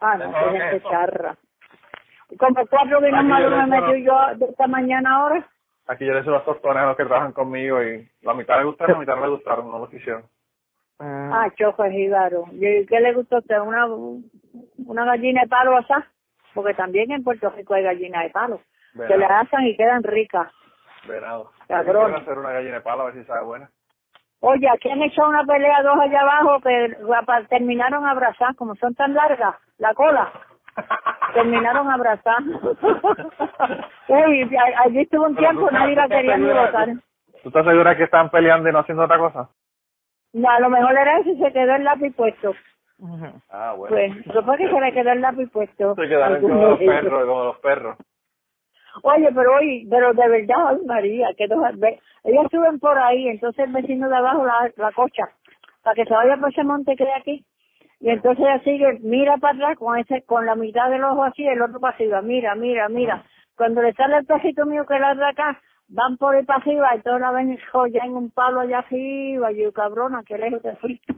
Ah, 0.00 0.16
no, 0.16 0.32
qué 0.52 0.76
es 0.76 0.82
charra. 0.84 1.36
Como 2.38 2.66
cuatro 2.66 3.00
malos 3.00 3.50
yo 3.50 3.56
me 3.56 3.66
le 3.66 3.80
metí 3.80 4.04
yo 4.04 4.14
de 4.36 4.44
esta 4.46 4.66
mañana 4.66 5.16
ahora. 5.16 5.48
Aquí 5.86 6.04
yo 6.04 6.12
les 6.12 6.24
doy 6.24 6.34
a 6.36 6.86
los 6.86 6.96
que 6.96 7.04
trabajan 7.04 7.32
conmigo 7.32 7.82
y 7.82 8.06
la 8.20 8.34
mitad 8.34 8.56
les 8.56 8.66
gustaron, 8.66 8.94
la 8.94 9.00
mitad 9.00 9.14
no 9.16 9.22
les 9.22 9.30
gustaron, 9.30 9.70
no 9.70 9.78
lo 9.78 9.88
quisieron. 9.88 10.24
Ah, 10.98 11.44
Ah, 11.44 11.50
choco 11.56 11.84
es 11.84 11.92
jíbaro. 11.92 12.44
¿Y 12.52 12.84
qué 12.86 13.00
le 13.00 13.14
gustó 13.14 13.36
a 13.36 13.38
usted? 13.38 13.58
¿Una, 13.60 13.86
una 13.86 15.04
gallina 15.04 15.42
de 15.42 15.48
palo 15.48 15.76
asá? 15.78 16.06
Porque 16.54 16.74
también 16.74 17.10
en 17.12 17.22
Puerto 17.24 17.48
Rico 17.50 17.74
hay 17.74 17.84
gallina 17.84 18.22
de 18.22 18.30
palo. 18.30 18.60
Que 18.94 19.00
le 19.16 19.16
Venado, 19.18 19.34
asan 19.46 19.64
y 19.66 19.76
quedan 19.76 20.02
ricas. 20.02 20.50
venado. 21.06 21.52
Cabrón. 21.68 22.04
Quiero 22.06 22.18
hacer 22.18 22.38
una 22.38 22.50
gallina 22.52 22.74
de 22.74 22.80
palo 22.80 23.02
a 23.02 23.06
ver 23.06 23.14
si 23.14 23.24
sabe 23.24 23.44
buena. 23.44 23.70
Oye, 24.40 24.68
aquí 24.72 24.88
han 24.88 25.02
hecho 25.02 25.26
una 25.26 25.44
pelea 25.44 25.82
dos 25.82 25.98
allá 25.98 26.20
abajo 26.20 26.60
que 26.60 26.96
terminaron 27.48 28.06
abrazadas, 28.06 28.56
como 28.56 28.74
son 28.76 28.94
tan 28.94 29.14
largas, 29.14 29.56
la 29.78 29.94
cola, 29.94 30.30
terminaron 31.34 31.90
abrazadas. 31.90 32.44
Uy, 34.08 34.56
allí 34.84 35.00
estuvo 35.00 35.26
un 35.26 35.34
Pero 35.34 35.48
tiempo, 35.48 35.70
nadie 35.70 35.96
la 35.96 36.08
quería 36.08 36.36
ni 36.36 36.46
votar. 36.46 36.88
¿Tú 37.42 37.48
estás 37.48 37.66
segura 37.66 37.96
que 37.96 38.04
están 38.04 38.30
peleando 38.30 38.68
y 38.68 38.72
no 38.72 38.78
haciendo 38.78 39.04
otra 39.04 39.18
cosa? 39.18 39.48
No, 40.32 40.48
a 40.50 40.60
lo 40.60 40.70
mejor 40.70 40.92
era 40.92 41.18
eso 41.18 41.30
y 41.30 41.38
se 41.38 41.52
quedó 41.52 41.74
el 41.74 41.84
lápiz 41.84 42.14
puesto. 42.14 42.54
Ah, 43.50 43.74
bueno. 43.76 43.94
Pues, 43.94 44.44
fue 44.44 44.56
que 44.56 44.68
se 44.68 44.80
le 44.80 44.92
quedó 44.92 45.12
el 45.12 45.20
lápiz 45.20 45.50
puesto. 45.50 45.94
Se 45.94 46.08
quedaron 46.08 46.40
como 46.40 46.62
los 46.62 46.78
perros, 46.78 47.26
como 47.26 47.44
los 47.44 47.58
perros. 47.58 47.96
Oye, 49.02 49.28
pero 49.34 49.56
oye, 49.56 49.86
pero 49.90 50.12
de 50.14 50.28
verdad, 50.28 50.78
María, 50.86 51.28
que 51.36 51.46
dos, 51.48 51.58
ellas 52.24 52.46
suben 52.50 52.78
por 52.78 52.98
ahí, 52.98 53.28
entonces 53.28 53.66
el 53.66 53.72
vecino 53.72 54.08
de 54.08 54.16
abajo 54.16 54.44
la, 54.46 54.70
la 54.76 54.92
cocha, 54.92 55.28
para 55.82 55.94
que 55.94 56.04
se 56.04 56.14
vaya 56.14 56.36
por 56.36 56.50
ese 56.50 56.64
monte 56.64 56.96
que 56.96 57.04
hay 57.04 57.20
aquí. 57.20 57.44
Y 58.00 58.10
entonces 58.10 58.44
ella 58.44 58.60
sigue, 58.62 58.98
mira 59.00 59.36
para 59.38 59.54
atrás 59.56 59.78
con 59.78 59.98
ese, 59.98 60.22
con 60.22 60.46
la 60.46 60.54
mitad 60.54 60.90
del 60.90 61.04
ojo 61.04 61.24
así, 61.24 61.46
el 61.46 61.62
otro 61.62 61.80
para 61.80 61.96
arriba, 61.96 62.22
mira, 62.22 62.54
mira, 62.54 62.88
mira. 62.88 63.24
Cuando 63.56 63.82
le 63.82 63.92
sale 63.94 64.18
el 64.18 64.26
pejito 64.26 64.66
mío 64.66 64.86
que 64.86 64.98
la 64.98 65.14
de 65.14 65.24
acá, 65.24 65.60
van 65.88 66.16
por 66.16 66.34
ahí 66.34 66.44
para 66.44 66.60
arriba 66.60 66.94
y 66.96 67.00
todos 67.00 67.20
la 67.20 67.32
ven 67.32 67.58
ya 67.92 68.04
en 68.04 68.16
un 68.16 68.30
palo 68.30 68.60
allá 68.60 68.78
arriba. 68.78 69.50
Yo, 69.52 69.72
cabrona, 69.72 70.22
qué 70.26 70.38
lejos 70.38 70.62
te 70.62 70.76
fuiste. 70.76 71.14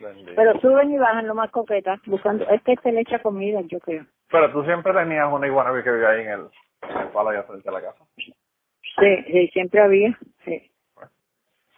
Bendito. 0.00 0.32
Pero 0.34 0.60
suben 0.60 0.90
y 0.90 0.98
bajan 0.98 1.26
lo 1.26 1.34
más 1.34 1.50
coquetas, 1.50 2.00
buscando, 2.06 2.48
es 2.48 2.62
que 2.62 2.72
este 2.72 2.92
le 2.92 3.00
echa 3.00 3.20
comida, 3.20 3.60
yo 3.62 3.78
creo. 3.80 4.04
Pero 4.30 4.50
tú 4.52 4.64
siempre 4.64 4.92
tenías 4.92 5.30
una 5.30 5.46
iguana 5.46 5.70
que 5.82 5.90
vivía 5.90 6.08
ahí 6.08 6.22
en 6.22 6.28
el, 6.28 6.40
en 6.88 6.98
el 6.98 7.08
palo 7.08 7.30
allá 7.30 7.42
frente 7.42 7.68
a 7.68 7.72
la 7.72 7.82
casa. 7.82 8.04
Sí, 8.16 9.22
sí, 9.26 9.48
siempre 9.48 9.80
había, 9.80 10.18
sí. 10.44 10.70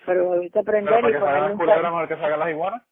Pero 0.06 0.32
ahorita 0.32 0.62
Pero 0.62 0.78
aprender 0.78 1.00
para 1.00 1.08
y 1.08 1.12
que 1.12 1.18
poner 1.18 1.42
un 1.52 1.58
culebras, 1.58 1.82
mejor 1.82 2.08
que 2.08 2.16
salgan 2.16 2.40
las 2.40 2.50
iguanas. 2.50 2.82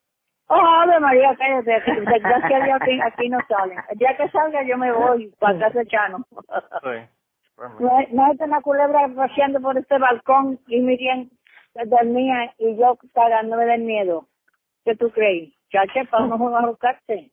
Oh, 0.48 0.54
Ave 0.54 0.98
María, 0.98 1.36
cállate, 1.36 1.82
que 1.84 2.00
desgracia 2.00 2.56
a 2.56 2.64
Dios 2.64 2.78
aquí, 2.80 3.00
aquí 3.00 3.28
no 3.28 3.38
salen. 3.48 3.78
El 3.88 3.98
día 3.98 4.16
que 4.16 4.28
salga 4.30 4.62
yo 4.64 4.76
me 4.76 4.90
voy 4.92 5.32
para 5.38 5.58
casa 5.58 5.78
de 5.78 5.86
Chano. 5.86 6.26
Sí. 6.28 7.08
Pues, 7.54 7.70
No, 7.78 7.98
no 8.10 8.32
es 8.32 8.40
una 8.40 8.60
culebra 8.60 9.08
paseando 9.14 9.60
por 9.60 9.78
este 9.78 9.98
balcón 9.98 10.58
y 10.66 10.80
Miriam 10.80 11.30
dormía 11.86 12.52
y 12.58 12.76
yo 12.76 12.98
cagándome 13.14 13.64
del 13.66 13.82
miedo. 13.82 14.26
¿Qué 14.84 14.96
tú 14.96 15.10
crees? 15.10 15.52
Chacha, 15.70 16.04
para 16.10 16.26
no 16.26 16.38
jugar 16.38 16.64
a 16.64 16.68
buscarte. 16.68 17.30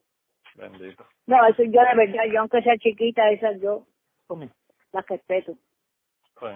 Bendito. 0.54 1.04
No, 1.26 1.44
eso 1.46 1.62
yo 1.62 1.80
de 1.82 1.94
verdad, 1.96 2.24
yo 2.32 2.40
aunque 2.40 2.62
sea 2.62 2.76
chiquita, 2.78 3.30
esas 3.30 3.60
yo 3.60 3.86
las 4.92 5.06
respeto. 5.06 5.52
Sí. 6.40 6.46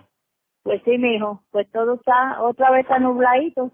Pues 0.62 0.82
sí, 0.84 0.98
mijo, 0.98 1.42
pues 1.50 1.70
todo 1.70 1.94
está, 1.94 2.40
otra 2.42 2.70
vez 2.70 2.82
está 2.82 2.98
nubladito. 2.98 3.72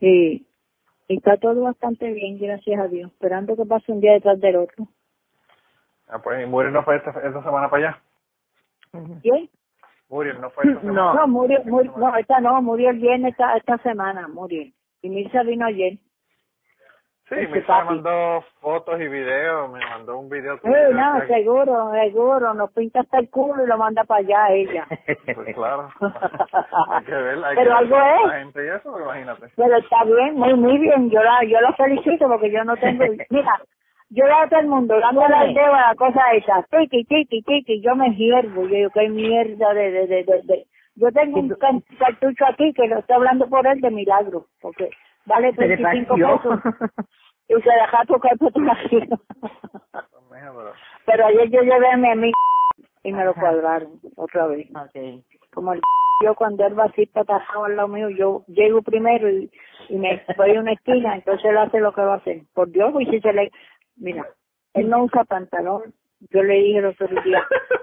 Y, 0.00 0.46
y 1.06 1.16
está 1.16 1.36
todo 1.36 1.62
bastante 1.62 2.12
bien, 2.12 2.38
gracias 2.38 2.80
a 2.80 2.88
Dios, 2.88 3.10
esperando 3.12 3.56
que 3.56 3.64
pase 3.64 3.92
un 3.92 4.00
día 4.00 4.14
detrás 4.14 4.40
del 4.40 4.56
otro. 4.56 4.88
Ah, 6.08 6.20
pues, 6.20 6.42
y 6.42 6.46
Muriel 6.46 6.72
no 6.72 6.82
fue 6.82 6.96
esta, 6.96 7.10
esta 7.10 7.42
semana 7.42 7.70
para 7.70 7.90
allá. 7.90 8.02
¿Quién? 9.22 9.48
Muriel 10.08 10.40
no 10.40 10.50
fue 10.50 10.64
esta 10.64 10.80
semana. 10.80 11.00
No. 11.00 11.14
No, 11.14 11.28
murió, 11.28 11.62
murió, 11.64 11.92
no, 11.96 12.16
esta 12.16 12.40
no, 12.40 12.60
murió 12.60 12.90
el 12.90 12.98
viernes 12.98 13.32
esta, 13.32 13.56
esta 13.56 13.78
semana, 13.78 14.28
murió. 14.28 14.70
Y 15.02 15.10
Mirza 15.10 15.42
vino 15.44 15.66
ayer. 15.66 15.94
Sí, 17.28 17.36
Este 17.36 17.48
mi 17.48 17.58
hija 17.58 17.66
papi. 17.68 17.88
me 17.88 18.02
mandó 18.02 18.44
fotos 18.60 19.00
y 19.00 19.08
videos, 19.08 19.70
me 19.70 19.80
mandó 19.80 20.18
un 20.18 20.28
video. 20.28 20.58
Sí, 20.62 20.68
no, 20.92 21.26
seguro, 21.28 21.92
seguro, 21.92 22.54
nos 22.54 22.72
pinta 22.72 23.00
hasta 23.00 23.18
el 23.20 23.30
culo 23.30 23.64
y 23.64 23.68
lo 23.68 23.78
manda 23.78 24.04
para 24.04 24.20
allá 24.20 24.52
ella. 24.54 24.86
Pues 25.34 25.54
claro. 25.54 25.88
hay 26.92 27.04
que 27.04 27.12
ver, 27.14 27.44
hay 27.44 27.56
Pero 27.56 27.70
que 27.70 27.76
algo 27.78 27.96
ver 27.96 28.16
es. 28.16 28.26
la 28.26 28.38
gente 28.40 28.64
y 28.66 28.68
eso, 28.68 29.00
imagínate. 29.00 29.46
Pero 29.56 29.76
está 29.78 30.04
bien, 30.04 30.34
muy, 30.34 30.54
muy 30.54 30.78
bien, 30.78 31.10
yo 31.10 31.22
la, 31.22 31.44
yo 31.44 31.60
la 31.60 31.72
felicito 31.74 32.28
porque 32.28 32.50
yo 32.52 32.64
no 32.64 32.76
tengo, 32.76 33.04
mira, 33.30 33.62
yo 34.10 34.26
le 34.26 34.32
a 34.32 34.48
todo 34.48 34.60
el 34.60 34.68
mundo, 34.68 34.98
dándole 35.00 35.34
al 35.34 35.54
dedo 35.54 35.74
a 35.74 35.88
la 35.90 35.94
cosa 35.96 36.32
esa, 36.34 36.64
tiki, 36.70 37.04
tiki, 37.04 37.42
tiki, 37.42 37.82
yo 37.82 37.94
me 37.96 38.10
hiervo, 38.16 38.62
yo 38.64 38.76
digo, 38.76 38.90
qué 38.94 39.08
mierda 39.08 39.74
de, 39.74 39.90
de, 39.92 40.06
de, 40.08 40.24
de, 40.24 40.42
de- 40.44 40.66
yo 40.96 41.10
tengo 41.12 41.40
un 41.40 41.48
cartucho 41.98 42.44
aquí 42.46 42.72
que 42.74 42.86
lo 42.88 42.98
estoy 42.98 43.16
hablando 43.16 43.48
por 43.48 43.66
él 43.66 43.80
de 43.80 43.90
milagro, 43.90 44.46
porque 44.60 44.90
vale 45.26 45.52
Se 45.54 45.66
le 45.66 45.76
35 45.76 46.08
partió. 46.08 46.60
pesos 46.60 46.60
y 47.48 47.54
se 47.54 47.70
deja 47.70 48.04
tocar 48.06 48.38
fotografía. 48.38 49.06
Pues, 49.40 50.04
mija, 50.30 50.52
pero- 50.52 50.72
Pero 51.06 51.26
ayer 51.26 51.50
yo 51.50 51.60
llevé 51.62 51.88
a 51.90 51.96
mi 51.96 52.08
amigo 52.10 52.38
y 53.02 53.12
me 53.12 53.24
lo 53.24 53.34
cuadraron 53.34 54.00
otra 54.16 54.46
vez. 54.46 54.68
Okay. 54.88 55.22
Como 55.52 55.72
el 55.74 55.80
yo 56.24 56.34
cuando 56.36 56.64
él 56.66 56.78
va 56.78 56.84
así 56.84 57.06
patajado 57.06 57.64
al 57.64 57.76
lado 57.76 57.88
mío, 57.88 58.08
yo 58.10 58.44
llego 58.46 58.80
primero 58.82 59.28
y, 59.28 59.50
y 59.88 59.96
me 59.96 60.22
voy 60.36 60.54
a 60.56 60.60
una 60.60 60.72
esquina, 60.72 61.16
entonces 61.16 61.44
él 61.44 61.58
hace 61.58 61.80
lo 61.80 61.92
que 61.92 62.00
va 62.00 62.14
a 62.14 62.18
hacer. 62.18 62.42
Por 62.54 62.70
Dios, 62.70 62.92
y 63.00 63.06
si 63.06 63.20
se 63.20 63.32
le... 63.32 63.50
Mira, 63.96 64.26
él 64.74 64.88
no 64.88 65.02
usa 65.04 65.24
pantalón. 65.24 65.92
Yo 66.30 66.42
le 66.42 66.54
dije 66.54 66.80
los 66.80 67.00
otros 67.00 67.24
días, 67.24 67.42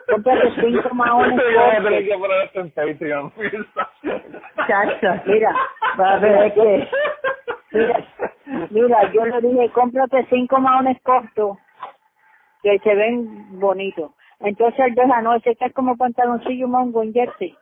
cómprate 0.10 0.49
cinco 0.62 0.93
maones 0.95 1.38
Yo 1.38 1.43
voy 1.45 1.58
a 1.58 1.84
tener 1.84 1.84
cortos. 1.84 2.04
que 2.08 2.17
poner 2.17 2.45
esto 2.45 2.60
en 2.62 2.71
Patreon. 2.71 3.34
Chacho. 4.67 5.21
Mira, 5.25 5.56
Va 5.99 6.13
a 6.13 6.19
ver 6.19 6.54
que 6.54 6.88
mira, 7.71 8.08
mira, 8.69 9.12
yo 9.12 9.25
le 9.25 9.41
dije, 9.41 9.69
cómprate 9.71 10.25
cinco 10.30 10.60
maones 10.60 11.02
cortos 11.02 11.58
que 12.63 12.78
se 12.80 12.95
ven 12.95 13.60
bonitos. 13.60 14.12
Entonces 14.39 14.80
él 14.86 14.95
deja, 14.95 15.21
no, 15.21 15.36
ese 15.36 15.58
es 15.60 15.73
como 15.73 15.97
pantaloncillo 15.97 16.67
mongo 16.67 17.04
en 17.04 17.13
jersey. 17.13 17.56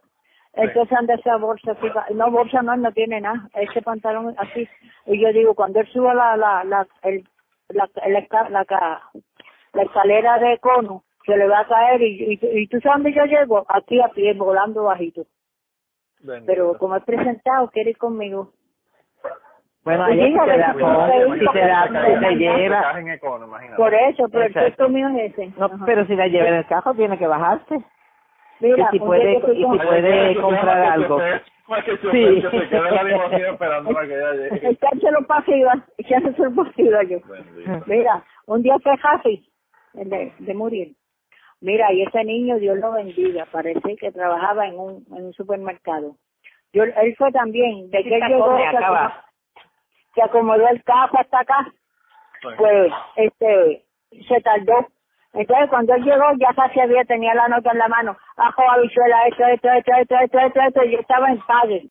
Entonces 0.54 0.98
anda 0.98 1.16
esa 1.16 1.38
bolsa 1.38 1.72
así, 1.74 1.88
no 2.16 2.32
bolsa 2.32 2.62
no, 2.64 2.76
no 2.78 2.92
tiene 2.92 3.22
nada, 3.22 3.48
ese 3.56 3.82
pantalón 3.82 4.34
así. 4.38 4.68
Y 5.06 5.20
yo 5.22 5.32
digo, 5.32 5.54
cuando 5.56 5.80
él 5.80 5.88
suba 5.88 6.14
la, 6.14 6.36
la, 6.38 6.64
la, 6.64 6.88
el, 7.04 7.24
la, 7.70 7.88
la, 7.96 8.50
la, 8.50 8.66
ca- 8.66 9.02
la 9.74 9.84
escalera 9.84 10.40
de 10.40 10.58
cono, 10.60 11.04
se 11.26 11.36
le 11.38 11.48
va 11.48 11.60
a 11.60 11.68
caer 11.68 12.02
y, 12.02 12.34
y, 12.34 12.40
y 12.62 12.68
tú 12.68 12.80
sabes 12.82 13.04
dónde 13.04 13.14
yo 13.14 13.26
llego, 13.26 13.66
aquí 13.70 14.00
a 14.02 14.08
pie, 14.10 14.34
volando 14.34 14.84
bajito. 14.84 15.26
Pero 16.46 16.78
como 16.78 16.96
es 16.96 17.04
presentado, 17.04 17.70
quiere 17.70 17.92
ir 17.92 17.98
conmigo. 17.98 18.52
Bueno, 19.84 20.04
Pues 20.06 20.20
ahí 20.20 20.34
si 20.34 20.40
te 20.40 20.58
da 20.58 20.74
si 20.74 20.80
con, 20.80 20.96
usted 20.96 21.40
si 21.40 21.52
te 21.54 21.60
da, 21.60 21.88
dice 21.88 22.14
si 22.16 22.20
te 22.20 22.36
lleva. 22.36 22.94
Por 23.78 23.94
eso, 23.94 24.28
pero 24.30 24.44
el 24.46 24.54
texto 24.54 24.90
mío 24.90 25.08
es 25.10 25.32
ese. 25.32 25.54
No, 25.58 25.66
Ajá. 25.68 25.78
pero 25.86 26.06
si 26.08 26.16
la 26.16 26.28
lleva 26.28 26.48
en 26.50 26.54
el 26.56 26.66
carro 26.68 26.94
tiene 26.94 27.18
que 27.18 27.28
bajarse. 27.28 27.78
Mira, 28.60 28.90
y 28.92 28.92
si 28.92 29.00
puede- 29.00 29.34
y 29.38 29.56
si 29.56 29.64
con- 29.64 29.78
puede 29.78 30.36
comprar 30.42 30.80
algo. 30.80 31.20
Para 31.68 31.84
que 31.84 31.98
se, 31.98 32.12
Sí. 32.12 32.42
que 32.42 32.50
se 32.60 32.70
quede 32.70 32.92
la 32.92 33.04
limusina 33.04 33.50
esperando 33.50 33.94
para 33.94 34.08
que 34.08 34.14
ella 34.16 34.34
llegue. 34.34 34.70
echárselo 34.70 35.28
para 35.28 35.40
arriba, 35.42 35.74
echárselo 35.98 36.56
para 36.56 36.70
arriba 36.70 37.04
yo. 37.04 37.18
Bendito. 37.28 37.84
Mira, 37.86 38.24
un 38.48 38.62
día 38.64 38.78
fue 38.80 38.98
Jafi, 38.98 39.50
de, 40.06 40.34
de 40.40 40.54
Muriel. 40.54 40.96
Mira, 41.60 41.92
y 41.92 42.04
ese 42.04 42.24
niño, 42.24 42.58
Dios 42.60 42.78
lo 42.78 42.92
bendiga, 42.92 43.46
parece 43.52 43.96
que 43.98 44.12
trabajaba 44.12 44.68
en 44.68 44.78
un, 44.80 45.06
en 45.16 45.26
un 45.26 45.34
supermercado. 45.34 46.16
Yo, 46.74 46.84
él 46.84 47.16
fue 47.18 47.32
también, 47.32 47.90
de 47.90 48.04
que 48.04 48.16
él 48.16 48.22
llegó, 48.28 48.46
acaba. 48.68 49.06
acomodó- 49.08 49.24
que 50.14 50.22
acomodó 50.22 50.68
el 50.70 50.84
carro 50.84 51.20
hasta 51.20 51.40
acá, 51.40 51.74
pues, 52.58 52.92
este, 53.16 53.86
se 54.28 54.42
tardó. 54.42 54.88
Entonces, 55.34 55.70
cuando 55.70 55.94
él 55.96 56.04
llegó, 56.04 56.26
ya 56.40 56.54
casi 56.56 56.80
había, 56.80 57.04
tenía 57.06 57.34
la 57.34 57.48
nota 57.48 57.72
en 57.72 57.78
la 57.80 57.88
mano. 57.88 58.18
Ajo, 58.38 58.62
habichuela, 58.72 59.28
esto, 59.28 59.46
esto, 59.46 59.70
esto, 59.70 59.92
esto, 59.94 60.16
esto, 60.20 60.40
esto, 60.40 60.62
esto, 60.62 60.84
y 60.86 60.92
yo 60.92 61.00
estaba 61.00 61.30
en 61.32 61.40
pague. 61.42 61.90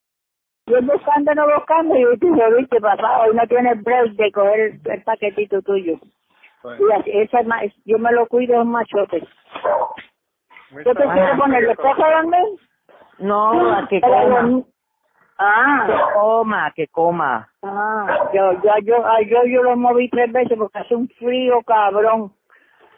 Yo 0.66 0.82
buscando, 0.82 1.34
no 1.34 1.46
buscando, 1.54 1.96
y 1.96 2.02
yo 2.02 2.10
dije, 2.16 2.54
viste, 2.56 2.80
papá, 2.80 3.22
hoy 3.22 3.36
no 3.36 3.46
tienes 3.46 3.82
break 3.84 4.12
de 4.12 4.32
coger 4.32 4.60
el, 4.60 4.80
el 4.84 5.02
paquetito 5.02 5.62
tuyo. 5.62 5.98
Y 6.78 6.92
así, 6.92 7.10
esa 7.12 7.40
yo 7.84 7.98
me 7.98 8.12
lo 8.12 8.26
cuido, 8.26 8.54
es 8.54 8.60
un 8.60 8.70
machote. 8.72 9.20
¿Qué 10.70 10.94
te 10.94 10.94
quiero 10.94 11.36
poner? 11.38 11.62
¿Le 11.62 11.72
estás 11.72 11.96
dormir? 11.96 12.60
No, 13.18 13.72
a 13.74 13.86
que 13.88 14.00
coma. 14.00 14.24
dormir. 14.24 14.64
Que 14.64 14.70
Ah, 15.38 16.10
coma, 16.14 16.72
que 16.74 16.88
coma. 16.88 17.48
ah, 17.62 18.30
yo, 18.32 18.52
yo, 18.62 18.70
yo, 18.82 19.06
ah, 19.06 19.20
yo, 19.20 19.44
yo 19.44 19.62
lo 19.62 19.76
moví 19.76 20.08
tres 20.08 20.32
veces 20.32 20.56
porque 20.56 20.78
hace 20.78 20.94
un 20.94 21.08
frío 21.08 21.62
cabrón. 21.62 22.32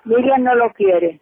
Miriam 0.05 0.45
no 0.45 0.55
lo 0.55 0.73
quiere. 0.73 1.21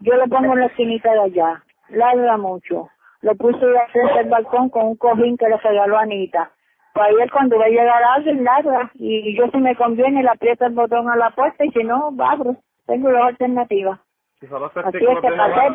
Yo 0.00 0.14
lo 0.14 0.26
pongo 0.28 0.54
en 0.54 0.60
la 0.60 0.66
esquinita 0.66 1.12
de 1.12 1.20
allá. 1.20 1.62
Ladra 1.90 2.36
mucho. 2.38 2.88
Lo 3.20 3.34
puse 3.34 3.64
de 3.64 3.86
frente 3.92 4.18
al 4.18 4.28
balcón 4.28 4.70
con 4.70 4.86
un 4.86 4.96
cojín 4.96 5.36
que 5.36 5.48
le 5.48 5.56
regaló 5.58 5.98
Anita. 5.98 6.50
Pues 6.96 7.08
ayer 7.14 7.30
cuando 7.30 7.58
va 7.58 7.66
a 7.66 7.68
llegar 7.68 8.02
alguien, 8.02 8.42
ladra. 8.42 8.90
Y 8.94 9.36
yo 9.36 9.46
si 9.50 9.58
me 9.58 9.76
conviene 9.76 10.22
le 10.22 10.30
aprieto 10.30 10.64
el 10.64 10.72
botón 10.72 11.10
a 11.10 11.16
la 11.16 11.28
puerta 11.30 11.62
y 11.64 11.70
si 11.70 11.84
no, 11.84 12.10
abro. 12.18 12.56
Tengo 12.86 13.10
dos 13.10 13.20
alternativas. 13.20 14.00
Si 14.40 14.46
son 14.46 14.62
los 14.62 14.70
Así 14.76 14.82
testículos 14.92 15.22
es 15.24 15.30
que 15.30 15.36
pasé. 15.36 15.70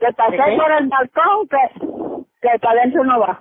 Le 0.00 0.12
pasé 0.14 0.56
por 0.56 0.72
el 0.72 0.88
balcón 0.88 1.48
que, 1.48 1.58
que 2.40 2.58
para 2.58 2.80
adentro 2.80 3.04
no 3.04 3.20
va. 3.20 3.38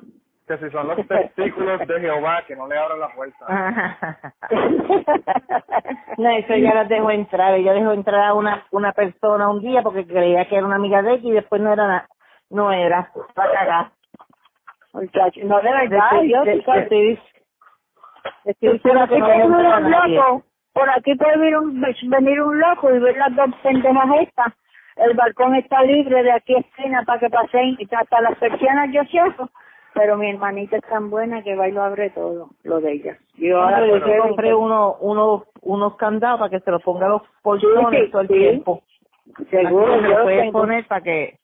Que 0.48 0.58
si 0.60 0.70
son 0.70 0.88
los 0.90 1.08
testículos 1.08 1.80
de 1.88 2.00
Jehová, 2.02 2.44
que 2.46 2.56
no 2.56 2.68
le 2.68 2.78
abran 2.78 3.00
la 3.00 3.10
puerta. 3.10 3.46
no, 6.18 6.30
eso 6.30 6.56
ya 6.56 6.74
las 6.74 6.90
dejó 6.90 7.10
entrar. 7.12 7.54
Ella 7.56 7.74
dejó 7.74 7.94
entrar 7.94 8.28
a 8.28 8.34
una, 8.34 8.66
una 8.72 8.92
persona 8.92 9.50
un 9.50 9.62
día 9.62 9.82
porque 9.82 10.06
creía 10.06 10.48
que 10.48 10.58
era 10.58 10.66
una 10.66 10.76
amiga 10.76 11.02
de 11.02 11.14
ella 11.14 11.30
y 11.30 11.32
después 11.32 11.62
no 11.62 11.74
era 11.74 11.88
na- 11.88 12.08
no 12.50 12.72
era. 12.72 13.12
Para 13.34 13.54
cagar. 13.54 13.92
No 14.94 15.62
de 15.62 15.72
verdad, 15.72 16.22
yo 16.24 16.44
te- 16.44 16.62
Por 20.74 20.90
aquí 20.90 21.16
puede 21.16 21.38
venir 21.38 21.58
un 21.58 21.82
venir 21.82 22.42
un, 22.42 22.60
loco 22.60 22.94
y 22.94 23.00
ver 23.00 23.18
las 23.18 23.36
dos 23.36 23.50
pendejas 23.62 24.08
estas. 24.22 24.54
El 24.96 25.16
balcón 25.16 25.56
está 25.56 25.84
libre 25.84 26.24
de 26.24 26.32
aquí 26.32 26.56
a 26.56 26.60
esquina 26.60 27.04
para 27.06 27.20
que 27.20 27.30
pasen 27.30 27.78
y 27.80 27.88
hasta 27.94 28.22
las 28.22 28.38
persianas 28.38 28.90
yo 28.92 29.04
cierro. 29.06 29.50
Pero 29.94 30.16
mi 30.18 30.30
hermanita 30.30 30.78
es 30.78 30.84
tan 30.84 31.10
buena 31.10 31.44
que 31.44 31.56
va 31.56 31.68
y 31.68 31.74
lo 31.74 31.84
abre 31.84 32.10
todo, 32.12 32.52
lo 32.64 32.80
de 32.80 32.94
ella. 32.94 33.18
Yo 33.36 33.62
ahora 33.62 33.82
le 33.82 34.00
yo 34.00 34.18
compré 34.20 34.54
uno, 34.54 34.96
uno, 35.02 35.44
unos 35.62 35.96
candados 35.98 36.40
para 36.40 36.50
que 36.50 36.62
se 36.62 36.72
los 36.72 36.82
ponga 36.82 37.08
a 37.08 37.10
los 37.10 37.22
portones 37.42 38.06
sí, 38.06 38.12
todo 38.12 38.22
el 38.22 38.28
sí. 38.30 38.34
tiempo. 38.36 38.82
seguro, 39.50 39.96
yo 39.98 40.02
lo 40.02 40.10
lo 40.10 40.24
puedes 40.24 40.42
tengo. 40.42 40.60
poner 40.60 40.88
para 40.88 41.02
que 41.02 41.40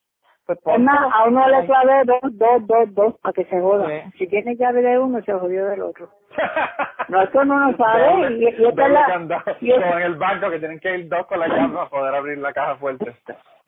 Pues 0.48 0.60
Es 0.66 0.80
más, 0.80 1.14
a 1.14 1.26
uno 1.26 1.46
le 1.50 1.66
clavé 1.66 2.04
dos, 2.06 2.20
dos, 2.32 2.68
dos, 2.68 2.96
dos, 2.96 3.16
para 3.20 3.34
que 3.34 3.44
se 3.46 3.60
joda. 3.60 3.86
Sí. 3.88 4.12
Si 4.18 4.28
tiene 4.28 4.56
llave 4.56 4.82
de 4.82 4.98
uno, 4.98 5.22
se 5.22 5.34
jodió 5.34 5.66
del 5.68 5.82
otro. 5.82 6.10
No, 7.10 7.22
es 7.22 7.30
que 7.30 7.38
uno 7.38 7.58
no 7.58 7.78
sabe. 7.78 8.34
Y, 8.34 8.44
y 8.44 8.48
esta 8.48 8.64
es 8.70 8.76
doble 8.76 8.90
la... 8.90 9.06
candado, 9.06 9.44
y 9.62 9.72
es- 9.72 9.80
como 9.82 9.94
en 9.96 10.02
el 10.04 10.16
banco 10.16 10.50
que 10.50 10.60
tienen 10.60 10.80
que 10.82 10.98
ir 10.98 11.08
dos 11.08 11.26
con 11.28 11.40
la 11.40 11.48
llave 11.48 11.74
para 11.74 11.90
poder 11.90 12.16
abrir 12.16 12.38
la 12.40 12.52
caja 12.52 12.76
fuerte. 12.76 13.14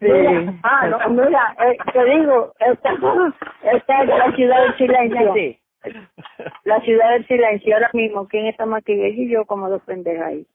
Mira, 0.01 0.53
ah, 0.63 0.87
no, 0.87 1.09
mira, 1.09 1.55
eh, 1.65 1.77
te 1.93 2.03
digo, 2.05 2.53
esta, 2.59 2.89
esta 3.63 4.01
es 4.03 4.07
la 4.09 4.31
ciudad 4.35 4.61
del 4.63 4.77
silencio. 4.77 5.33
Sí. 5.33 5.59
La 6.65 6.81
ciudad 6.81 7.11
del 7.11 7.27
silencio. 7.27 7.75
Ahora 7.75 7.89
mismo, 7.93 8.27
¿quién 8.27 8.45
está 8.47 8.65
más 8.65 8.83
que 8.83 8.93
ella 8.93 9.07
y 9.23 9.29
yo 9.29 9.45
como 9.45 9.69
dos 9.69 9.81
pendejas 9.83 10.27
ahí? 10.27 10.45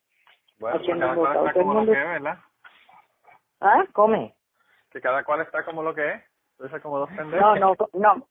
Bueno, 0.59 0.77
pues 0.79 0.83
Haciendo 0.83 1.07
cada 1.07 1.15
cual 1.17 1.29
botado. 1.29 1.47
está 1.47 1.53
Todo 1.53 1.61
el 1.61 1.65
como 1.67 1.73
lo 1.75 1.79
mundo- 1.81 1.93
que 1.93 1.99
es, 2.01 2.09
¿verdad? 2.09 2.39
¿Ah? 3.63 3.85
Come. 3.93 4.35
Que 4.95 5.01
cada 5.01 5.25
cual 5.25 5.41
está 5.41 5.65
como 5.65 5.83
lo 5.83 5.93
que 5.93 6.09
es. 6.09 6.23
Entonces 6.53 6.81
como 6.81 7.01
dos 7.01 7.11
pendejos. 7.11 7.41
No, 7.41 7.57
no, 7.57 7.75
no. 7.95 8.27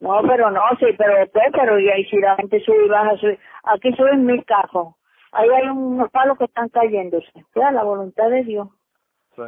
No, 0.00 0.20
pero 0.26 0.50
no, 0.50 0.62
sí, 0.78 0.86
pero 0.96 1.14
después, 1.14 1.44
pero 1.52 1.78
y 1.78 1.90
ahí 1.90 2.04
si 2.06 2.16
la 2.18 2.36
gente 2.36 2.58
sube 2.60 2.86
y 2.86 2.88
baja, 2.88 3.16
sube. 3.18 3.38
Aquí 3.64 3.92
suben 3.92 4.24
mil 4.24 4.42
cajos. 4.46 4.94
Ahí 5.32 5.48
hay 5.50 5.68
unos 5.68 6.10
palos 6.10 6.38
que 6.38 6.44
están 6.44 6.70
cayéndose. 6.70 7.30
Ya, 7.54 7.70
la 7.70 7.82
voluntad 7.82 8.30
de 8.30 8.44
Dios. 8.44 8.68
Sí. 9.34 9.42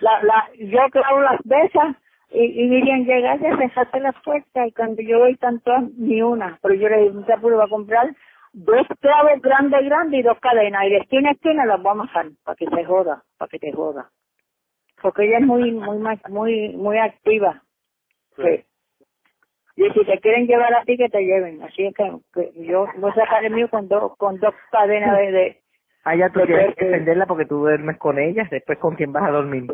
La, 0.00 0.22
la, 0.22 0.48
yo 0.56 0.78
clavo 0.90 1.20
las 1.20 1.40
besas 1.44 1.96
y, 2.30 2.62
y 2.62 2.68
Miriam 2.68 3.04
llega 3.04 3.36
ya 3.36 3.56
dejaste 3.56 4.00
las 4.00 4.14
puertas 4.22 4.68
y 4.68 4.72
cuando 4.72 5.02
yo 5.02 5.18
voy 5.18 5.36
tanto 5.36 5.72
ni 5.96 6.22
una. 6.22 6.58
Pero 6.62 6.74
yo 6.74 6.88
le 6.88 6.98
digo, 6.98 7.18
un 7.18 7.32
apuro 7.32 7.58
va 7.58 7.64
a 7.64 7.68
comprar 7.68 8.14
dos 8.52 8.86
clavos 9.00 9.42
grandes, 9.42 9.84
grandes 9.84 10.20
y 10.20 10.22
dos 10.22 10.38
cadenas. 10.38 10.84
Y 10.86 10.90
de 10.90 10.98
esquina 10.98 11.30
a 11.30 11.32
esquina 11.32 11.66
las 11.66 11.82
voy 11.82 11.88
a 11.88 11.92
amasar 11.92 12.26
para 12.44 12.56
que 12.56 12.66
se 12.66 12.84
joda, 12.84 13.22
para 13.36 13.48
que 13.48 13.58
te 13.58 13.72
joda. 13.72 14.10
Porque 15.04 15.24
ella 15.26 15.36
es 15.36 15.44
muy, 15.44 15.70
muy, 15.70 15.98
muy, 16.30 16.68
muy 16.70 16.96
activa. 16.98 17.62
Sí. 18.36 18.64
Y 19.76 19.90
si 19.90 20.02
te 20.06 20.18
quieren 20.20 20.46
llevar 20.46 20.72
a 20.72 20.82
ti, 20.84 20.96
que 20.96 21.10
te 21.10 21.20
lleven. 21.22 21.62
Así 21.62 21.84
es 21.84 21.94
que, 21.94 22.10
que 22.32 22.52
yo 22.64 22.86
voy 22.96 23.10
a 23.10 23.14
sacar 23.14 23.44
el 23.44 23.52
mío 23.52 23.68
con 23.68 23.86
dos, 23.86 24.16
con 24.16 24.38
dos 24.40 24.54
cadenas 24.72 25.14
de, 25.18 25.30
de 25.30 25.60
Ah, 26.04 26.14
ya 26.16 26.30
tú 26.30 26.40
tienes 26.46 26.74
que- 26.74 26.86
defenderla 26.86 27.26
porque 27.26 27.44
tú 27.44 27.58
duermes 27.58 27.98
con 27.98 28.18
ella, 28.18 28.48
después 28.50 28.78
con 28.78 28.94
quién 28.96 29.12
vas 29.12 29.24
a 29.24 29.30
dormir. 29.32 29.66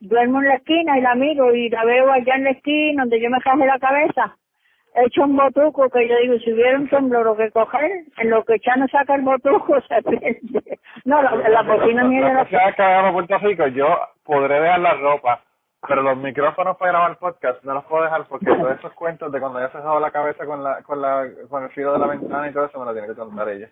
duermo 0.00 0.40
en 0.40 0.48
la 0.48 0.54
esquina 0.54 0.96
y 0.98 1.02
la 1.02 1.14
miro 1.14 1.54
y 1.54 1.68
la 1.68 1.84
veo 1.84 2.10
allá 2.10 2.36
en 2.36 2.44
la 2.44 2.50
esquina 2.52 3.02
donde 3.02 3.20
yo 3.20 3.28
me 3.28 3.40
cajé 3.42 3.66
la 3.66 3.78
cabeza. 3.78 4.34
He 4.94 5.04
hecho 5.06 5.24
un 5.24 5.36
botuco 5.36 5.90
que 5.90 6.08
yo 6.08 6.16
digo, 6.22 6.38
si 6.38 6.52
hubiera 6.54 6.78
un 6.78 6.88
temblor 6.88 7.36
que 7.36 7.50
coger, 7.50 7.90
en 8.16 8.30
lo 8.30 8.42
que 8.44 8.58
Chano 8.60 8.88
saca 8.88 9.14
el 9.16 9.22
botuco 9.22 9.78
se 9.88 10.00
pierde. 10.02 10.78
No, 11.04 11.22
la, 11.22 11.36
la 11.50 11.62
bocina 11.62 12.04
mía 12.04 12.20
la 12.22 12.28
la... 12.28 12.34
próxima 12.40 12.64
vez 12.66 12.76
que 12.76 12.82
vayamos 12.82 13.10
a 13.10 13.12
Puerto 13.12 13.38
Rico, 13.38 13.66
yo 13.66 13.98
podré 14.24 14.60
dejar 14.60 14.80
la 14.80 14.94
ropa, 14.94 15.40
pero 15.86 16.02
los 16.02 16.16
micrófonos 16.16 16.76
para 16.76 16.92
grabar 16.92 17.18
podcast 17.18 17.62
no 17.64 17.74
los 17.74 17.84
puedo 17.84 18.04
dejar 18.04 18.24
porque 18.26 18.46
todos 18.46 18.72
esos 18.78 18.92
cuentos 18.94 19.30
de 19.30 19.40
cuando 19.40 19.58
ella 19.60 19.70
se 19.70 19.78
dejó 19.78 20.00
la 20.00 20.10
cabeza 20.10 20.44
con 20.46 20.62
la, 20.64 20.82
con 20.82 21.00
la, 21.00 21.26
con 21.50 21.62
el 21.64 21.70
filo 21.70 21.92
de 21.92 21.98
la 21.98 22.06
ventana 22.06 22.48
y 22.48 22.52
todo 22.52 22.64
eso 22.66 22.78
me 22.78 22.86
lo 22.86 22.92
tiene 22.92 23.08
que 23.08 23.14
contar 23.14 23.48
ella. 23.50 23.68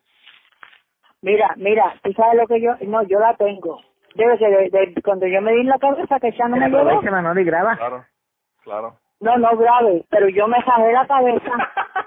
Mira, 1.22 1.54
mira, 1.56 1.94
tú 2.02 2.12
sabes 2.14 2.34
lo 2.40 2.46
que 2.48 2.60
yo... 2.60 2.72
No, 2.82 3.02
yo 3.04 3.20
la 3.20 3.34
tengo. 3.36 3.80
Debe 4.14 4.36
que 4.38 4.48
de, 4.48 4.70
de- 4.70 5.02
cuando 5.02 5.26
yo 5.26 5.40
me 5.40 5.52
di 5.52 5.60
en 5.60 5.68
la 5.68 5.78
cabeza 5.78 6.18
que 6.20 6.32
Chano 6.32 6.56
me 6.56 6.68
llevó... 6.68 7.00
Y 7.40 7.44
graba. 7.44 7.76
Claro, 7.76 8.04
claro. 8.64 8.96
No, 9.20 9.36
no 9.38 9.56
grave, 9.56 10.04
pero 10.10 10.28
yo 10.28 10.48
me 10.48 10.62
cajé 10.64 10.92
la 10.92 11.06
cabeza 11.06 11.52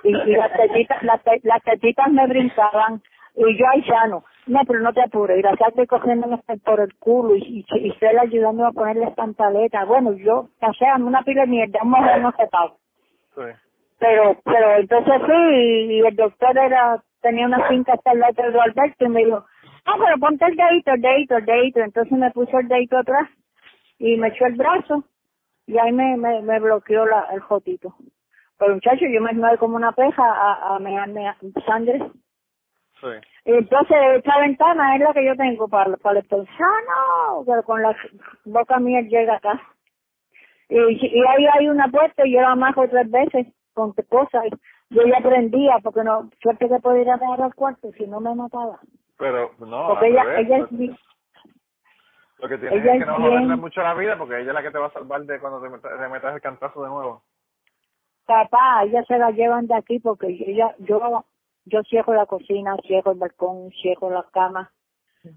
y, 0.03 0.09
y 0.09 0.35
las 0.35 0.51
tetitas, 0.57 1.01
las, 1.03 1.23
te- 1.23 1.39
las 1.43 1.63
tetitas 1.63 2.11
me 2.11 2.27
brincaban 2.27 3.01
y 3.35 3.57
yo 3.57 3.65
ahí 3.71 3.81
sano. 3.85 4.17
No, 4.17 4.25
pero 4.67 4.79
no 4.79 4.93
te 4.93 5.01
apures, 5.01 5.43
salte 5.57 5.87
cogiéndome 5.87 6.39
por 6.63 6.79
el 6.79 6.93
culo 6.97 7.35
y, 7.35 7.65
y, 7.69 7.87
y 7.87 7.91
Cela 7.99 8.21
ayudándome 8.21 8.69
a 8.69 8.71
ponerle 8.71 9.11
pantaletas. 9.11 9.87
Bueno, 9.87 10.13
yo, 10.13 10.49
o 10.61 10.73
sea, 10.73 10.95
una 10.97 11.23
pila 11.23 11.41
de 11.41 11.47
mierda, 11.47 11.79
un 11.83 11.89
mujer 11.91 12.21
no 12.21 12.31
se 12.31 12.47
paga. 12.47 12.73
Sí. 13.35 13.41
Pero, 13.99 14.37
pero 14.43 14.75
entonces 14.77 15.13
fui 15.25 15.95
y 15.95 15.99
el 16.01 16.15
doctor 16.15 16.57
era, 16.57 17.01
tenía 17.21 17.45
una 17.47 17.67
finca 17.67 17.93
hasta 17.93 18.11
el 18.11 18.19
lado 18.19 18.33
de 18.51 18.59
Alberto 18.59 19.05
y 19.05 19.09
me 19.09 19.25
dijo, 19.25 19.45
ah, 19.85 19.95
pero 19.97 20.17
ponte 20.19 20.45
el 20.45 20.55
dedito, 20.55 20.91
el 20.91 21.01
dedito, 21.01 21.37
el 21.37 21.45
dedito. 21.45 21.79
Entonces 21.79 22.17
me 22.17 22.31
puso 22.31 22.59
el 22.59 22.67
dedito 22.67 22.97
atrás 22.97 23.29
y 23.97 24.17
me 24.17 24.27
echó 24.27 24.45
el 24.45 24.55
brazo 24.55 25.03
y 25.67 25.77
ahí 25.77 25.91
me, 25.91 26.17
me, 26.17 26.41
me 26.41 26.59
bloqueó 26.59 27.05
la, 27.05 27.27
el 27.33 27.39
jotito. 27.39 27.95
Pero 28.59 28.75
muchacho, 28.75 29.05
yo 29.11 29.21
me 29.21 29.33
muevo 29.33 29.57
como 29.57 29.75
una 29.75 29.91
peja 29.91 30.23
a, 30.23 30.75
a 30.75 30.79
mearme 30.79 31.27
a- 31.27 31.37
sangre. 31.65 31.99
Sí. 33.05 33.27
Entonces 33.45 33.97
esta 34.17 34.39
ventana 34.39 34.95
es 34.95 35.01
la 35.01 35.13
que 35.13 35.25
yo 35.25 35.35
tengo 35.35 35.67
para, 35.67 35.95
para 35.97 36.19
el 36.19 36.25
pensano, 36.25 37.43
pero 37.45 37.61
con 37.63 37.81
la 37.81 37.95
boca 38.45 38.79
mía 38.79 39.01
llega 39.01 39.35
acá. 39.35 39.61
Y, 40.69 40.77
y 40.79 41.23
ahí 41.27 41.45
hay 41.53 41.69
una 41.69 41.87
puerta 41.87 42.25
y 42.25 42.33
yo 42.33 42.41
la 42.41 42.51
amajo 42.53 42.87
tres 42.89 43.09
veces 43.11 43.47
con 43.73 43.93
cosas. 44.09 44.43
Yo 44.89 45.03
ya 45.05 45.17
aprendía 45.19 45.77
porque 45.83 46.03
no, 46.03 46.29
suerte 46.41 46.67
que 46.67 46.79
podía 46.79 47.01
ir 47.03 47.09
a 47.11 47.17
dejar 47.17 47.41
al 47.41 47.53
cuarto 47.53 47.91
si 47.97 48.07
no 48.07 48.19
me 48.19 48.33
mataba. 48.33 48.79
Pero 49.17 49.51
no, 49.59 49.87
Porque 49.89 50.07
ella, 50.07 50.23
revés, 50.23 50.39
ella 50.47 50.57
lo- 50.57 50.65
es 50.65 50.71
mi- 50.71 50.97
Lo 52.39 52.49
que 52.49 52.57
tienes 52.57 52.81
ella 52.81 52.93
es 52.95 52.99
que 52.99 53.05
no 53.05 53.17
bien- 53.17 53.29
joderle 53.29 53.55
mucho 53.57 53.81
la 53.81 53.93
vida 53.93 54.17
porque 54.17 54.39
ella 54.41 54.49
es 54.49 54.53
la 54.55 54.63
que 54.63 54.71
te 54.71 54.77
va 54.79 54.87
a 54.87 54.91
salvar 54.91 55.21
de 55.21 55.39
cuando 55.39 55.61
te 55.61 55.69
metas, 55.69 55.91
te 55.99 56.07
metas 56.07 56.33
el 56.35 56.41
cantazo 56.41 56.81
de 56.83 56.89
nuevo. 56.89 57.21
papá, 58.25 58.83
ella 58.83 59.03
se 59.03 59.17
la 59.19 59.29
llevan 59.31 59.67
de 59.67 59.75
aquí 59.75 59.99
porque 59.99 60.27
ella, 60.27 60.73
yo, 60.79 61.23
yo 61.65 61.83
cierro 61.83 62.13
la 62.13 62.25
cocina, 62.25 62.75
cierro 62.85 63.11
el 63.11 63.17
balcón, 63.17 63.71
cierro 63.81 64.09
la 64.09 64.23
cama. 64.31 64.71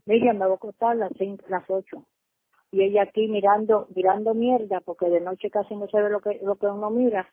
Miriam, 0.06 0.36
me 0.36 0.44
voy 0.44 0.52
a 0.52 0.56
acostar 0.56 0.90
a 0.92 0.94
las 0.94 1.12
cinco, 1.18 1.44
las 1.48 1.64
ocho. 1.68 2.04
Y 2.70 2.82
ella 2.82 3.02
aquí 3.02 3.28
mirando, 3.28 3.88
mirando 3.94 4.34
mierda, 4.34 4.80
porque 4.80 5.08
de 5.08 5.20
noche 5.20 5.50
casi 5.50 5.74
no 5.74 5.88
se 5.88 6.00
ve 6.00 6.10
lo 6.10 6.20
que, 6.20 6.38
lo 6.42 6.56
que 6.56 6.66
uno 6.66 6.90
mira. 6.90 7.26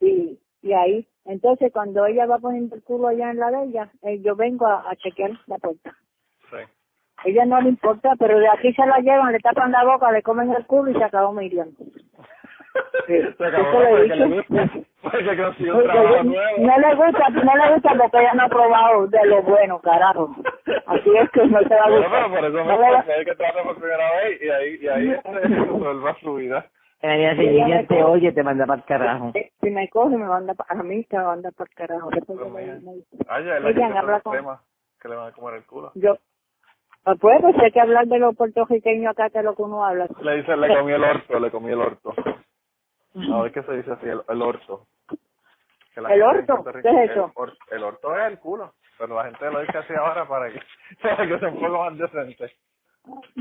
Y, 0.00 0.38
y 0.62 0.72
ahí, 0.72 1.06
entonces 1.26 1.70
cuando 1.72 2.06
ella 2.06 2.24
va 2.26 2.38
poniendo 2.38 2.74
el 2.74 2.82
culo 2.82 3.08
allá 3.08 3.30
en 3.30 3.38
la 3.38 3.50
de 3.50 3.64
ella, 3.64 3.92
eh, 4.02 4.20
yo 4.22 4.36
vengo 4.36 4.66
a, 4.66 4.90
a 4.90 4.96
chequear 4.96 5.32
la 5.46 5.58
puerta. 5.58 5.94
Sí. 6.50 6.56
Ella 7.24 7.44
no 7.44 7.60
le 7.60 7.70
importa, 7.70 8.14
pero 8.18 8.38
de 8.38 8.48
aquí 8.48 8.72
se 8.72 8.86
la 8.86 8.98
llevan, 9.00 9.32
le 9.32 9.40
tapan 9.40 9.72
la 9.72 9.84
boca, 9.84 10.10
le 10.12 10.22
comen 10.22 10.50
el 10.52 10.64
culo 10.66 10.90
y 10.90 10.94
se 10.94 11.04
acabó 11.04 11.32
Miriam. 11.32 11.68
Sí, 13.06 13.14
Se 13.38 13.44
acabó 13.44 13.82
eso 13.98 14.14
le. 14.14 14.86
Porque 15.02 15.70
un 15.70 15.82
trabajo 15.84 16.24
nuevo. 16.24 16.58
no 16.58 16.78
le 16.78 16.94
gusta, 16.94 17.28
no 17.30 17.56
le 17.56 17.72
gusta 17.74 17.94
porque 17.98 18.18
ella 18.18 18.34
no 18.34 18.42
ha 18.42 18.48
probado 18.48 19.06
de 19.06 19.26
lo 19.26 19.42
bueno, 19.42 19.80
carajo. 19.80 20.34
Así 20.86 21.10
es 21.16 21.30
que 21.30 21.46
no 21.46 21.60
se 21.60 21.74
va 21.74 21.84
a 21.84 21.88
Bueno, 21.90 22.02
gustar. 22.08 22.10
pero 22.10 22.30
por 22.34 22.44
eso 22.44 22.64
me 22.64 22.64
No 22.64 22.80
le 22.82 22.90
va- 22.90 23.02
pensé 23.04 23.24
que 23.24 23.34
trata 23.36 23.62
por 23.62 23.76
primera 23.76 24.10
vez 24.16 24.42
y 24.42 24.48
ahí, 24.50 24.78
y 24.80 24.88
ahí 24.88 25.16
se 25.22 25.40
resuelva 25.48 26.16
su 26.20 26.34
vida. 26.34 26.66
Ella, 27.00 27.34
si 27.36 27.42
Ella 27.42 27.66
ella 27.66 27.76
me 27.76 27.84
te 27.86 28.02
oye, 28.02 28.32
te 28.32 28.42
manda 28.42 28.66
para 28.66 28.80
el 28.80 28.84
carajo. 28.84 29.32
Si 29.60 29.70
me 29.70 29.88
coge, 29.88 30.16
me 30.16 30.26
manda 30.26 30.54
pa- 30.54 30.66
a 30.68 30.74
mí, 30.82 31.04
te 31.04 31.16
manda 31.16 31.50
para 31.52 31.68
el 31.70 31.74
carajo. 31.76 32.10
Después 32.10 32.38
Pues 32.40 32.52
me- 32.52 32.92
Ay, 33.28 33.44
ya, 33.44 33.60
la 33.60 33.68
Miriam, 33.68 33.92
que 33.92 33.98
habla 33.98 34.20
con- 34.20 34.36
tema 34.36 34.60
que 35.00 35.08
le 35.08 35.14
van 35.14 35.28
a 35.28 35.32
comer 35.32 35.54
el 35.54 35.64
culo. 35.64 35.92
Yo, 35.94 36.18
ah, 37.04 37.14
pues, 37.20 37.40
pues 37.40 37.56
hay 37.60 37.70
que 37.70 37.80
hablar 37.80 38.06
de 38.08 38.18
los 38.18 38.34
puertorriqueños 38.34 39.12
acá, 39.12 39.30
que 39.30 39.38
es 39.38 39.44
lo 39.44 39.54
que 39.54 39.62
uno 39.62 39.84
habla. 39.84 40.08
Le 40.22 40.36
dice, 40.38 40.56
le 40.56 40.76
comí 40.76 40.92
el 40.92 41.04
orto, 41.04 41.38
le 41.38 41.50
comí 41.52 41.70
el 41.70 41.80
orto. 41.80 42.14
A 43.32 43.42
ver 43.42 43.52
qué 43.52 43.62
se 43.62 43.72
dice 43.76 43.92
así, 43.92 44.06
el, 44.06 44.22
el 44.28 44.42
orto. 44.42 44.86
Que 45.94 46.00
la 46.00 46.14
¿El 46.14 46.22
gente 46.22 46.52
en 46.52 46.58
orto? 46.58 46.72
¿Qué 46.82 46.88
es 47.04 47.10
eso? 47.10 47.24
El, 47.26 47.32
or- 47.34 47.56
el 47.70 47.82
orto 47.84 48.16
es 48.16 48.26
el 48.26 48.38
culo, 48.38 48.74
pero 48.98 49.16
la 49.16 49.24
gente 49.24 49.50
lo 49.50 49.60
dice 49.60 49.78
así 49.78 49.92
ahora 49.94 50.26
para 50.26 50.50
que, 50.50 50.60
para 51.02 51.16
que 51.28 51.38
sea 51.38 51.48
un 51.48 51.60
poco 51.60 51.78
más 51.84 51.98
decente. 51.98 52.52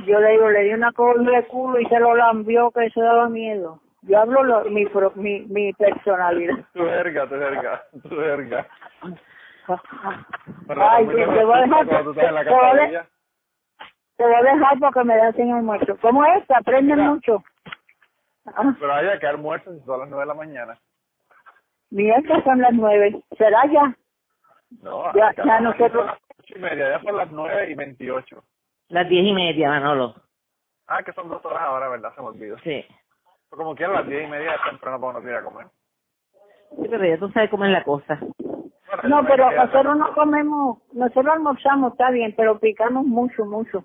Yo 0.05 0.19
le 0.19 0.31
digo, 0.31 0.49
le 0.49 0.63
di 0.63 0.73
una 0.73 0.91
cola 0.93 1.29
de 1.29 1.45
culo 1.47 1.79
y 1.79 1.85
se 1.87 1.99
lo 1.99 2.15
lambió, 2.15 2.71
que 2.71 2.85
eso 2.85 3.01
daba 3.01 3.27
miedo. 3.29 3.81
Yo 4.03 4.19
hablo 4.19 4.43
lo, 4.43 4.63
mi, 4.65 4.85
pro- 4.85 5.11
mi, 5.15 5.41
mi 5.41 5.73
personalidad. 5.73 6.55
Tu 6.73 6.84
verga, 6.84 7.28
tu 7.28 7.36
verga, 7.36 7.84
tu 8.01 8.15
verga. 8.15 8.67
Pero 10.67 10.82
Ay, 10.89 11.05
también 11.05 11.30
te 11.34 11.43
voy 11.45 11.57
a 11.57 11.61
dejar, 11.61 11.82
en 11.82 11.89
te 11.89 11.95
a 11.95 12.03
te 14.17 14.23
voy 14.23 14.43
dejar 14.43 14.80
porque 14.80 15.03
me 15.03 15.15
da 15.17 15.32
sin 15.34 15.51
almuerzo. 15.53 15.97
¿Cómo 16.01 16.25
es? 16.25 16.45
Que 16.47 16.55
aprenden 16.55 16.99
mucho. 17.01 17.43
Ah, 18.56 18.74
Pero 18.80 18.93
hay 18.93 19.20
que 19.20 19.28
almuerzo 19.28 19.74
si 19.74 19.80
son 19.86 20.00
las 20.00 20.10
nueve 20.10 20.24
de 20.24 20.28
la 20.28 20.34
mañana. 20.34 20.80
Mierda, 21.89 22.43
son 22.43 22.62
las 22.62 22.74
nueve. 22.74 23.22
¿Será 23.38 23.66
ya? 23.72 23.95
No, 24.82 25.14
Ya- 25.14 25.34
ya 25.36 25.60
nosotros- 25.62 26.06
las 26.06 26.18
ocho 26.39 26.54
y 26.58 26.60
media, 26.60 26.89
ya 26.91 27.02
son 27.02 27.18
las 27.18 27.32
nueve 27.32 27.72
y 27.72 27.76
veintiocho. 27.76 28.43
Las 28.89 29.08
diez 29.10 29.26
y 29.26 29.34
media, 29.34 29.70
Manolo. 29.70 30.16
Ah, 30.88 31.04
que 31.04 31.12
son 31.14 31.28
dos 31.30 31.43
horas 31.45 31.62
ahora, 31.64 31.89
¿verdad? 31.89 32.14
Se 32.16 32.22
me 32.22 32.28
olvidó. 32.28 32.58
Sí. 32.60 32.86
Pero 33.50 33.58
como 33.64 33.76
quiera, 33.76 33.93
las 33.93 34.08
diez 34.08 34.26
y 34.26 34.32
media 34.32 34.54
es 34.56 34.62
temprano 34.70 35.00
para 35.00 35.20
uno 35.20 35.30
ir 35.30 35.36
a 35.36 35.43
comer. 35.43 35.68
Sí, 36.76 36.88
pero 36.89 37.06
ya 37.06 37.18
tú 37.18 37.30
sabes 37.32 37.50
cómo 37.50 37.66
es 37.66 37.72
la 37.72 37.84
cosa. 37.84 38.20
Bueno, 38.39 39.04
No, 39.22 39.26
pero 39.28 39.52
nosotros 39.52 39.98
no 39.98 40.14
comemos, 40.14 40.78
nosotros 40.93 41.28
almorzamos, 41.34 41.91
está 41.93 42.10
bien, 42.12 42.34
pero 42.38 42.60
picamos 42.60 43.06
mucho, 43.06 43.45
mucho. 43.45 43.84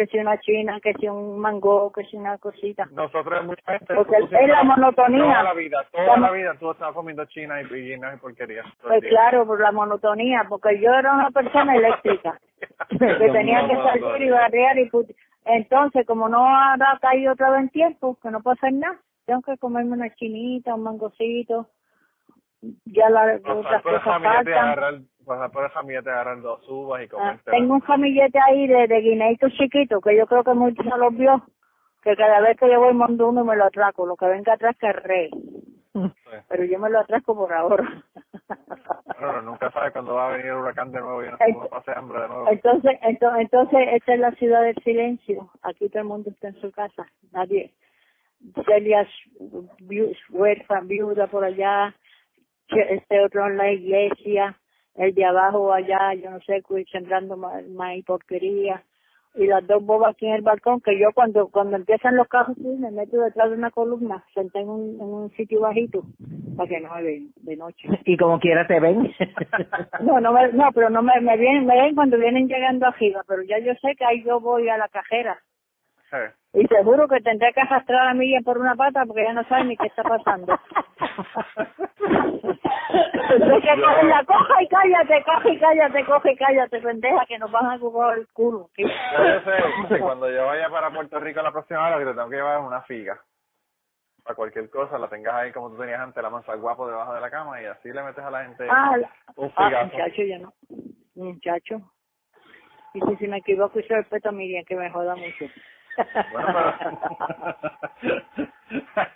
Que 0.00 0.06
si 0.06 0.18
una 0.18 0.40
china, 0.40 0.80
que 0.82 0.94
si 0.94 1.06
un 1.08 1.38
mango, 1.38 1.92
que 1.92 2.02
si 2.04 2.16
una 2.16 2.38
cosita. 2.38 2.86
Nosotros 2.90 3.44
mucha 3.44 3.70
gente... 3.72 3.94
Porque 3.94 4.16
es 4.16 4.48
la 4.48 4.62
monotonía. 4.62 5.24
Toda 5.24 5.42
la 5.42 5.52
vida, 5.52 5.76
toda 5.92 6.16
la 6.16 6.30
vida 6.30 6.54
tú 6.58 6.70
estás 6.70 6.94
comiendo 6.94 7.22
china 7.26 7.60
y 7.60 7.64
guinas 7.66 8.14
y 8.14 8.16
porquerías. 8.18 8.64
Pues 8.80 9.02
claro, 9.10 9.46
por 9.46 9.60
la 9.60 9.72
monotonía, 9.72 10.46
porque 10.48 10.80
yo 10.80 10.90
era 10.94 11.12
una 11.12 11.30
persona 11.30 11.76
eléctrica, 11.76 12.40
que 12.88 12.96
tenía 13.30 13.68
que 13.68 13.74
salir 13.76 14.22
y 14.22 14.30
barrear 14.30 14.78
y 14.78 14.88
put- 14.88 15.14
Entonces, 15.44 16.06
como 16.06 16.30
no 16.30 16.46
habrá 16.48 16.98
caído 17.02 17.34
otra 17.34 17.50
vez 17.50 17.60
en 17.60 17.68
tiempo, 17.68 18.16
que 18.22 18.30
no 18.30 18.40
puedo 18.40 18.54
hacer 18.54 18.72
nada, 18.72 18.96
tengo 19.26 19.42
que 19.42 19.58
comerme 19.58 19.92
una 19.92 20.08
chinita, 20.14 20.76
un 20.76 20.84
mangocito, 20.84 21.66
ya 22.86 23.08
otras 23.10 23.34
el 23.34 23.42
cosas 23.42 23.82
jamillete, 24.02 24.54
faltan. 24.54 25.08
Pasar 25.26 25.50
por 25.50 25.64
el 25.64 25.70
jamillete, 25.70 26.10
agarrar 26.10 26.40
dos 26.40 26.66
uvas 26.68 27.02
y 27.02 27.04
Ah, 27.04 27.08
comerte. 27.10 27.50
tengo 27.50 27.74
un 27.74 27.80
jamillete 27.80 28.38
ahí 28.48 28.66
de, 28.66 28.86
de 28.88 29.00
guineitos 29.00 29.52
chiquitos 29.54 30.02
que 30.02 30.16
yo 30.16 30.26
creo 30.26 30.44
que 30.44 30.54
muchos 30.54 30.84
no 30.86 30.96
los 30.96 31.16
vio, 31.16 31.42
que 32.02 32.16
cada 32.16 32.40
vez 32.40 32.56
que 32.58 32.70
yo 32.70 32.80
voy 32.80 32.94
mando 32.94 33.28
uno 33.28 33.44
me 33.44 33.56
lo 33.56 33.64
atraco, 33.64 34.06
lo 34.06 34.16
que 34.16 34.26
venga 34.26 34.54
atrás 34.54 34.76
que 34.78 34.92
rey, 34.92 35.30
pero 36.48 36.64
yo 36.64 36.78
me 36.78 36.90
lo 36.90 37.00
atraco 37.00 37.34
por 37.34 37.52
ahora. 37.52 38.04
Bueno, 39.20 39.42
nunca 39.42 39.70
sabes 39.72 39.92
cuándo 39.92 40.14
va 40.14 40.28
a 40.28 40.30
venir 40.32 40.46
el 40.46 40.54
huracán 40.54 40.90
de 40.92 41.00
nuevo 41.00 41.22
y 41.22 41.28
no 41.52 41.66
pase 41.68 41.92
hambre 41.94 42.22
de 42.22 42.28
nuevo. 42.28 42.48
Entonces, 42.48 42.98
entonces, 43.02 43.40
entonces, 43.42 43.80
esta 43.92 44.14
es 44.14 44.20
la 44.20 44.30
ciudad 44.32 44.62
del 44.62 44.76
silencio. 44.82 45.50
Aquí 45.62 45.88
todo 45.90 46.02
el 46.02 46.08
mundo 46.08 46.30
está 46.30 46.48
en 46.48 46.60
su 46.60 46.70
casa. 46.72 47.06
Nadie. 47.32 47.74
Celia 48.64 49.06
huérfana, 50.30 50.80
viuda 50.82 51.26
por 51.26 51.44
allá. 51.44 51.94
Este 52.68 53.22
otro 53.22 53.46
en 53.46 53.56
la 53.58 53.70
iglesia. 53.72 54.56
El 54.96 55.14
de 55.14 55.24
abajo 55.24 55.72
allá, 55.72 56.14
yo 56.14 56.30
no 56.30 56.40
sé, 56.40 56.62
sembrando 56.90 57.36
ma- 57.36 57.60
maíz 57.70 58.04
porquería. 58.04 58.82
Y 59.36 59.46
las 59.46 59.64
dos 59.64 59.84
bobas 59.84 60.10
aquí 60.16 60.26
en 60.26 60.34
el 60.34 60.42
balcón, 60.42 60.80
que 60.80 60.98
yo 60.98 61.12
cuando 61.14 61.46
cuando 61.48 61.76
empiezan 61.76 62.16
los 62.16 62.26
carros, 62.26 62.56
sí, 62.56 62.66
me 62.66 62.90
meto 62.90 63.20
detrás 63.20 63.48
de 63.48 63.56
una 63.56 63.70
columna, 63.70 64.24
senté 64.34 64.58
en 64.58 64.68
un, 64.68 64.94
en 65.00 65.06
un 65.06 65.30
sitio 65.36 65.60
bajito, 65.60 66.02
para 66.56 66.68
que 66.68 66.80
no 66.80 66.92
me 66.96 67.02
vean 67.02 67.28
de 67.36 67.56
noche. 67.56 67.88
Y 68.04 68.16
como 68.16 68.40
quiera 68.40 68.66
te 68.66 68.80
ven. 68.80 69.12
No, 70.00 70.20
no, 70.20 70.32
me, 70.32 70.52
no, 70.52 70.72
pero 70.74 70.90
no 70.90 71.02
me, 71.02 71.20
me 71.20 71.36
vienen, 71.36 71.64
me 71.66 71.80
ven 71.80 71.94
cuando 71.94 72.18
vienen 72.18 72.48
llegando 72.48 72.86
arriba, 72.86 73.22
pero 73.28 73.42
ya 73.42 73.58
yo 73.60 73.72
sé 73.74 73.94
que 73.96 74.04
ahí 74.04 74.24
yo 74.24 74.40
voy 74.40 74.68
a 74.68 74.76
la 74.78 74.88
cajera 74.88 75.38
Sí. 76.10 76.16
Y 76.52 76.66
seguro 76.66 77.06
que 77.08 77.20
tendré 77.20 77.52
que 77.52 77.60
arrastrar 77.60 78.08
a 78.08 78.14
Miriam 78.14 78.42
por 78.42 78.58
una 78.58 78.74
pata 78.74 79.04
porque 79.06 79.22
ya 79.24 79.32
no 79.32 79.44
sabe 79.44 79.64
ni 79.64 79.76
qué 79.76 79.86
está 79.86 80.02
pasando. 80.02 80.58
Que 82.90 83.80
cogerla, 83.80 84.24
coja 84.24 84.62
y 84.62 84.68
cállate, 84.68 85.22
coge 85.24 85.52
y 85.52 85.58
cállate, 85.58 86.04
coge 86.04 86.32
y 86.32 86.36
cállate, 86.36 86.80
pendeja, 86.80 87.24
que 87.26 87.38
nos 87.38 87.50
van 87.50 87.66
a 87.66 87.78
jugar 87.78 88.18
el 88.18 88.26
culo. 88.32 88.68
yo 88.76 89.88
sé 89.88 90.00
cuando 90.00 90.30
yo 90.30 90.46
vaya 90.46 90.68
para 90.68 90.90
Puerto 90.90 91.20
Rico 91.20 91.40
la 91.42 91.52
próxima 91.52 91.84
vez, 91.88 91.92
lo 91.92 91.98
que 92.00 92.04
te 92.10 92.14
tengo 92.16 92.30
que 92.30 92.36
llevar 92.36 92.60
es 92.60 92.66
una 92.66 92.82
figa. 92.82 93.20
Para 94.24 94.34
cualquier 94.34 94.68
cosa, 94.70 94.98
la 94.98 95.08
tengas 95.08 95.34
ahí 95.34 95.52
como 95.52 95.70
tú 95.70 95.78
tenías 95.78 96.00
antes, 96.00 96.22
la 96.22 96.30
mansa 96.30 96.54
guapo 96.56 96.86
debajo 96.86 97.14
de 97.14 97.20
la 97.20 97.30
cama 97.30 97.60
y 97.62 97.66
así 97.66 97.90
le 97.90 98.02
metes 98.02 98.22
a 98.24 98.30
la 98.30 98.44
gente 98.44 98.66
Ah, 98.68 98.96
la- 98.98 99.10
un 99.36 99.52
ah, 99.56 99.64
figazo. 99.66 99.86
muchacho, 99.86 100.22
ya 100.22 100.38
no. 100.38 100.52
Muchacho. 101.14 101.80
Y 102.94 103.00
si, 103.00 103.16
si 103.16 103.28
me 103.28 103.38
equivoco 103.38 103.78
y 103.78 103.84
se 103.84 103.94
respeto 103.94 104.28
a 104.28 104.32
Miriam, 104.32 104.64
que 104.64 104.74
me 104.76 104.90
joda 104.90 105.14
mucho. 105.14 105.46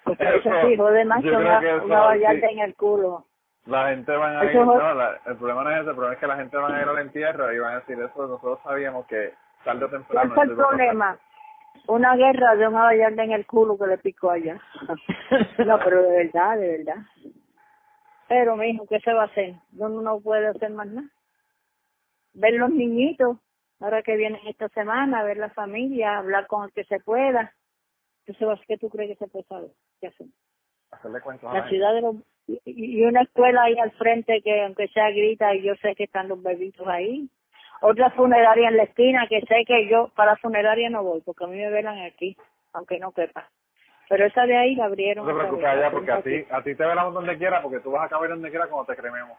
Porque 0.05 0.25
eso 0.37 0.51
sí, 0.69 0.77
jode 0.77 1.05
más 1.05 1.23
que 1.23 1.31
una, 1.31 1.59
eso 1.61 1.85
una 1.85 2.01
vallarta 2.01 2.47
sí. 2.49 2.53
en 2.55 2.59
el 2.61 2.75
culo. 2.75 3.25
La 3.67 3.89
gente 3.89 4.15
van 4.15 4.37
a 4.37 4.45
ir, 4.45 4.51
Eso 4.51 4.61
es- 4.63 4.67
no, 4.67 4.95
la- 4.95 5.21
el 5.27 5.37
problema 5.37 5.65
no 5.65 5.71
es 5.71 5.81
ese, 5.81 5.89
el 5.91 5.95
problema 5.97 6.15
es 6.15 6.21
que 6.21 6.27
la 6.27 6.37
gente 6.37 6.57
van 6.57 6.75
a 6.75 6.83
ir 6.83 6.89
al 6.89 6.99
entierro 6.99 7.53
y 7.53 7.59
van 7.59 7.73
a 7.73 7.81
decir 7.81 7.99
eso, 7.99 8.27
nosotros 8.27 8.61
sabíamos 8.63 9.07
que 9.07 9.33
tarde 9.65 9.85
o 9.87 9.89
¿Cuál 9.89 9.91
temprano... 9.91 10.35
es 10.35 10.43
el 10.51 10.57
problema? 10.57 11.19
Una 11.87 12.15
guerra 12.17 12.55
de 12.57 12.69
una 12.69 12.83
vallarta 12.85 13.25
en 13.25 13.33
el 13.33 13.47
culo 13.47 13.77
que 13.79 13.87
le 13.87 13.99
picó 13.99 14.31
allá. 14.31 14.61
No, 15.67 15.79
pero 15.83 16.03
de 16.03 16.25
verdad, 16.25 16.59
de 16.59 16.79
verdad. 16.79 17.03
Pero, 18.29 18.57
mijo, 18.57 18.87
¿qué 18.87 19.01
se 19.01 19.13
va 19.13 19.23
a 19.23 19.27
hacer? 19.27 19.55
Uno 19.77 20.03
no 20.03 20.21
puede 20.21 20.47
hacer 20.49 20.71
más 20.71 20.87
nada. 20.89 21.09
Ver 22.35 22.55
los 22.55 22.71
niñitos, 22.71 23.39
ahora 23.81 24.03
que 24.03 24.17
vienen 24.17 24.41
esta 24.47 24.69
semana, 24.71 25.23
ver 25.23 25.37
la 25.37 25.51
familia, 25.51 26.19
hablar 26.19 26.47
con 26.47 26.65
el 26.65 26.73
que 26.73 26.85
se 26.85 27.01
pueda. 27.01 27.53
¿Qué, 28.25 28.35
se 28.35 28.45
va 28.45 28.53
a 28.53 28.55
hacer? 28.55 28.67
¿Qué 28.67 28.79
tú 28.79 28.89
crees 28.89 29.11
que 29.11 29.25
se 29.25 29.31
puede 29.31 29.45
saber? 29.45 29.71
¿Qué 30.01 30.09
hacen? 30.09 30.33
Hacerle 30.91 31.21
cuentos 31.21 31.51
a 31.51 31.55
La 31.55 31.69
ciudad 31.69 31.93
de 31.95 32.01
los... 32.01 32.17
Y, 32.47 33.05
una 33.05 33.23
escuela 33.23 33.63
ahí 33.63 33.79
al 33.79 33.91
frente 33.93 34.43
que 34.43 34.65
aunque 34.65 34.89
sea 34.89 35.11
grita 35.11 35.55
y 35.55 35.63
yo 35.63 35.75
sé 35.77 35.95
que 35.95 36.05
están 36.05 36.29
los 36.29 36.43
bebitos 36.43 36.87
ahí. 36.87 37.29
Otra 37.81 38.11
funeraria 38.11 38.69
en 38.69 38.77
la 38.77 38.85
esquina 38.85 39.27
que 39.29 39.41
sé 39.43 39.65
que 39.67 39.89
yo 39.89 40.09
para 40.15 40.37
funeraria 40.37 40.89
no 40.91 41.03
voy 41.03 41.21
porque 41.23 41.45
a 41.45 41.47
mí 41.47 41.57
me 41.57 41.71
velan 41.71 41.99
aquí, 42.01 42.37
aunque 42.73 42.99
no 42.99 43.13
quepa. 43.13 43.49
Pero 44.09 44.27
esa 44.27 44.47
de 44.47 44.57
ahí 44.57 44.75
la 44.75 44.85
abrieron. 44.85 45.27
No 45.27 45.33
te 45.33 45.39
preocupes 45.39 45.67
allá 45.67 45.91
porque 45.91 46.13
a 46.13 46.23
ti, 46.23 46.45
a 46.51 46.63
ti 46.63 46.75
te 46.75 46.85
velamos 46.85 47.15
donde 47.15 47.37
quiera 47.39 47.63
porque 47.63 47.81
tú 47.81 47.91
vas 47.91 48.05
a 48.05 48.09
caber 48.09 48.31
donde 48.31 48.51
quiera 48.51 48.69
cuando 48.69 48.93
te 48.93 49.01
crememos. 49.01 49.39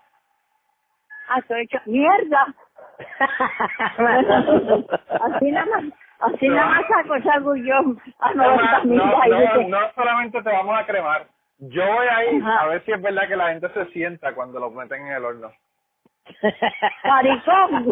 Ah, 1.30 1.40
estoy 1.40 1.62
hecho 1.62 1.78
mierda. 1.86 2.56
así 5.22 5.52
nada 5.52 5.66
más, 5.66 5.84
así 6.20 6.48
nada 6.48 6.68
más 6.68 6.84
saco, 6.88 7.22
salgo 7.24 7.56
yo 7.56 7.76
a 8.20 8.34
No, 8.34 8.56
90 8.56 8.84
mil 8.86 8.98
no, 8.98 9.22
ahí, 9.22 9.68
no, 9.68 9.78
solamente 9.96 10.42
te 10.42 10.50
vamos 10.50 10.80
a 10.80 10.86
cremar. 10.86 11.28
Yo 11.60 11.86
voy 11.86 12.08
a 12.08 12.26
ir 12.26 12.42
Ajá. 12.42 12.62
a 12.62 12.68
ver 12.68 12.84
si 12.84 12.92
es 12.92 13.02
verdad 13.02 13.28
que 13.28 13.36
la 13.36 13.50
gente 13.50 13.70
se 13.70 13.86
sienta 13.88 14.34
cuando 14.34 14.60
lo 14.60 14.70
meten 14.72 15.06
en 15.08 15.14
el 15.14 15.26
horno. 15.26 15.52
Maricón. 17.04 17.86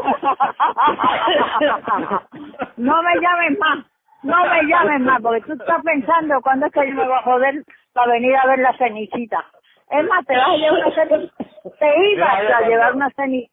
no 2.77 3.03
me 3.03 3.15
llames 3.21 3.59
más. 3.59 3.86
No 4.23 4.45
me 4.45 4.63
llames 4.63 5.01
más, 5.01 5.21
porque 5.21 5.41
tú 5.41 5.53
estás 5.53 5.81
pensando 5.84 6.41
cuándo 6.41 6.65
es 6.67 6.73
que 6.73 6.88
yo 6.88 6.93
me 6.95 7.03
voy 7.03 7.13
a 7.13 7.21
joder 7.23 7.63
para 7.93 8.13
venir 8.13 8.36
a 8.36 8.47
ver 8.47 8.59
la 8.59 8.73
cenicita. 8.77 9.45
Es 9.89 10.07
más, 10.07 10.25
te 10.25 10.36
vas 10.36 10.49
a 10.49 10.57
llevar 10.57 10.79
una 10.79 10.91
cenicita. 10.95 11.36
Te 11.79 12.09
ibas 12.11 12.51
a 12.51 12.61
llevar 12.67 12.95
una 12.95 13.09
cenicita. 13.11 13.53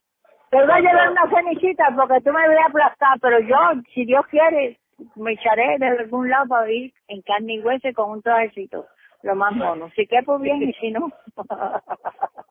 Te 0.50 0.56
voy 0.60 0.70
a 0.70 0.80
llevar 0.80 1.10
una 1.10 1.28
cenicita 1.30 1.88
porque 1.96 2.20
tú 2.22 2.32
me 2.32 2.46
voy 2.46 2.56
a 2.56 2.66
aplastar, 2.66 3.18
pero 3.20 3.38
yo, 3.40 3.56
si 3.94 4.04
Dios 4.04 4.26
quiere, 4.26 4.78
me 5.14 5.32
echaré 5.32 5.78
de 5.78 5.86
algún 5.86 6.28
lado 6.28 6.46
para 6.48 6.70
ir 6.70 6.92
en 7.08 7.22
carne 7.22 7.54
y 7.54 7.60
hueso 7.60 7.88
con 7.94 8.10
un 8.10 8.22
trajecito. 8.22 8.86
Lo 9.22 9.34
más 9.36 9.52
mono. 9.52 9.90
Si 9.94 10.06
quepo 10.06 10.38
bien 10.38 10.62
y 10.62 10.72
si 10.74 10.90
no. 10.90 11.12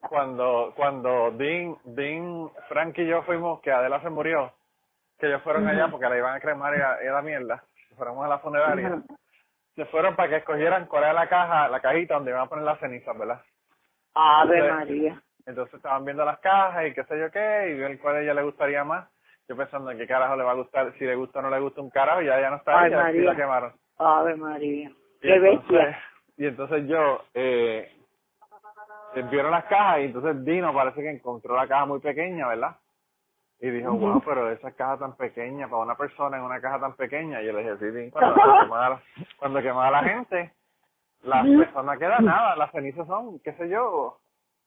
Cuando 0.10 0.74
cuando 0.76 1.32
Dean, 1.32 1.76
Dean, 1.84 2.50
Frank 2.68 2.98
y 2.98 3.06
yo 3.08 3.22
fuimos, 3.24 3.60
que 3.62 3.72
Adela 3.72 4.02
se 4.02 4.10
murió, 4.10 4.54
que 5.20 5.28
ellos 5.28 5.42
fueron 5.44 5.68
allá 5.68 5.88
porque 5.90 6.08
la 6.10 6.18
iban 6.18 6.36
a 6.36 6.40
cremar 6.40 6.76
y 6.76 6.82
a, 6.82 7.04
y 7.04 7.08
a 7.08 7.12
la 7.14 7.22
mierda, 7.22 7.64
fuéramos 7.96 8.26
a 8.26 8.30
la 8.30 8.40
funeraria, 8.40 9.02
se 9.76 9.86
fueron 9.86 10.16
para 10.16 10.30
que 10.30 10.36
escogieran 10.38 10.88
cuál 10.88 11.04
era 11.04 11.14
la 11.14 11.30
caja, 11.30 11.68
la 11.68 11.80
cajita 11.80 12.16
donde 12.16 12.32
iban 12.32 12.44
a 12.44 12.50
poner 12.50 12.66
las 12.66 12.80
cenizas, 12.80 13.16
¿verdad? 13.18 13.42
Ave 14.16 14.60
Entonces- 14.60 14.74
María. 14.88 15.22
Entonces 15.50 15.74
estaban 15.74 16.06
viendo 16.06 16.24
las 16.24 16.38
cajas 16.40 16.86
y 16.86 16.94
qué 16.94 17.04
sé 17.06 17.20
yo 17.20 17.32
qué, 17.32 17.72
y 17.72 17.80
ver 17.80 18.00
cuál 18.00 18.18
a 18.18 18.22
ella 18.22 18.36
le 18.36 18.44
gustaría 18.44 18.84
más. 18.84 19.10
Yo 19.48 19.58
pensando 19.58 19.90
en 19.90 19.98
qué 19.98 20.06
carajo 20.06 20.36
le 20.36 20.44
va 20.44 20.52
a 20.52 20.56
gustar, 20.56 20.94
si 21.00 21.06
le 21.06 21.16
gusta 21.16 21.40
o 21.40 21.42
no 21.42 21.50
le 21.50 21.60
gusta 21.60 21.82
un 21.82 21.90
carajo, 21.90 22.22
ya 22.22 22.40
ya 22.40 22.52
no 22.52 22.58
está 22.58 22.80
ahí, 22.80 22.92
ya 22.92 23.10
la 23.24 23.36
quemaron. 23.36 23.74
Ave 23.98 24.36
María. 24.36 24.90
Y 24.90 24.94
Qué 25.22 25.34
entonces, 25.34 25.72
bestia. 25.72 26.00
y 26.38 26.46
entonces 26.46 26.88
yo, 26.88 27.24
eh, 27.34 27.92
vieron 29.32 29.50
las 29.50 29.66
cajas 29.66 30.02
y 30.02 30.04
entonces 30.04 30.46
Dino 30.46 30.72
parece 30.72 31.02
que 31.02 31.10
encontró 31.10 31.56
la 31.56 31.68
caja 31.68 31.88
muy 31.88 32.00
pequeña, 32.00 32.48
¿verdad? 32.48 32.76
Y 33.60 33.72
dijo, 33.72 33.92
wow, 33.92 34.22
pero 34.24 34.52
esa 34.52 34.72
caja 34.74 35.00
tan 35.00 35.18
pequeña, 35.18 35.68
para 35.68 35.82
una 35.82 35.96
persona 35.96 36.38
en 36.38 36.44
una 36.44 36.62
caja 36.62 36.80
tan 36.80 36.94
pequeña. 36.94 37.42
Y 37.42 37.48
yo 37.48 37.54
le 37.54 37.64
dije, 37.64 37.78
sí, 37.80 37.86
Dean, 37.86 38.12
cuando, 38.12 38.36
quemaba, 38.62 39.02
cuando 39.40 39.62
quemaba 39.64 39.90
la 39.90 40.04
gente, 40.04 40.54
las 41.24 41.44
personas 41.44 41.98
quedan 41.98 42.24
nada, 42.24 42.56
las 42.56 42.72
cenizas 42.72 43.08
son, 43.08 43.40
qué 43.40 43.52
sé 43.54 43.68
yo, 43.68 44.20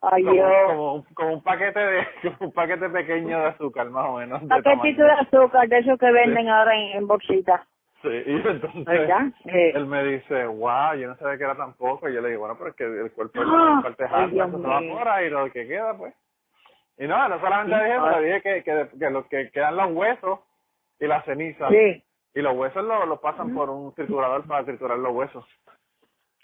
Ay, 0.03 0.22
como, 0.24 0.34
Dios. 0.34 0.50
como, 0.66 0.94
un, 0.94 1.03
como 1.14 1.32
un 1.34 1.42
paquete 1.42 1.78
de 1.78 2.07
como 2.22 2.36
un 2.48 2.53
paquete 2.53 2.88
pequeño 2.88 3.38
de 3.38 3.46
azúcar 3.46 3.88
más 3.90 4.07
o 4.09 4.16
menos 4.18 4.42
Paquetito 4.44 5.03
de 5.05 5.12
azúcar, 5.12 5.68
de 5.68 5.78
esos 5.78 5.98
que 5.98 6.11
venden 6.11 6.48
ahora 6.48 6.74
en, 6.76 6.96
en 6.98 7.07
bolsitas. 7.07 7.61
sí 8.03 8.09
y 8.26 8.34
entonces 8.34 8.84
¿Verdad? 8.84 9.26
Él 9.44 9.86
me 9.86 10.03
dice 10.05 10.46
wow 10.46 10.94
yo 10.96 11.09
no 11.09 11.16
sabía 11.16 11.38
que 11.38 11.44
era 11.44 11.55
tan 11.57 11.74
poco 11.74 12.09
y 12.09 12.14
yo 12.14 12.20
le 12.20 12.30
digo 12.30 12.40
bueno 12.40 12.57
pero 12.59 12.70
es 12.70 12.76
que 12.76 12.84
el 12.84 13.12
cuerpo 13.12 13.42
es 13.42 13.48
parte 13.84 14.05
harta 14.11 14.28
se 14.28 14.57
evapora 14.57 15.22
y 15.24 15.30
lo 15.30 15.50
que 15.53 15.66
queda 15.68 15.96
pues 15.96 16.14
y 16.98 17.07
no 17.07 17.28
no 17.28 17.40
solamente 17.40 17.76
Sí, 17.76 17.82
dije 17.84 17.96
eso 17.96 18.11
le 18.20 18.26
dije 18.26 18.42
que, 18.42 18.62
que 18.64 18.98
que 18.98 19.11
lo 19.11 19.28
que 19.28 19.50
quedan 19.53 19.76
los 19.76 19.92
huesos 19.92 20.40
y 20.98 21.07
las 21.07 21.24
cenizas 21.24 21.70
Sí. 21.70 22.03
y 22.34 22.40
los 22.42 22.57
huesos 22.57 22.84
los 22.84 23.07
los 23.07 23.20
pasan 23.20 23.55
por 23.55 23.70
un 23.70 23.94
triturador 23.94 24.44
para 24.48 24.64
triturar 24.64 24.98
los 24.98 25.12
huesos 25.12 25.44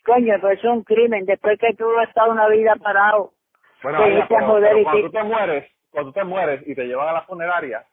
Coño, 0.04 0.34
pero 0.40 0.50
eso 0.54 0.68
es 0.68 0.72
un 0.74 0.84
crimen. 0.84 1.26
Después 1.26 1.58
que 1.58 1.74
tú 1.74 1.84
has 1.98 2.08
estado 2.08 2.32
una 2.32 2.48
vida 2.48 2.74
parado. 2.76 3.32
Bueno, 3.82 3.98
pero, 4.28 4.60
pero 4.60 4.82
cuando 4.82 5.02
tú 5.06 5.10
te 5.12 5.22
mueres, 5.22 5.70
cuando 5.90 6.12
tú 6.12 6.18
te 6.20 6.24
mueres 6.24 6.62
y 6.66 6.74
te 6.74 6.84
llevan 6.84 7.08
a 7.08 7.12
la 7.12 7.22
funeraria, 7.22 7.84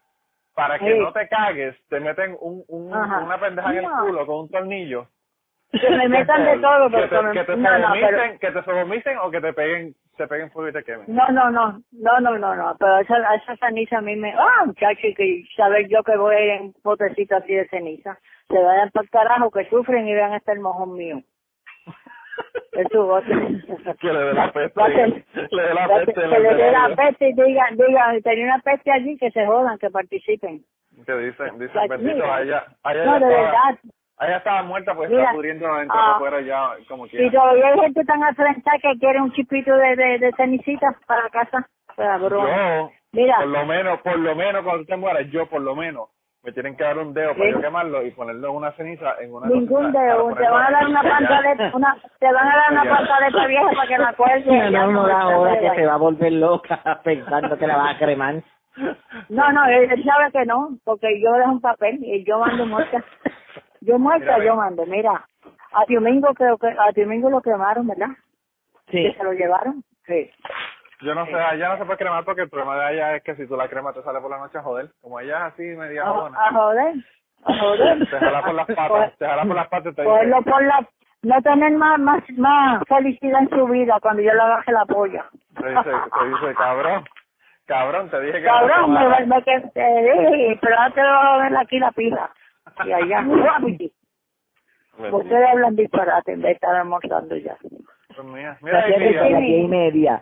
para 0.55 0.79
que 0.79 0.93
Sí. 0.93 0.99
no 0.99 1.11
te 1.11 1.27
cagues, 1.27 1.75
te 1.89 1.99
meten 1.99 2.35
un, 2.39 2.63
un, 2.67 2.93
una 2.93 3.37
pendeja 3.39 3.71
en 3.71 3.77
el 3.77 3.83
No. 3.83 4.05
culo 4.05 4.25
con 4.25 4.39
un 4.41 4.49
tornillo. 4.49 5.07
Que 5.71 5.89
me 5.89 6.07
metan 6.09 6.45
de 6.45 6.57
todo, 6.59 6.89
que 6.89 7.07
pero 7.09 7.31
te, 7.31 7.39
que 7.39 7.43
te 7.45 7.57
no, 7.57 7.77
no, 7.77 7.83
sodomicen, 7.87 8.09
pero- 8.09 8.39
que 8.39 8.51
te 8.51 8.63
sodomicen 8.63 9.17
o 9.17 9.29
que 9.31 9.41
te 9.41 9.53
peguen, 9.53 9.95
se 10.17 10.27
peguen 10.27 10.49
fuego 10.51 10.69
y 10.69 10.73
te 10.73 10.83
quemen. 10.83 11.05
No, 11.07 11.27
no, 11.29 11.51
no, 11.51 11.81
no, 11.91 12.19
no, 12.21 12.37
no, 12.37 12.55
no, 12.55 12.75
pero 12.79 12.99
esa, 12.99 13.35
esa 13.35 13.55
ceniza 13.57 13.97
a 13.97 14.01
mí 14.01 14.15
me... 14.15 14.33
Ah, 14.33 14.63
muchacho, 14.65 15.01
que 15.17 15.43
saber 15.57 15.87
yo 15.89 16.01
que 16.03 16.15
voy 16.15 16.35
en 16.37 16.61
un 16.63 16.73
potecito 16.81 17.35
así 17.35 17.53
de 17.53 17.67
ceniza. 17.67 18.17
Se 18.47 18.57
vayan 18.57 18.89
para 18.91 19.03
el 19.03 19.09
carajo, 19.09 19.51
que 19.51 19.67
sufren 19.69 20.07
y 20.07 20.13
vean 20.13 20.31
hasta 20.33 20.53
el 20.53 20.59
mojón 20.61 20.93
mío. 20.93 21.21
Es 22.73 22.87
su 22.91 23.01
voz. 23.03 23.23
Que 23.25 24.13
le 24.13 24.19
dé 24.19 24.33
la 24.33 24.51
peste, 24.51 24.79
Va 24.79 24.85
a 24.85 24.89
le 24.89 25.63
dé 25.63 25.73
la 25.73 25.87
va 25.87 25.95
a 25.95 25.99
peste 25.99 26.13
Que 26.13 26.27
le 26.27 26.55
dé 26.55 26.71
la 26.71 26.95
peste 26.95 27.29
y 27.29 27.33
digan, 27.33 27.77
digan, 27.77 28.21
tenía 28.21 28.45
una 28.45 28.59
peste 28.59 28.91
allí, 28.91 29.17
que 29.17 29.31
se 29.31 29.45
jodan, 29.45 29.77
que 29.77 29.89
participen. 29.89 30.61
Que 31.05 31.13
dicen, 31.15 31.59
dicen, 31.59 31.75
Like, 31.75 31.95
bendito, 31.95 32.15
mira. 32.15 32.35
allá, 32.35 32.65
allá 32.83 33.05
No, 33.05 33.11
de 33.13 33.17
estaba, 33.19 33.41
verdad. 33.41 33.79
Ella 34.21 34.37
estaba 34.37 34.63
muerta, 34.63 34.95
pues 34.95 35.09
Mira, 35.09 35.23
está 35.23 35.33
pudriendo 35.33 35.67
adentro 35.67 35.97
ah, 35.99 36.15
afuera 36.15 36.41
ya, 36.41 36.69
como 36.87 37.05
Y 37.05 37.09
quiera. 37.09 37.31
todavía 37.31 37.67
hay 37.67 37.79
gente 37.79 38.05
tan 38.05 38.23
al 38.23 38.35
frente 38.35 38.71
que 38.81 38.99
quiere 38.99 39.21
un 39.21 39.31
chipito 39.33 39.75
de, 39.75 39.95
de, 39.95 40.19
de 40.19 40.31
para 41.05 41.29
casa. 41.29 41.67
Para 41.95 42.17
broma. 42.17 42.47
Yo, 42.49 42.91
Mira, 43.11 43.37
por 43.37 43.47
lo 43.47 43.65
menos, 43.65 44.01
por 44.01 44.19
lo 44.19 44.35
menos 44.35 44.63
cuando 44.63 44.83
tú 44.83 44.85
te 44.87 44.97
mueras, 44.97 45.29
yo 45.31 45.47
por 45.47 45.61
lo 45.61 45.75
menos 45.75 46.09
me 46.45 46.51
tienen 46.51 46.77
que 46.77 46.83
dar 46.83 46.97
un 46.99 47.13
dedo 47.13 47.33
para 47.33 47.45
Sí. 47.45 47.51
yo 47.53 47.61
quemarlo 47.61 48.05
y 48.05 48.11
ponerlo 48.11 48.49
en 48.49 48.55
una 48.55 48.71
ceniza 48.73 49.15
en 49.19 49.33
una 49.33 49.47
ningún 49.47 49.91
dedo. 49.91 50.33
Te 50.35 50.47
van 50.49 50.65
a 50.67 50.71
dar 50.71 50.87
una 50.87 51.01
pantaleta, 51.01 51.71
una, 51.73 51.97
te 52.19 52.31
van 52.31 52.47
a 52.47 52.55
dar 52.55 52.71
una 52.71 52.97
pantaleta 52.97 53.47
vieja 53.47 53.69
para 53.75 53.87
que 53.87 53.97
la 53.97 54.13
cuelgues. 54.13 54.45
No, 54.45 54.69
Ya 54.69 54.85
no, 54.85 55.07
está 55.07 55.27
hora 55.39 55.59
que 55.59 55.69
se 55.75 55.85
va 55.87 55.93
a 55.93 55.97
volver 55.97 56.31
loca 56.33 56.79
pensando 57.03 57.57
que 57.57 57.67
la 57.67 57.77
vas 57.77 57.95
a 57.95 57.97
cremar. 57.97 58.43
No, 59.29 59.51
no, 59.51 59.65
él, 59.65 59.89
él 59.91 60.03
sabe 60.03 60.31
que 60.31 60.45
no, 60.45 60.77
porque 60.83 61.07
yo 61.21 61.31
dejo 61.33 61.51
un 61.51 61.61
papel 61.61 61.97
y 62.03 62.23
yo 62.25 62.39
mando 62.39 62.65
muerta. 62.65 63.03
Yo 63.81 63.99
muerta, 63.99 64.37
Mira, 64.37 64.45
yo 64.45 64.55
mando. 64.55 64.83
Mira, 64.87 65.11
a 65.71 65.83
Domingo 65.87 66.33
creo 66.33 66.57
que 66.57 66.67
a 66.69 66.91
Domingo 66.95 67.29
lo 67.29 67.39
quemaron, 67.39 67.85
¿verdad? 67.87 68.07
Sí. 68.87 69.03
Que 69.03 69.13
se 69.15 69.23
lo 69.23 69.31
llevaron. 69.33 69.83
Sí. 70.07 70.31
Yo 71.01 71.13
no 71.13 71.25
sé, 71.25 71.33
ella 71.53 71.69
no 71.69 71.77
se 71.77 71.85
puede 71.85 71.97
cremar 71.99 72.23
porque 72.23 72.41
el 72.43 72.49
problema 72.49 72.77
de 72.77 72.93
ella 72.93 73.15
es 73.15 73.23
que 73.23 73.35
si 73.35 73.47
tú 73.47 73.55
la 73.57 73.67
cremas 73.67 73.93
te 73.95 74.01
sale 74.03 74.19
por 74.21 74.31
la 74.31 74.37
noche 74.37 74.57
a 74.57 74.61
joder. 74.63 74.89
Como 75.01 75.19
ella 75.19 75.37
es 75.47 75.53
así, 75.53 75.63
media 75.63 76.03
A, 76.03 76.05
jodona. 76.11 76.37
a 76.39 76.51
joder, 76.51 76.93
a 77.45 77.59
joder. 77.59 77.99
Te 78.09 78.19
jala 78.19 78.41
por 78.43 78.53
las 78.53 78.67
patas, 78.67 79.17
te 79.17 79.25
jala 79.25 79.43
por 79.43 79.55
las 79.55 79.67
patas 79.67 79.95
te 79.95 80.03
Cogerlo 80.03 80.37
dice, 80.37 80.49
por 80.51 80.63
la, 80.63 80.87
no 81.23 81.41
tener 81.41 81.71
más, 81.73 81.99
más, 81.99 82.23
más 82.37 82.83
felicidad 82.87 83.41
en 83.41 83.49
su 83.49 83.65
vida 83.67 83.97
cuando 84.01 84.21
yo 84.21 84.31
le 84.31 84.37
baje 84.39 84.71
la 84.71 84.85
polla. 84.85 85.25
te 85.59 85.69
dice, 85.69 85.83
te 85.83 86.29
dice, 86.29 86.55
cabrón, 86.55 87.03
cabrón, 87.65 88.09
te 88.09 88.21
dije 88.21 88.39
que 88.39 88.45
Cabrón, 88.45 88.93
me, 88.93 89.07
me, 89.09 89.25
me 89.25 89.43
que 89.43 89.59
te 89.73 90.01
dije, 90.01 90.59
pero 90.61 90.77
ahora 90.77 90.93
te 90.93 91.01
voy 91.01 91.09
a 91.09 91.37
ver 91.43 91.57
aquí 91.57 91.79
la 91.79 91.91
pila. 91.91 92.29
Y 92.85 92.91
allá, 92.93 93.21
rápido. 93.43 93.89
Bendito. 94.97 95.17
Ustedes 95.17 95.49
hablan 95.49 95.75
disparate 95.75 96.31
en 96.31 96.41
vez 96.41 96.49
de 96.49 96.53
estar 96.53 96.73
almorzando 96.75 97.35
ya. 97.35 97.57
Pues 98.15 98.27
mira, 98.27 98.57
mira, 98.61 98.87
Las 98.87 98.97
diez 98.97 100.21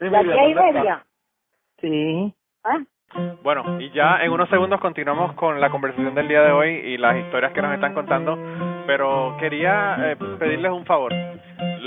Emilia. 0.00 0.22
las 0.22 0.24
diez 0.24 0.34
y 0.34 0.34
media. 0.34 0.34
¿Las 0.34 0.34
Emilia, 0.34 0.34
diez 0.34 0.50
y 0.50 0.54
¿dónde 0.54 0.72
media? 0.72 1.04
Sí. 1.80 2.34
¿Ah? 2.64 2.78
Bueno, 3.42 3.80
y 3.80 3.90
ya 3.90 4.22
en 4.22 4.32
unos 4.32 4.48
segundos 4.50 4.80
continuamos 4.80 5.32
con 5.34 5.60
la 5.60 5.70
conversación 5.70 6.14
del 6.14 6.28
día 6.28 6.42
de 6.42 6.52
hoy 6.52 6.70
y 6.70 6.98
las 6.98 7.16
historias 7.16 7.52
que 7.52 7.62
nos 7.62 7.72
están 7.72 7.94
contando, 7.94 8.38
pero 8.86 9.36
quería 9.40 10.12
eh, 10.12 10.16
pedirles 10.38 10.72
un 10.72 10.84
favor. 10.84 11.12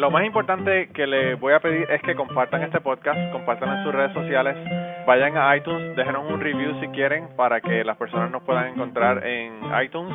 Lo 0.01 0.09
más 0.09 0.25
importante 0.25 0.89
que 0.95 1.05
les 1.05 1.39
voy 1.39 1.53
a 1.53 1.59
pedir 1.59 1.85
es 1.91 2.01
que 2.01 2.15
compartan 2.15 2.63
este 2.63 2.81
podcast, 2.81 3.31
compartan 3.31 3.77
en 3.77 3.83
sus 3.83 3.93
redes 3.93 4.11
sociales, 4.13 4.57
vayan 5.05 5.37
a 5.37 5.55
iTunes, 5.55 5.95
déjenos 5.95 6.25
un 6.27 6.41
review 6.41 6.73
si 6.81 6.87
quieren 6.87 7.27
para 7.35 7.61
que 7.61 7.83
las 7.83 7.97
personas 7.97 8.31
nos 8.31 8.41
puedan 8.41 8.69
encontrar 8.69 9.23
en 9.23 9.61
iTunes. 9.79 10.11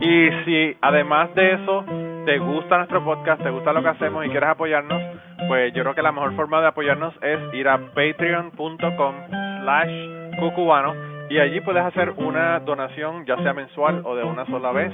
Y 0.00 0.28
si 0.44 0.76
además 0.82 1.34
de 1.34 1.54
eso 1.54 1.82
te 2.26 2.36
gusta 2.40 2.76
nuestro 2.76 3.02
podcast, 3.02 3.42
te 3.42 3.48
gusta 3.48 3.72
lo 3.72 3.82
que 3.82 3.88
hacemos 3.88 4.26
y 4.26 4.28
quieres 4.28 4.50
apoyarnos, 4.50 5.02
pues 5.48 5.72
yo 5.72 5.82
creo 5.82 5.94
que 5.94 6.02
la 6.02 6.12
mejor 6.12 6.36
forma 6.36 6.60
de 6.60 6.66
apoyarnos 6.66 7.14
es 7.22 7.54
ir 7.54 7.68
a 7.68 7.78
patreon.com 7.78 9.14
slash 9.62 10.36
cucubano 10.40 10.94
y 11.30 11.38
allí 11.38 11.62
puedes 11.62 11.82
hacer 11.82 12.10
una 12.18 12.60
donación 12.60 13.24
ya 13.24 13.38
sea 13.38 13.54
mensual 13.54 14.02
o 14.04 14.14
de 14.14 14.24
una 14.24 14.44
sola 14.44 14.72
vez 14.72 14.92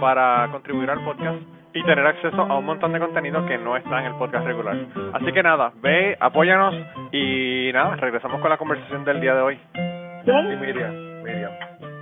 para 0.00 0.48
contribuir 0.50 0.90
al 0.90 1.04
podcast 1.04 1.38
y 1.76 1.84
tener 1.84 2.06
acceso 2.06 2.40
a 2.40 2.58
un 2.58 2.64
montón 2.64 2.92
de 2.92 2.98
contenido 2.98 3.44
que 3.44 3.58
no 3.58 3.76
está 3.76 4.00
en 4.00 4.06
el 4.06 4.14
podcast 4.14 4.46
regular. 4.46 4.76
Así 5.12 5.30
que 5.30 5.42
nada, 5.42 5.72
ve, 5.82 6.16
apóyanos 6.18 6.74
y 7.12 7.70
nada, 7.74 7.96
regresamos 7.96 8.40
con 8.40 8.48
la 8.48 8.56
conversación 8.56 9.04
del 9.04 9.20
día 9.20 9.34
de 9.34 9.42
hoy. 9.42 9.56
Sí, 9.56 9.80
¿Quién? 10.24 10.58
Miriam, 10.58 11.22
Miriam. 11.22 11.52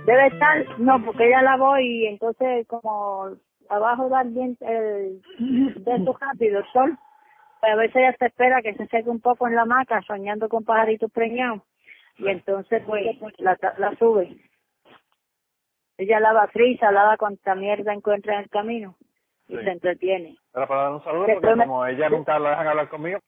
Debe 0.05 0.27
estar, 0.27 0.79
no, 0.79 1.03
porque 1.03 1.27
ella 1.27 1.41
la 1.41 1.57
voy 1.57 1.85
y 1.85 2.07
entonces 2.07 2.65
como 2.67 3.31
abajo 3.67 4.07
da 4.07 4.21
el 4.21 4.29
viento, 4.29 4.65
el 4.65 5.21
viento 5.85 6.17
rápido, 6.21 6.59
el 6.59 6.65
sol, 6.71 6.97
pues 7.59 7.73
a 7.73 7.75
veces 7.75 7.95
ella 7.97 8.15
se 8.17 8.27
espera 8.27 8.61
que 8.61 8.75
se 8.75 8.87
seque 8.87 9.09
un 9.09 9.19
poco 9.19 9.45
en 9.45 9.55
la 9.55 9.63
hamaca 9.63 10.01
soñando 10.03 10.47
con 10.47 10.63
pajaritos 10.63 11.11
preñados 11.11 11.61
y 12.17 12.29
entonces 12.29 12.81
pues 12.87 13.03
la, 13.39 13.57
la 13.77 13.93
sube. 13.97 14.37
Ella 15.97 16.21
lava 16.21 16.47
frisa, 16.47 16.91
lava 16.91 17.17
cuanta 17.17 17.55
mierda 17.55 17.93
encuentra 17.93 18.35
en 18.35 18.43
el 18.43 18.49
camino 18.49 18.95
y 19.47 19.55
Sí. 19.57 19.63
se 19.63 19.69
entretiene. 19.71 20.37
Era 20.53 20.67
para 20.67 20.81
dar 20.83 20.91
un 20.93 21.03
saludo 21.03 21.25
Después 21.25 21.41
porque 21.41 21.55
me- 21.55 21.63
como 21.65 21.85
ella 21.85 22.09
nunca 22.09 22.39
la 22.39 22.49
dejan 22.51 22.67
hablar 22.67 22.89
conmigo, 22.89 23.19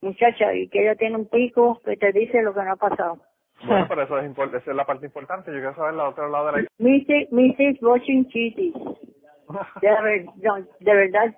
Muchacha, 0.00 0.52
y 0.54 0.68
que 0.68 0.82
ella 0.82 0.96
tiene 0.96 1.16
un 1.16 1.28
pico 1.28 1.80
que 1.84 1.96
te 1.96 2.10
dice 2.12 2.42
lo 2.42 2.52
que 2.52 2.62
no 2.62 2.72
ha 2.72 2.76
pasado. 2.76 3.18
bueno, 3.64 3.86
pero 3.88 4.02
eso 4.02 4.18
es 4.18 4.24
impor- 4.28 4.48
esa 4.56 4.70
es 4.70 4.76
la 4.76 4.84
parte 4.84 5.06
importante. 5.06 5.52
Yo 5.52 5.58
quiero 5.58 5.74
saber 5.76 5.94
la 5.94 6.08
otro 6.08 6.28
lado 6.28 6.46
de 6.50 6.62
la 6.62 6.68
Mrs. 6.78 7.30
Mrs. 7.30 7.80
Watching 7.82 8.28
Chitties. 8.28 8.74
De, 8.74 9.88
ver- 10.02 10.26
no, 10.36 10.56
de 10.80 10.94
verdad. 10.94 11.36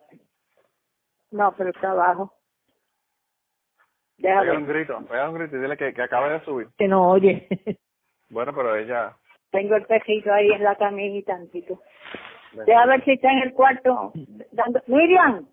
No, 1.30 1.52
pero 1.58 1.70
está 1.70 1.90
abajo. 1.90 2.32
Pega 4.16 4.52
un 4.56 4.66
grito, 4.66 4.98
pega 5.06 5.28
un 5.28 5.34
grito 5.38 5.56
y 5.56 5.60
dile 5.60 5.76
que, 5.76 5.92
que 5.92 6.02
acabe 6.02 6.32
de 6.32 6.40
subir. 6.44 6.68
Que 6.78 6.88
no 6.88 7.10
oye. 7.10 7.46
Bueno, 8.30 8.52
pero 8.54 8.74
ella... 8.74 9.14
Tengo 9.50 9.76
el 9.76 9.84
pejito 9.84 10.32
ahí 10.32 10.48
en 10.50 10.64
la 10.64 10.74
camisa 10.76 11.16
y 11.18 11.22
tantito. 11.22 11.80
Deja 12.66 12.86
ver 12.86 13.04
si 13.04 13.12
está 13.12 13.30
en 13.32 13.38
el 13.38 13.52
cuarto. 13.52 14.12
Dando... 14.52 14.80
Miriam, 14.86 15.46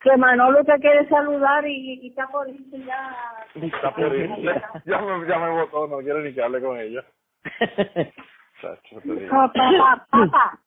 que 0.00 0.16
Manolo 0.16 0.64
te 0.64 0.78
quiere 0.80 1.08
saludar 1.08 1.66
y, 1.66 2.00
y 2.02 2.08
está 2.08 2.26
por 2.28 2.48
irse 2.48 2.78
ya. 2.84 3.14
Está 3.54 3.94
por 3.94 4.14
irse. 4.14 4.42
ya, 4.84 5.00
me, 5.00 5.26
ya 5.26 5.38
me 5.38 5.50
votó, 5.50 5.86
no 5.86 5.98
quiero 5.98 6.20
ni 6.20 6.32
que 6.34 6.42
hable 6.42 6.60
con 6.60 6.78
ella. 6.78 7.04
Papá, 9.30 10.06
papá, 10.10 10.58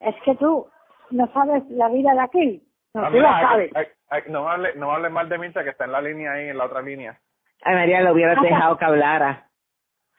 es 0.00 0.14
que 0.24 0.34
tú 0.36 0.66
no 1.10 1.26
sabes 1.32 1.62
la 1.70 1.88
vida 1.88 2.12
de 2.14 2.20
aquí. 2.20 2.62
No, 2.94 3.02
Ah, 3.02 3.08
tú 3.08 3.14
mira, 3.16 3.30
la 3.30 3.40
sabes. 3.40 3.70
ay, 3.74 3.86
ay, 4.08 4.22
no 4.28 4.44
me 4.44 4.50
hable, 4.50 4.74
no 4.76 4.90
hable 4.90 5.10
mal 5.10 5.28
de 5.28 5.38
Mirta 5.38 5.62
que 5.62 5.70
está 5.70 5.84
en 5.84 5.92
la 5.92 6.00
línea 6.00 6.32
ahí, 6.32 6.48
en 6.48 6.56
la 6.56 6.64
otra 6.64 6.80
línea. 6.80 7.18
Ay, 7.62 7.74
María, 7.74 8.00
lo 8.00 8.12
hubieras 8.12 8.40
dejado 8.40 8.78
que 8.78 8.84
hablara. 8.84 9.48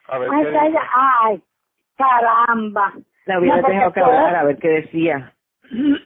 A 0.07 0.17
ver 0.19 0.29
Ay. 0.31 0.75
Ay, 0.95 1.43
caramba. 1.97 2.93
La 3.27 3.39
hubieras 3.39 3.61
No, 3.61 3.67
dejado 3.67 3.93
que 3.93 3.99
hablara, 3.99 4.39
a 4.39 4.43
ver 4.45 4.57
qué 4.57 4.69
decía. 4.69 5.33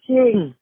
Sí. 0.05 0.55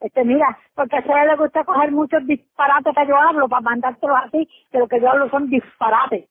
Este, 0.00 0.24
mira, 0.24 0.58
porque 0.74 0.96
a 0.96 0.98
ella 0.98 1.24
le 1.24 1.36
gusta 1.36 1.64
coger 1.64 1.90
muchos 1.90 2.26
disparates 2.26 2.92
que 2.94 3.06
yo 3.06 3.16
hablo 3.16 3.48
para 3.48 3.62
mandártelos 3.62 4.16
así, 4.24 4.48
que 4.70 4.78
lo 4.78 4.88
que 4.88 5.00
yo 5.00 5.10
hablo 5.10 5.30
son 5.30 5.48
disparates. 5.48 6.28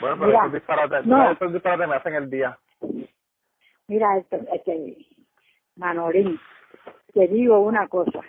Bueno, 0.00 0.16
pero 0.16 0.26
Mira, 0.26 0.38
esos 0.40 0.52
disparates, 0.54 1.06
no. 1.06 1.30
esos 1.30 1.52
disparates 1.52 1.88
me 1.88 1.94
hacen 1.94 2.14
el 2.14 2.30
día. 2.30 2.58
Mira, 3.86 4.16
este, 4.18 4.40
este, 4.52 4.96
Manolín, 5.76 6.40
te 7.12 7.28
digo 7.28 7.60
una 7.60 7.86
cosa. 7.88 8.20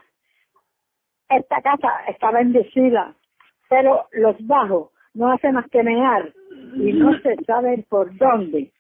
Esta 1.30 1.62
casa 1.62 1.90
está 2.10 2.32
bendecida, 2.32 3.16
pero 3.70 4.08
los 4.12 4.36
bajos 4.46 4.92
no 5.14 5.32
hacen 5.32 5.54
más 5.56 5.68
que 5.70 5.82
mear 5.84 6.32
y 6.76 6.94
no 6.94 7.18
se 7.20 7.36
sabe 7.46 7.86
por 7.90 8.16
dónde 8.18 8.72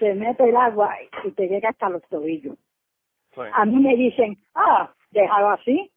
se 0.00 0.14
mete 0.14 0.48
el 0.48 0.56
agua 0.56 0.96
y 1.22 1.30
te 1.30 1.46
llega 1.46 1.68
hasta 1.68 1.88
los 1.88 2.02
tobillos. 2.08 2.56
Sí. 3.34 3.42
A 3.52 3.64
mí 3.64 3.76
me 3.76 3.94
dicen, 3.94 4.36
ah, 4.56 4.92
déjalo 5.12 5.50
así, 5.50 5.90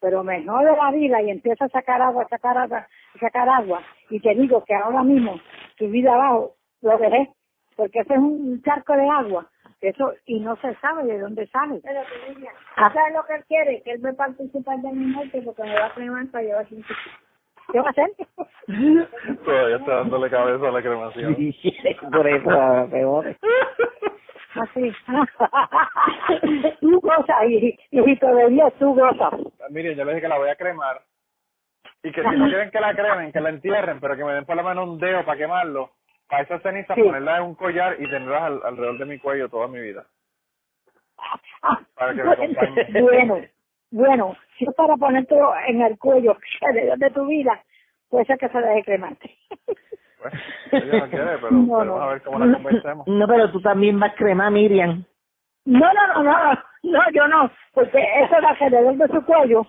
pero 0.00 0.22
me 0.22 0.44
jode 0.44 0.76
la 0.76 0.92
vida 0.92 1.22
y 1.22 1.30
empiezo 1.30 1.64
a 1.64 1.68
sacar 1.68 2.00
agua, 2.00 2.28
sacar 2.28 2.56
agua, 2.56 2.86
sacar 3.18 3.48
agua. 3.48 3.82
Y 4.08 4.20
te 4.20 4.34
digo 4.34 4.64
que 4.64 4.74
ahora 4.74 5.02
mismo, 5.02 5.40
tu 5.76 5.88
vida 5.88 6.14
abajo, 6.14 6.54
lo 6.82 6.98
dejé, 6.98 7.30
porque 7.76 8.00
ese 8.00 8.14
es 8.14 8.20
un 8.20 8.62
charco 8.62 8.94
de 8.94 9.08
agua. 9.08 9.50
Eso, 9.80 10.12
y 10.26 10.40
no 10.40 10.56
se 10.56 10.74
sabe 10.76 11.04
de 11.04 11.18
dónde 11.18 11.46
sale. 11.46 11.80
Pero 11.82 12.00
¿sabes 12.76 13.14
lo 13.14 13.24
que 13.24 13.34
él 13.34 13.44
quiere? 13.48 13.82
Que 13.82 13.92
él 13.92 14.00
me 14.00 14.12
participe 14.12 14.70
de 14.70 14.92
mi 14.92 15.06
muerte 15.06 15.40
porque 15.42 15.62
me 15.62 15.74
va 15.74 15.86
a 15.86 15.94
cremar 15.94 16.26
para 16.30 16.44
llevar 16.44 16.68
sin 16.68 16.84
¿Qué 17.72 17.80
va 17.80 17.86
a 17.86 17.90
hacer? 17.90 18.10
Todavía 19.44 19.76
está 19.76 19.94
dándole 19.96 20.30
cabeza 20.30 20.68
a 20.68 20.72
la 20.72 20.82
cremación. 20.82 21.36
Por 22.12 22.26
eso, 22.28 22.88
peor. 22.90 23.36
Así. 24.54 24.92
tú 26.80 27.00
gozas, 27.00 27.36
y, 27.48 27.78
y 27.92 28.16
todavía 28.18 28.70
tú 28.78 28.94
gozas. 28.94 29.32
Mire, 29.70 29.94
yo 29.94 30.04
le 30.04 30.12
dije 30.12 30.22
que 30.22 30.28
la 30.28 30.38
voy 30.38 30.48
a 30.48 30.56
cremar 30.56 31.02
y 32.02 32.10
que 32.10 32.22
si 32.22 32.36
no 32.36 32.46
quieren 32.48 32.70
que 32.70 32.80
la 32.80 32.94
cremen, 32.94 33.30
que 33.32 33.40
la 33.40 33.50
entierren, 33.50 34.00
pero 34.00 34.16
que 34.16 34.24
me 34.24 34.32
den 34.32 34.44
por 34.44 34.56
lo 34.56 34.64
menos 34.64 34.88
un 34.88 34.98
dedo 34.98 35.24
para 35.24 35.38
quemarlo, 35.38 35.92
para 36.28 36.42
esas 36.42 36.62
cenizas 36.62 36.96
Sí. 36.96 37.02
ponerlas 37.02 37.38
en 37.40 37.44
un 37.46 37.54
collar 37.54 37.94
y 38.00 38.04
tenerlas 38.10 38.42
al- 38.42 38.60
alrededor 38.64 38.98
de 38.98 39.04
mi 39.06 39.18
cuello 39.18 39.48
toda 39.48 39.68
mi 39.68 39.80
vida. 39.80 40.06
Para 41.94 42.14
que 42.14 42.22
me 42.24 43.00
bueno, 43.02 43.40
bueno, 43.90 44.36
si 44.56 44.64
es 44.64 44.74
para 44.74 44.96
ponértelo 44.96 45.52
en 45.66 45.82
el 45.82 45.98
cuello 45.98 46.36
alrededor 46.68 46.98
de 46.98 47.10
tu 47.10 47.26
vida, 47.26 47.62
puede 48.08 48.24
ser 48.26 48.38
que 48.38 48.48
se 48.48 48.58
deje 48.58 48.84
cremarte. 48.84 49.36
Bueno, 50.20 50.38
ella 50.72 51.06
no 51.06 51.10
quiere, 51.10 51.38
pero 51.38 51.50
No, 51.50 51.66
vamos 51.78 51.86
no. 51.86 52.02
a 52.02 52.12
ver 52.12 52.22
cómo 52.22 52.38
la 52.38 52.52
convencemos. 52.52 53.06
No, 53.06 53.26
pero 53.26 53.50
tú 53.50 53.60
también 53.60 53.98
vas 53.98 54.12
a 54.12 54.16
cremar, 54.16 54.52
Miriam. 54.52 55.04
No, 55.64 55.78
no, 55.92 56.06
no, 56.14 56.22
no, 56.22 56.54
no, 56.82 57.00
yo 57.12 57.28
no, 57.28 57.50
porque 57.72 57.98
eso 57.98 58.36
es 58.38 58.44
alrededor 58.44 58.96
de 58.96 59.08
su 59.08 59.24
cuello, 59.24 59.66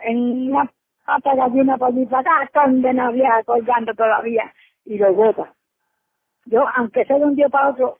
en 0.00 0.50
una 0.52 0.70
pata 1.04 1.30
de 1.30 1.36
gallina 1.36 1.78
por 1.78 1.92
mi 1.92 2.06
para 2.06 2.42
acá, 2.42 2.62
donde 2.66 2.92
no 2.92 3.06
había 3.06 3.42
colgando 3.44 3.94
todavía, 3.94 4.52
y 4.84 4.98
lo 4.98 5.12
bota. 5.12 5.52
Yo, 6.46 6.64
aunque 6.76 7.04
sea 7.04 7.18
de 7.18 7.24
un 7.24 7.36
día 7.36 7.48
para 7.48 7.70
otro, 7.70 7.98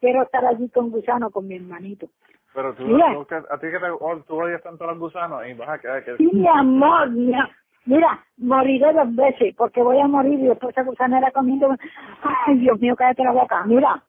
quiero 0.00 0.22
estar 0.22 0.44
allí 0.44 0.68
con 0.70 0.90
Gusano, 0.90 1.30
con 1.30 1.46
mi 1.46 1.56
hermanito. 1.56 2.08
Pero 2.54 2.74
tú, 2.74 2.84
Mira. 2.86 3.12
tú 3.14 3.26
a 3.50 3.58
ti 3.58 3.66
que 3.70 3.78
te, 3.78 3.90
oh, 3.90 4.22
tú 4.26 4.42
odias 4.42 4.62
tanto 4.62 4.84
a 4.84 4.88
los 4.88 4.98
gusanos 4.98 5.46
y 5.46 5.54
vas 5.54 5.68
a 5.70 5.78
quedar 5.78 6.04
que... 6.04 6.16
Sí, 6.18 6.28
mi 6.32 6.46
amor, 6.46 7.08
mira, 7.10 7.48
mira, 7.86 8.22
moriré 8.36 8.92
dos 8.92 9.14
veces, 9.16 9.54
porque 9.56 9.82
voy 9.82 9.98
a 10.00 10.06
morir 10.06 10.38
y 10.38 10.48
después 10.48 10.70
esa 10.72 10.82
gusanera 10.82 11.30
comiendo. 11.30 11.74
Ay, 12.22 12.58
Dios 12.58 12.78
mío, 12.80 12.94
cállate 12.96 13.24
la 13.24 13.32
boca. 13.32 13.64
Mira, 13.64 14.02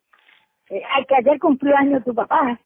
eh, 0.70 0.82
que 1.08 1.16
ayer 1.16 1.40
cumplió 1.40 1.76
años 1.78 2.04
tu 2.04 2.14
papá, 2.14 2.60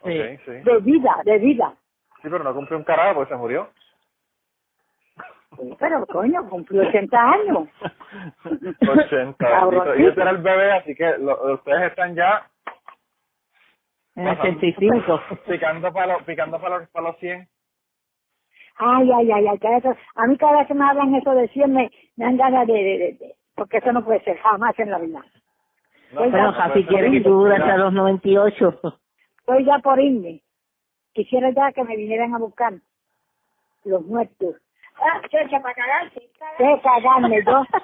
Ok, 0.00 0.10
sí. 0.44 0.52
de 0.64 0.78
vida, 0.82 1.16
de 1.24 1.38
vida. 1.38 1.74
Sí, 2.22 2.28
pero 2.30 2.44
no 2.44 2.54
cumplió 2.54 2.78
un 2.78 2.84
carajo 2.84 3.14
porque 3.16 3.32
se 3.34 3.38
murió. 3.38 3.68
Sí, 5.56 5.74
Pero, 5.78 6.04
coño, 6.06 6.48
cumplió 6.48 6.82
80 6.88 7.16
años. 7.30 7.68
80. 8.80 9.36
Cabroncito. 9.38 9.84
bendito. 9.84 9.96
Y 9.96 10.06
este 10.08 10.20
era 10.20 10.30
el 10.30 10.38
bebé, 10.38 10.72
así 10.72 10.94
que 10.94 11.18
lo- 11.18 11.54
ustedes 11.54 11.90
están 11.90 12.14
ya 12.14 12.46
En 14.16 14.26
el 14.28 14.38
85. 14.38 15.20
picando 15.48 15.92
para 15.92 16.14
los, 16.14 16.22
picando 16.24 16.60
para 16.60 16.78
los, 16.78 16.88
para 16.90 17.08
los 17.08 17.18
100. 17.18 17.48
Ay, 18.76 19.10
ay, 19.12 19.30
ay, 19.32 19.46
ay, 19.48 19.58
cállate. 19.58 19.88
A 20.16 20.26
mí 20.26 20.36
cada 20.36 20.58
vez 20.58 20.66
que 20.68 20.74
me 20.74 20.84
hablan 20.84 21.14
eso 21.14 21.32
de 21.34 21.48
100 21.48 21.72
me, 21.72 21.90
me 22.16 22.24
dan 22.24 22.36
ganas 22.36 22.66
de, 22.66 22.72
de, 22.72 22.82
de- 22.98 23.12
de- 23.20 23.34
porque 23.54 23.78
eso 23.78 23.92
no 23.92 24.04
puede 24.04 24.20
ser 24.24 24.36
jamás 24.38 24.76
en 24.78 24.90
la 24.90 24.98
vida. 24.98 25.22
No, 26.12 26.20
Oiga, 26.22 26.30
Bueno, 26.32 26.46
no, 26.46 26.52
Javi 26.52 26.82
no, 26.82 26.88
quiere 26.88 27.06
no, 27.08 27.12
que 27.12 27.20
tú 27.20 27.30
no, 27.30 27.36
dures 27.36 27.58
no. 27.58 27.64
hasta 27.64 27.76
los 27.78 27.92
98. 27.92 28.80
Estoy 29.38 29.64
ya 29.64 29.78
por 29.78 30.00
irme. 30.00 30.42
Quisiera 31.12 31.50
ya 31.50 31.70
que 31.72 31.84
me 31.84 31.96
vinieran 31.96 32.34
a 32.34 32.38
buscar 32.38 32.72
los 33.84 34.02
muertos. 34.04 34.56
Ah, 34.96 35.20
chocha, 35.22 35.60
para 35.60 35.74
cagarse. 35.74 36.20
De 36.58 36.80
cagarme, 36.82 37.42
yo. 37.46 37.62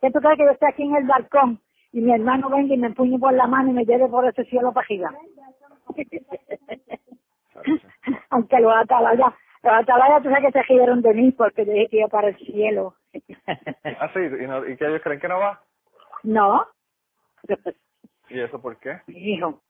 ¿Qué 0.00 0.10
tú 0.10 0.20
crees 0.20 0.36
que 0.38 0.44
yo 0.44 0.50
estoy 0.50 0.68
aquí 0.70 0.82
en 0.84 0.96
el 0.96 1.04
balcón 1.06 1.60
y 1.92 2.00
mi 2.00 2.12
hermano 2.12 2.50
venga 2.50 2.74
y 2.74 2.78
me 2.78 2.88
empuñe 2.88 3.18
por 3.18 3.32
la 3.32 3.46
mano 3.46 3.70
y 3.70 3.72
me 3.72 3.84
lleve 3.84 4.08
por 4.08 4.26
ese 4.26 4.44
cielo 4.44 4.72
para 4.72 4.84
arriba? 4.84 5.10
Aunque 8.30 8.60
los 8.60 8.72
atalayas, 8.74 9.32
los 9.62 9.72
atalayas 9.72 10.22
tú 10.22 10.28
sabes 10.28 10.52
que 10.52 10.54
se 10.60 10.62
rieron 10.62 11.02
de 11.02 11.14
mí 11.14 11.32
porque 11.32 11.64
yo 11.64 11.72
dije 11.72 11.88
que 11.88 11.98
iba 11.98 12.08
para 12.08 12.28
el 12.28 12.36
cielo. 12.36 12.94
Ah, 14.00 14.10
sí, 14.12 14.20
y, 14.20 14.46
no, 14.46 14.68
y 14.68 14.76
que 14.76 14.86
ellos 14.86 15.00
creen 15.02 15.18
que 15.18 15.28
no 15.28 15.38
va. 15.38 15.60
no, 16.22 16.66
¿Y 18.28 18.40
eso 18.40 18.60
por 18.60 18.76
qué? 18.78 19.00
hijo. 19.08 19.60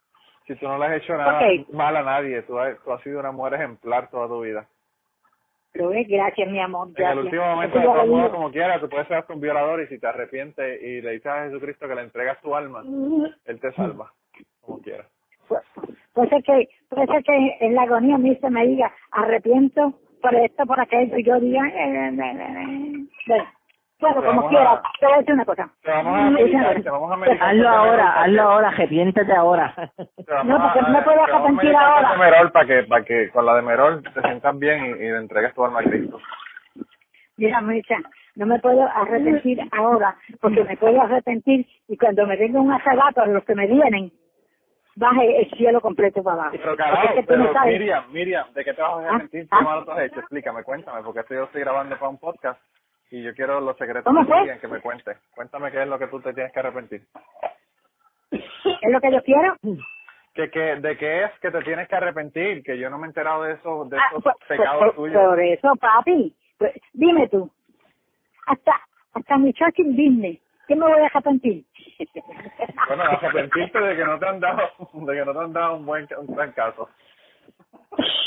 Si 0.47 0.55
tú 0.57 0.67
no 0.67 0.79
le 0.79 0.87
has 0.87 1.03
hecho 1.03 1.17
nada 1.17 1.41
mal 1.73 1.97
a 1.97 2.03
nadie, 2.03 2.43
tú 2.43 2.59
has, 2.59 2.79
tú 2.83 2.93
has 2.93 3.03
sido 3.03 3.21
una 3.21 3.33
mujer 3.33 3.55
ejemplar 3.55 4.11
toda 4.11 4.29
tu 4.29 4.43
vida. 4.43 4.67
Lo 5.75 5.89
ves, 5.91 6.07
gracias, 6.09 6.51
mi 6.51 6.59
amor. 6.61 6.89
En 6.89 6.95
Gracias. 6.95 7.13
el 7.19 7.25
último 7.25 7.45
momento, 7.45 7.79
de 7.79 7.85
modos, 7.87 8.09
digo. 8.09 8.31
como 8.31 8.51
quieras, 8.51 8.81
tú 8.81 8.89
puedes 8.89 9.07
ser 9.07 9.19
hasta 9.19 9.33
un 9.35 9.41
violador 9.41 9.81
y 9.83 9.87
si 9.89 9.99
te 10.01 10.07
arrepientes 10.07 10.83
y 10.83 11.01
le 11.03 11.13
dices 11.13 11.27
a 11.27 11.45
Jesucristo 11.45 11.87
que 11.87 11.95
le 11.95 12.03
entregas 12.03 12.41
tu 12.41 12.55
alma, 12.55 12.83
Él 13.45 13.61
te 13.61 13.71
salva, 13.73 14.13
como 14.61 14.81
quieras. 14.81 15.07
Pu- 15.49 15.61
Puede 16.15 16.29
ser 16.31 16.43
que, 16.43 16.69
puede 16.89 17.07
ser 17.07 17.23
que 17.23 17.57
en 17.61 17.75
la 17.75 17.83
agonía 17.83 18.17
a 18.17 18.19
mí 18.19 18.35
se 18.37 18.51
me 18.51 18.67
diga, 18.67 18.93
arrepiento 19.13 19.93
por 20.21 20.35
esto, 20.35 20.67
por 20.67 20.81
aquello, 20.81 21.17
y 21.17 21.23
yo 21.25 21.39
diga, 21.39 21.65
eh, 21.69 22.09
eh, 22.09 22.19
eh, 22.19 23.07
eh. 23.37 23.43
Bueno, 24.01 24.17
como 24.17 24.27
vamos 24.27 24.49
quiera, 24.51 24.73
a- 24.73 24.83
te 25.01 25.07
voy 25.07 25.15
a 25.15 25.19
decir 25.19 25.35
una 25.35 25.45
cosa. 25.45 25.69
Te 25.83 25.91
vamos 25.91 26.19
a 26.21 26.31
meditar, 26.31 26.83
te 26.83 26.91
vamos 26.91 27.13
a 27.13 27.17
meditar. 27.19 27.49
hazlo 27.49 27.69
ahora, 27.69 28.23
hazlo 28.23 28.43
ahora, 28.43 28.69
arrepiéntate 28.69 29.33
ahora. 29.33 29.75
No, 30.45 30.63
porque 30.63 30.79
a- 30.79 30.83
no 30.83 30.89
me 30.91 31.03
puedo 31.03 31.23
a 31.25 31.29
con 31.29 31.77
ahora. 31.77 32.11
Temerol 32.13 32.53
para 32.53 32.67
que, 32.67 32.83
para 32.85 33.05
que 33.05 33.31
con 33.31 33.47
la 33.47 33.55
de 33.57 33.63
Merol 33.63 34.03
te 34.03 34.21
sientas 34.23 34.59
bien 34.59 34.85
y, 34.85 34.89
y 34.91 35.11
le 35.11 35.17
entregues 35.19 35.55
tu 35.55 35.65
alma 35.65 35.81
a 35.81 35.85
Cristo. 35.85 36.19
Mira, 37.37 37.61
Mecha, 37.61 37.97
no 38.35 38.47
me 38.47 38.59
puedo 38.59 38.83
arrepentir 38.89 39.61
ahora, 39.73 40.17
porque 40.41 40.65
me 40.65 40.77
puedo 40.77 41.01
arrepentir 41.01 41.67
y 41.89 41.97
cuando 41.97 42.27
me 42.27 42.37
venga 42.37 42.61
un 42.61 42.73
arrebato 42.73 43.21
a 43.23 43.27
los 43.27 43.45
que 43.45 43.55
me 43.55 43.67
vienen, 43.69 44.11
baje 44.97 45.43
el 45.43 45.51
cielo 45.53 45.81
completo 45.81 46.21
para 46.25 46.35
abajo. 46.43 46.51
Pero 46.57 46.65
Porque 46.65 46.83
carajo, 46.83 47.09
es 47.09 47.15
que 47.15 47.23
tú 47.23 47.37
no 47.37 47.43
pero 47.45 47.53
sabes. 47.55 47.73
Miriam, 47.79 48.05
Miriam, 48.11 48.53
¿de 48.55 48.65
qué 48.65 48.75
te 48.75 48.83
vas 48.83 48.91
a 48.91 48.95
Ah, 48.95 49.09
arrepentir? 49.11 49.43
¿Qué 49.43 49.49
ah. 49.53 49.61
malo 49.61 49.85
tú 49.85 49.93
has 49.93 50.01
hecho? 50.01 50.19
Explícame, 50.19 50.65
cuéntame, 50.65 51.03
porque 51.05 51.21
esto 51.21 51.35
yo 51.35 51.45
estoy 51.45 51.61
grabando 51.61 51.97
para 51.97 52.09
un 52.09 52.19
podcast 52.19 52.61
y 53.11 53.23
yo 53.23 53.35
quiero 53.35 53.61
los 53.61 53.77
secretos. 53.77 54.13
Miriam, 54.13 54.59
que 54.59 54.69
me 54.69 54.81
cuente. 54.81 55.17
Cuéntame 55.35 55.71
qué 55.71 55.83
es 55.83 55.89
lo 55.89 55.99
que 55.99 56.09
tú 56.09 56.21
te 56.21 56.33
tienes 56.35 56.53
que 56.53 56.61
arrepentir. 56.61 57.07
¿Es 58.31 58.91
lo 58.93 59.01
que 59.01 59.13
yo 59.13 59.23
quiero? 59.23 59.57
que, 60.35 60.51
que 60.51 60.77
de 60.77 60.97
qué 60.97 61.25
es 61.25 61.33
que 61.41 61.51
te 61.51 61.63
tienes 61.63 61.89
que 61.89 61.97
arrepentir 61.97 62.63
que 62.63 62.79
yo 62.79 62.89
no 62.91 62.99
me 62.99 63.07
he 63.07 63.09
enterado 63.09 63.43
de 63.43 63.55
esos 63.55 63.91
de 63.91 63.97
Ah, 63.99 64.07
esos 64.11 64.23
por, 64.23 64.37
pecados 64.47 64.85
por- 64.85 64.95
tuyos 64.95 65.21
por 65.21 65.41
eso, 65.41 65.75
papi. 65.81 66.33
Pues, 66.59 66.73
dime 66.93 67.29
tú. 67.29 67.51
Hasta, 68.47 68.73
hasta 69.15 69.37
mi 69.39 69.53
en 69.77 69.97
Disney. 69.97 70.41
¿Qué 70.69 70.77
me 70.77 70.87
voy 70.87 71.01
a 71.01 71.07
arrepentir? 71.07 71.65
bueno 72.87 73.03
arrepentirte 73.03 73.81
de 73.81 73.97
que 73.97 74.05
no 74.05 74.19
te 74.19 74.27
han 74.29 74.39
dado 74.41 74.69
de 74.93 75.15
que 75.15 75.25
no 75.25 75.33
te 75.33 75.39
han 75.41 75.53
dado 75.53 75.77
un 75.77 75.87
buen 75.87 76.07
un 76.19 76.27
buen 76.27 76.53
caso 76.53 76.89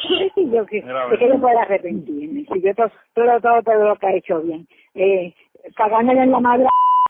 Sí, 0.10 0.32
yo 0.52 0.66
que, 0.66 0.82
Mira, 0.82 1.08
de 1.08 1.18
que 1.18 1.28
yo 1.30 1.40
pueda 1.40 1.62
arrepentirme. 1.62 2.41
Si 2.52 2.62
yo 2.62 2.76
todo, 2.76 2.92
todo, 3.14 3.40
todo, 3.40 3.64
todo 3.64 3.88
lo 3.90 3.96
que 3.96 4.08
he 4.08 4.18
hecho 4.18 4.42
bien. 4.42 4.68
Eh, 4.96 5.34
cagándole 5.76 6.24
en 6.24 6.32
la 6.32 6.40
madre, 6.40 6.68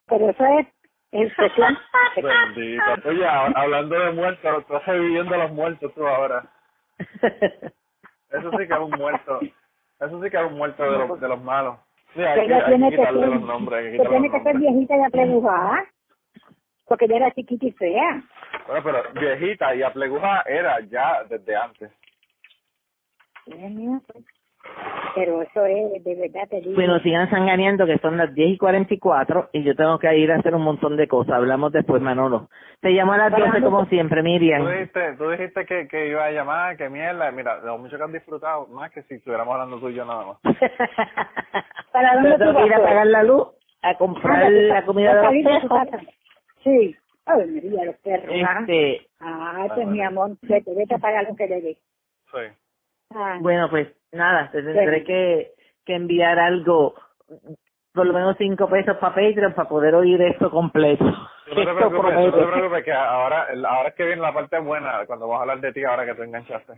pero 0.07 0.29
eso 0.29 0.45
es 0.45 0.67
especial. 1.11 1.77
bendito 2.15 3.09
oye 3.09 3.25
hablando 3.25 3.99
de 3.99 4.11
muertos 4.11 4.59
estás 4.59 4.85
reviviendo 4.85 5.35
los 5.37 5.51
muertos 5.51 5.93
tú 5.93 6.05
ahora 6.05 6.43
eso 6.99 8.51
sí 8.51 8.67
que 8.67 8.73
es 8.73 8.79
un 8.79 8.91
muerto 8.91 9.39
eso 9.99 10.23
sí 10.23 10.29
que 10.29 10.37
es 10.37 10.43
un 10.43 10.57
muerto 10.57 10.83
de 10.83 10.97
los 10.97 11.19
de 11.19 11.27
los 11.27 11.41
malos 11.41 11.77
sí, 12.13 12.21
hay 12.21 12.39
que, 12.39 12.45
ella 12.45 12.57
hay 12.57 12.63
que 12.63 12.69
tiene 12.69 12.89
que 12.89 12.97
quitarle 12.97 13.21
ser, 13.21 13.29
los 13.29 13.41
nombres 13.41 14.01
tiene 14.01 14.31
que 14.31 14.53
viejita 14.57 14.97
y 14.97 15.01
aplegujada. 15.01 15.85
Porque 16.85 17.07
yo 17.07 17.15
era 17.15 17.31
chiquita 17.31 17.65
y 17.65 17.71
fea. 17.71 18.23
bueno 18.67 18.83
pero 18.83 19.03
viejita 19.13 19.73
y 19.75 19.83
apleguja 19.83 20.41
era 20.41 20.79
ya 20.81 21.23
desde 21.23 21.55
antes 21.55 21.91
Dios 23.45 23.71
mío, 23.71 24.01
pues. 24.07 24.25
Pero 25.15 25.41
eso 25.41 25.65
es, 25.65 26.03
de 26.03 26.15
verdad 26.15 26.47
te 26.49 26.61
digo. 26.61 26.75
Bueno, 26.75 26.99
sigan 26.99 27.29
sanganeando 27.29 27.85
que 27.85 27.97
son 27.97 28.17
las 28.17 28.33
10 28.33 28.51
y 28.51 28.57
44 28.57 29.49
y 29.53 29.63
yo 29.63 29.75
tengo 29.75 29.99
que 29.99 30.15
ir 30.17 30.31
a 30.31 30.37
hacer 30.37 30.55
un 30.55 30.61
montón 30.63 30.95
de 30.97 31.07
cosas. 31.07 31.33
Hablamos 31.33 31.71
después, 31.73 32.01
Manolo. 32.01 32.49
Te 32.79 32.89
llamo 32.91 33.13
a 33.13 33.17
las 33.17 33.31
12 33.31 33.61
como 33.61 33.85
siempre, 33.85 34.23
Miriam. 34.23 34.63
Tú 34.63 34.69
dijiste, 34.69 35.13
tú 35.17 35.29
dijiste 35.29 35.65
que, 35.65 35.87
que 35.87 36.07
iba 36.09 36.23
a 36.25 36.31
llamar, 36.31 36.77
que 36.77 36.89
mierda. 36.89 37.29
Mira, 37.31 37.57
lo 37.59 37.77
mucho 37.77 37.97
que 37.97 38.03
han 38.03 38.11
disfrutado, 38.13 38.67
más 38.67 38.89
que 38.91 39.01
si 39.03 39.15
estuviéramos 39.15 39.51
hablando 39.53 39.79
tú 39.79 39.89
y 39.89 39.95
yo 39.95 40.05
nada 40.05 40.25
más. 40.25 40.37
¿Para 41.91 42.13
dónde 42.15 42.31
tú 42.37 42.55
que 42.57 42.65
ir 42.65 42.73
a 42.73 42.79
vas? 42.79 42.87
pagar 42.87 43.07
la 43.07 43.23
luz, 43.23 43.47
a 43.81 43.95
comprar 43.97 44.43
Ándate, 44.43 44.67
la 44.67 44.85
comida 44.85 45.13
de 45.15 45.21
los 45.23 45.43
perros. 45.43 45.69
casa. 45.91 45.99
Sí. 46.63 46.95
Ay, 47.25 47.47
María, 47.51 47.85
los 47.85 47.95
perros. 47.97 48.35
ah. 48.45 48.57
Este, 48.61 49.07
Ah, 49.19 49.67
ese 49.71 49.81
es 49.81 49.87
mi 49.87 50.01
amor. 50.01 50.31
Vete, 50.41 50.73
vete 50.73 50.95
a 50.95 50.97
pagar 50.97 51.25
lo 51.27 51.35
que 51.35 51.47
debes. 51.47 51.77
Sí. 52.31 52.39
Ah, 53.15 53.37
bueno, 53.39 53.69
pues 53.69 53.87
nada, 54.11 54.49
te 54.51 54.61
tendré 54.63 54.99
Sí. 54.99 55.05
que, 55.05 55.51
que 55.85 55.95
enviar 55.95 56.39
algo, 56.39 56.93
por 57.93 58.05
lo 58.05 58.13
menos 58.13 58.35
cinco 58.37 58.69
pesos 58.69 58.97
para 58.97 59.15
Patreon 59.15 59.53
para 59.53 59.69
poder 59.69 59.95
oír 59.95 60.21
esto 60.21 60.49
completo. 60.49 61.03
No 61.03 61.55
te 61.55 61.61
Esto 61.61 61.81
no 61.91 62.31
te 62.31 62.51
preocupes 62.51 62.83
que 62.85 62.93
ahora, 62.93 63.47
ahora 63.67 63.89
es 63.89 63.95
que 63.95 64.05
viene 64.05 64.21
la 64.21 64.33
parte 64.33 64.59
buena 64.59 65.05
cuando 65.05 65.27
vamos 65.27 65.39
a 65.39 65.41
hablar 65.41 65.59
de 65.61 65.73
ti 65.73 65.83
ahora 65.83 66.05
que 66.05 66.15
tú 66.15 66.23
enganchaste. 66.23 66.73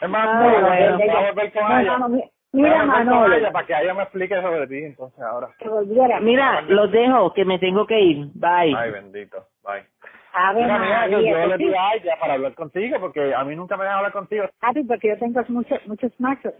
Es 0.00 0.08
más, 0.08 0.28
Ah, 0.28 0.40
vamos 0.42 0.62
a 0.62 0.76
bueno. 0.76 1.18
a 1.18 1.30
volver 1.30 1.52
con 1.52 1.80
ella. 1.80 1.98
no, 1.98 2.08
mira, 2.52 2.84
Manolo, 2.84 3.34
ella 3.34 3.52
para 3.52 3.66
que 3.66 3.74
ella 3.74 3.94
me 3.94 4.02
explique 4.02 4.40
sobre 4.40 4.66
ti 4.66 4.84
entonces 4.84 5.20
ahora. 5.20 5.48
que 5.58 5.68
volviera. 5.68 6.20
Mira, 6.20 6.60
los 6.62 6.90
dejo, 6.92 7.32
que 7.32 7.44
me 7.44 7.58
tengo 7.58 7.86
que 7.86 7.98
ir. 8.00 8.26
Bye. 8.34 8.74
Ay, 8.76 8.90
bendito. 8.90 9.46
Bye. 9.64 9.84
A 10.32 10.52
ver, 10.52 10.64
Mira, 10.64 10.76
yo, 10.76 10.80
María, 10.80 11.08
yo 11.08 11.18
que 11.18 11.46
le 11.46 11.56
pido 11.56 11.80
a 11.80 11.94
ella 11.94 12.16
para 12.20 12.34
hablar 12.34 12.54
contigo 12.54 13.00
porque 13.00 13.34
a 13.34 13.44
mí 13.44 13.56
nunca 13.56 13.76
me 13.76 13.84
dejan 13.84 13.98
hablar 13.98 14.12
contigo. 14.12 14.44
Papi, 14.60 14.84
porque 14.84 15.08
yo 15.08 15.18
tengo 15.18 15.42
muchos, 15.48 15.86
muchos 15.86 16.12
machos. 16.20 16.54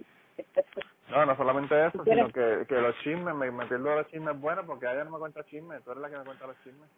No, 1.10 1.24
no 1.24 1.36
solamente 1.36 1.86
eso, 1.86 2.04
sino 2.04 2.28
que, 2.28 2.64
que 2.68 2.74
los 2.74 2.96
chismes, 2.98 3.34
me, 3.34 3.50
me 3.50 3.66
pierdo 3.66 3.94
los 3.94 4.06
chismes 4.08 4.38
buenos 4.40 4.64
porque 4.66 4.86
ella 4.86 5.04
no 5.04 5.10
me 5.10 5.18
cuenta 5.18 5.44
chismes, 5.44 5.82
tú 5.82 5.92
eres 5.92 6.02
la 6.02 6.10
que 6.10 6.18
me 6.18 6.24
cuenta 6.24 6.46
los 6.46 6.56
chismes. 6.62 6.88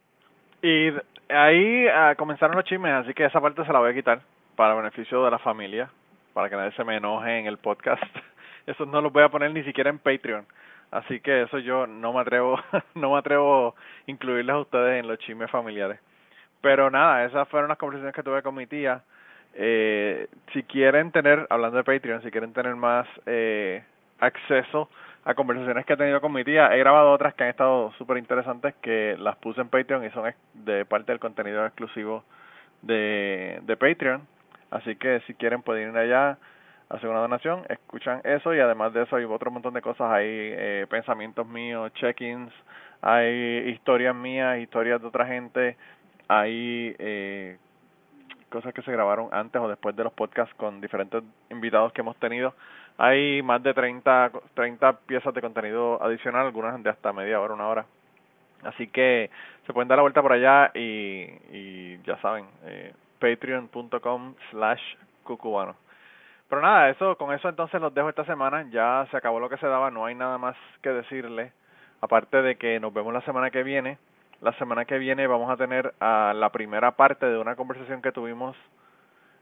Y 0.63 0.93
ahí 1.33 1.87
ah, 1.89 2.15
comenzaron 2.17 2.57
los 2.57 2.65
chismes, 2.65 2.93
así 2.93 3.15
que 3.15 3.25
esa 3.25 3.41
parte 3.41 3.65
se 3.65 3.73
la 3.73 3.79
voy 3.79 3.91
a 3.91 3.95
quitar 3.95 4.21
para 4.57 4.75
beneficio 4.75 5.25
de 5.25 5.31
la 5.31 5.39
familia, 5.39 5.91
para 6.35 6.51
que 6.51 6.57
nadie 6.57 6.73
se 6.73 6.85
me 6.85 6.97
enoje 6.97 7.39
en 7.39 7.47
el 7.47 7.59
podcast. 7.59 8.03
Eso 8.67 8.85
no 8.85 9.01
los 9.01 9.13
voy 9.13 9.23
a 9.23 9.31
poner 9.31 9.53
ni 9.53 9.63
siquiera 9.65 9.91
en 9.91 9.99
Patreon. 9.99 10.45
Así 10.91 11.21
que 11.21 11.43
eso 11.43 11.59
yo 11.59 11.87
no 11.87 12.13
me 12.13 12.21
atrevo, 12.21 12.59
no 12.97 13.13
me 13.13 13.19
atrevo 13.19 13.69
a 13.69 13.75
incluirles 14.11 14.55
a 14.55 14.59
ustedes 14.59 15.01
en 15.01 15.07
los 15.09 15.19
chismes 15.21 15.49
familiares. 15.49 16.01
Pero 16.61 16.91
nada, 16.91 17.25
esas 17.25 17.49
fueron 17.49 17.69
las 17.69 17.79
conversaciones 17.79 18.15
que 18.15 18.23
tuve 18.23 18.43
con 18.43 18.55
mi 18.55 18.67
tía. 18.67 19.03
Eh, 19.55 20.29
si 20.53 20.63
quieren 20.65 21.11
tener, 21.11 21.47
hablando 21.51 21.77
de 21.79 21.85
Patreon, 21.85 22.23
si 22.23 22.31
quieren 22.31 22.53
tener 22.53 22.77
más 22.77 23.07
eh, 23.27 23.83
acceso 24.21 24.89
a 25.25 25.35
conversaciones 25.35 25.85
que 25.85 25.95
he 25.95 25.97
tenido 25.97 26.21
con 26.21 26.33
mi 26.33 26.45
tía, 26.45 26.75
he 26.75 26.79
grabado 26.79 27.11
otras 27.13 27.35
que 27.35 27.45
han 27.45 27.51
estado 27.51 27.93
súper 27.99 28.19
interesantes 28.19 28.75
que 28.81 29.17
las 29.19 29.37
puse 29.37 29.61
en 29.61 29.69
Patreon 29.69 30.05
y 30.05 30.11
son 30.11 30.33
de 30.55 30.85
parte 30.85 31.13
del 31.13 31.21
contenido 31.21 31.65
exclusivo 31.67 32.25
de, 32.83 33.61
de 33.63 33.77
Patreon. 33.77 34.27
Así 34.71 34.97
que 34.97 35.21
si 35.27 35.35
quieren 35.35 35.63
pueden 35.63 35.91
ir 35.91 35.99
allá, 35.99 36.39
hacer 36.91 37.09
una 37.09 37.21
donación, 37.21 37.65
escuchan 37.69 38.21
eso 38.25 38.55
y 38.55 38.61
además 38.61 38.93
de 38.93 39.03
eso 39.03 39.17
hay 39.17 39.25
otro 39.25 39.51
montón 39.51 39.75
de 39.75 39.83
cosas 39.83 40.11
ahí, 40.11 40.27
eh, 40.29 40.87
pensamientos 40.89 41.47
míos, 41.47 41.93
check-ins, 41.95 42.53
hay 43.01 43.69
historias 43.71 44.15
mías, 44.15 44.59
historias 44.59 45.01
de 45.01 45.07
otra 45.07 45.27
gente, 45.27 45.77
hay 46.31 46.95
eh, 47.01 47.59
cosas 48.51 48.73
que 48.73 48.83
se 48.83 48.93
grabaron 48.93 49.31
antes 49.33 49.61
o 49.61 49.67
después 49.67 49.97
de 49.97 50.05
los 50.05 50.13
podcasts 50.13 50.55
con 50.55 50.81
diferentes 50.81 51.25
invitados 51.51 51.93
que 51.93 52.03
hemos 52.03 52.17
tenido. 52.19 52.55
Hay 52.99 53.43
más 53.43 53.61
de 53.65 53.75
30, 53.75 54.31
30 54.55 54.93
piezas 55.01 55.35
de 55.35 55.41
contenido 55.41 56.01
adicional, 56.01 56.47
algunas 56.47 56.81
de 56.81 56.89
hasta 56.89 57.13
media 57.13 57.41
hora, 57.41 57.55
una 57.55 57.67
hora. 57.67 57.87
Así 58.63 58.87
que 58.87 59.29
se 59.67 59.73
pueden 59.73 59.89
dar 59.89 59.99
la 59.99 60.03
vuelta 60.03 60.23
por 60.23 60.33
allá 60.33 60.71
y, 60.73 61.99
ya 62.05 62.17
saben, 62.19 62.45
eh, 62.65 62.95
patreon.com 63.19 64.35
slash 64.51 64.83
cucubano. 65.25 65.75
Pero 66.49 66.63
nada, 66.63 66.91
eso, 66.91 67.17
con 67.17 67.35
eso 67.35 67.49
entonces 67.49 67.81
los 67.81 67.93
dejo 67.93 68.09
esta 68.09 68.25
semana. 68.25 68.69
Ya 68.71 69.05
se 69.11 69.17
acabó 69.17 69.41
lo 69.41 69.49
que 69.49 69.57
se 69.57 69.67
daba, 69.67 69.91
no 69.91 70.05
hay 70.05 70.15
nada 70.15 70.39
más 70.39 70.55
que 70.81 70.91
decirle. 70.91 71.53
Aparte 72.01 72.41
de 72.41 72.55
que 72.55 72.79
nos 72.79 72.95
vemos 72.95 73.13
la 73.13 73.21
semana 73.23 73.51
que 73.51 73.65
viene. 73.65 73.99
La 74.41 74.53
semana 74.55 74.87
que 74.87 74.99
viene 74.99 75.27
vamos 75.27 75.51
a 75.51 75.57
tener 75.59 75.93
la 76.01 76.49
primera 76.51 76.93
parte 76.93 77.27
de 77.27 77.37
una 77.37 77.57
conversación 77.57 78.01
que 78.01 78.11
tuvimos 78.11 78.57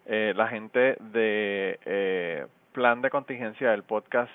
eh, 0.07 0.33
la 0.35 0.49
gente 0.49 0.97
de 0.99 1.79
eh, 1.85 2.47
Plan 2.73 3.01
de 3.01 3.09
Contingencia, 3.09 3.71
del 3.71 3.85
podcast 3.85 4.33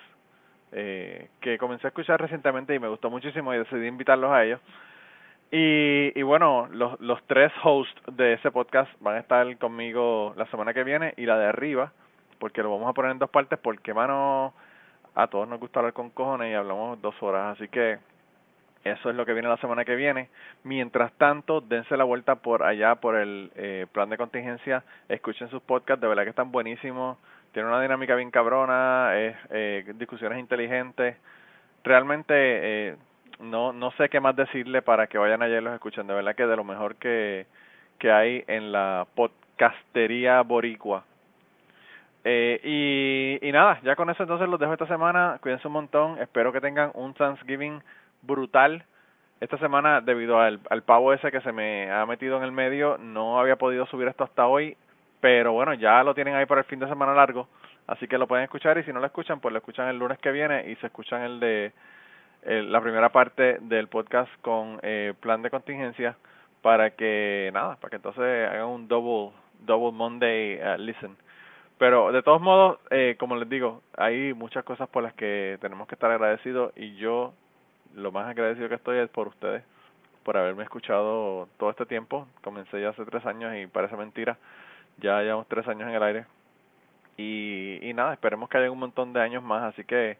eh, 0.71 1.27
que 1.41 1.57
comencé 1.57 1.87
a 1.87 1.89
escuchar 1.89 2.21
recientemente 2.21 2.73
y 2.73 2.79
me 2.79 2.87
gustó 2.87 3.09
muchísimo 3.09 3.53
y 3.53 3.57
decidí 3.57 3.87
invitarlos 3.87 4.31
a 4.31 4.45
ellos. 4.45 4.61
Y, 5.51 6.17
y 6.17 6.21
bueno, 6.21 6.69
los, 6.71 6.97
los 7.01 7.21
tres 7.27 7.51
hosts 7.61 8.01
de 8.15 8.33
ese 8.33 8.49
podcast 8.49 8.89
van 9.01 9.17
a 9.17 9.19
estar 9.19 9.57
conmigo 9.57 10.33
la 10.37 10.45
semana 10.45 10.73
que 10.73 10.85
viene 10.85 11.13
y 11.17 11.25
la 11.25 11.37
de 11.37 11.47
arriba, 11.47 11.91
porque 12.39 12.63
lo 12.63 12.71
vamos 12.71 12.89
a 12.89 12.93
poner 12.93 13.11
en 13.11 13.19
dos 13.19 13.29
partes, 13.29 13.59
porque, 13.59 13.93
mano, 13.93 14.53
a 15.13 15.27
todos 15.27 15.45
nos 15.47 15.59
gusta 15.59 15.79
hablar 15.79 15.93
con 15.93 16.09
cojones 16.09 16.51
y 16.51 16.55
hablamos 16.55 17.01
dos 17.01 17.21
horas, 17.21 17.57
así 17.57 17.67
que 17.67 17.99
eso 18.83 19.09
es 19.09 19.15
lo 19.15 19.25
que 19.25 19.33
viene 19.33 19.47
la 19.47 19.57
semana 19.57 19.85
que 19.85 19.95
viene. 19.95 20.29
Mientras 20.63 21.11
tanto, 21.13 21.61
dense 21.61 21.95
la 21.97 22.03
vuelta 22.03 22.35
por 22.35 22.63
allá, 22.63 22.95
por 22.95 23.15
el 23.15 23.51
eh, 23.55 23.87
plan 23.91 24.09
de 24.09 24.17
contingencia, 24.17 24.83
escuchen 25.09 25.49
sus 25.49 25.61
podcasts, 25.61 26.01
de 26.01 26.07
verdad 26.07 26.23
que 26.23 26.29
están 26.29 26.51
buenísimos 26.51 27.17
tiene 27.53 27.69
una 27.69 27.81
dinámica 27.81 28.15
bien 28.15 28.31
cabrona, 28.31 29.15
es, 29.15 29.35
eh, 29.51 29.93
discusiones 29.95 30.39
inteligentes. 30.39 31.15
Realmente 31.83 32.33
eh, 32.35 32.95
no 33.39 33.71
no 33.71 33.91
sé 33.91 34.09
qué 34.09 34.19
más 34.19 34.35
decirle 34.35 34.81
para 34.81 35.07
que 35.07 35.17
vayan 35.19 35.41
allá 35.41 35.59
y 35.59 35.61
los 35.61 35.73
escuchen. 35.73 36.07
De 36.07 36.13
verdad 36.15 36.35
que 36.35 36.47
de 36.47 36.55
lo 36.55 36.63
mejor 36.63 36.95
que, 36.95 37.45
que 37.99 38.11
hay 38.11 38.43
en 38.47 38.71
la 38.71 39.05
podcastería 39.15 40.41
boricua. 40.41 41.05
Eh, 42.25 42.59
y, 42.63 43.47
y 43.47 43.51
nada, 43.51 43.79
ya 43.83 43.95
con 43.95 44.09
eso 44.09 44.23
entonces 44.23 44.49
los 44.49 44.59
dejo 44.59 44.73
esta 44.73 44.87
semana. 44.87 45.37
Cuídense 45.41 45.67
un 45.67 45.73
montón. 45.73 46.19
Espero 46.19 46.51
que 46.51 46.61
tengan 46.61 46.91
un 46.95 47.13
Thanksgiving 47.13 47.83
brutal. 48.23 48.83
Esta 49.39 49.57
semana, 49.57 50.01
debido 50.01 50.39
al, 50.39 50.59
al 50.69 50.83
pavo 50.83 51.13
ese 51.13 51.31
que 51.31 51.41
se 51.41 51.51
me 51.51 51.91
ha 51.91 52.05
metido 52.05 52.37
en 52.37 52.43
el 52.43 52.51
medio, 52.51 52.97
no 52.97 53.39
había 53.39 53.57
podido 53.57 53.85
subir 53.85 54.07
esto 54.07 54.23
hasta 54.23 54.47
hoy 54.47 54.75
pero 55.23 55.53
bueno, 55.53 55.73
ya 55.73 56.03
lo 56.03 56.13
tienen 56.13 56.35
ahí 56.35 56.45
para 56.45 56.59
el 56.59 56.67
fin 56.67 56.79
de 56.79 56.87
semana 56.89 57.13
largo, 57.13 57.47
así 57.87 58.09
que 58.09 58.17
lo 58.17 58.27
pueden 58.27 58.43
escuchar 58.43 58.77
y 58.77 58.83
si 58.83 58.91
no 58.91 58.99
lo 58.99 59.05
escuchan, 59.05 59.39
pues 59.39 59.53
lo 59.53 59.59
escuchan 59.59 59.87
el 59.87 59.97
lunes 59.97 60.19
que 60.19 60.33
viene 60.33 60.69
y 60.69 60.75
se 60.75 60.87
escuchan 60.87 61.21
el 61.21 61.39
de 61.39 61.71
la 62.43 62.81
primera 62.81 63.07
parte 63.07 63.59
del 63.61 63.87
podcast 63.87 64.29
con 64.41 64.81
eh, 64.83 65.13
plan 65.21 65.41
de 65.41 65.49
contingencia 65.49 66.17
para 66.61 66.89
que 66.89 67.51
nada, 67.53 67.77
para 67.77 67.89
que 67.89 67.95
entonces 67.95 68.49
hagan 68.49 68.65
un 68.65 68.89
double 68.89 69.31
double 69.61 69.93
Monday 69.93 70.59
uh, 70.61 70.77
listen. 70.77 71.15
Pero 71.77 72.11
de 72.11 72.21
todos 72.21 72.41
modos, 72.41 72.79
eh, 72.89 73.15
como 73.17 73.37
les 73.37 73.47
digo, 73.47 73.81
hay 73.95 74.33
muchas 74.33 74.65
cosas 74.65 74.89
por 74.89 75.03
las 75.03 75.13
que 75.13 75.57
tenemos 75.61 75.87
que 75.87 75.95
estar 75.95 76.11
agradecidos 76.11 76.73
y 76.75 76.95
yo 76.95 77.33
lo 77.95 78.11
más 78.11 78.27
agradecido 78.27 78.69
que 78.69 78.75
estoy 78.75 78.97
es 78.99 79.09
por 79.09 79.27
ustedes, 79.27 79.63
por 80.23 80.37
haberme 80.37 80.63
escuchado 80.63 81.47
todo 81.57 81.69
este 81.69 81.85
tiempo. 81.85 82.27
Comencé 82.41 82.81
ya 82.81 82.89
hace 82.89 83.05
tres 83.05 83.25
años 83.25 83.55
y 83.55 83.67
parece 83.67 83.95
mentira 83.95 84.37
ya 84.97 85.21
llevamos 85.21 85.47
tres 85.47 85.67
años 85.67 85.87
en 85.89 85.95
el 85.95 86.03
aire. 86.03 86.25
Y, 87.17 87.79
y 87.81 87.93
nada, 87.93 88.13
esperemos 88.13 88.49
que 88.49 88.57
haya 88.57 88.71
un 88.71 88.79
montón 88.79 89.13
de 89.13 89.21
años 89.21 89.43
más, 89.43 89.63
así 89.63 89.83
que 89.83 90.17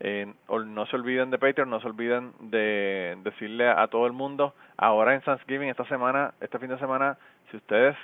eh, 0.00 0.32
no 0.48 0.86
se 0.86 0.96
olviden 0.96 1.30
de 1.30 1.38
Patreon, 1.38 1.70
no 1.70 1.80
se 1.80 1.86
olviden 1.86 2.32
de 2.40 3.16
decirle 3.22 3.68
a 3.68 3.86
todo 3.86 4.06
el 4.06 4.12
mundo, 4.12 4.54
ahora 4.76 5.14
en 5.14 5.20
Thanksgiving, 5.20 5.68
esta 5.68 5.84
semana, 5.84 6.34
este 6.40 6.58
fin 6.58 6.68
de 6.68 6.78
semana, 6.78 7.16
si 7.50 7.56
ustedes 7.56 7.96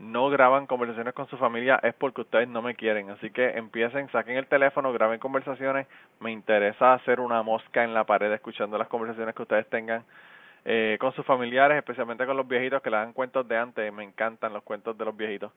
no 0.00 0.30
graban 0.30 0.66
conversaciones 0.66 1.12
con 1.12 1.28
su 1.28 1.36
familia 1.36 1.78
es 1.82 1.94
porque 1.94 2.22
ustedes 2.22 2.48
no 2.48 2.62
me 2.62 2.74
quieren. 2.74 3.10
Así 3.10 3.30
que 3.30 3.50
empiecen, 3.50 4.10
saquen 4.10 4.36
el 4.36 4.46
teléfono, 4.46 4.92
graben 4.92 5.20
conversaciones. 5.20 5.86
Me 6.20 6.32
interesa 6.32 6.94
hacer 6.94 7.20
una 7.20 7.42
mosca 7.42 7.84
en 7.84 7.92
la 7.92 8.04
pared 8.04 8.32
escuchando 8.32 8.78
las 8.78 8.88
conversaciones 8.88 9.34
que 9.34 9.42
ustedes 9.42 9.68
tengan 9.68 10.02
eh, 10.64 10.96
con 10.98 11.12
sus 11.12 11.26
familiares, 11.26 11.76
especialmente 11.76 12.24
con 12.24 12.36
los 12.36 12.48
viejitos 12.48 12.80
que 12.82 12.90
le 12.90 12.96
dan 12.96 13.12
cuentos 13.12 13.46
de 13.46 13.58
antes. 13.58 13.92
Me 13.92 14.02
encantan 14.02 14.54
los 14.54 14.62
cuentos 14.62 14.96
de 14.96 15.04
los 15.04 15.14
viejitos. 15.14 15.52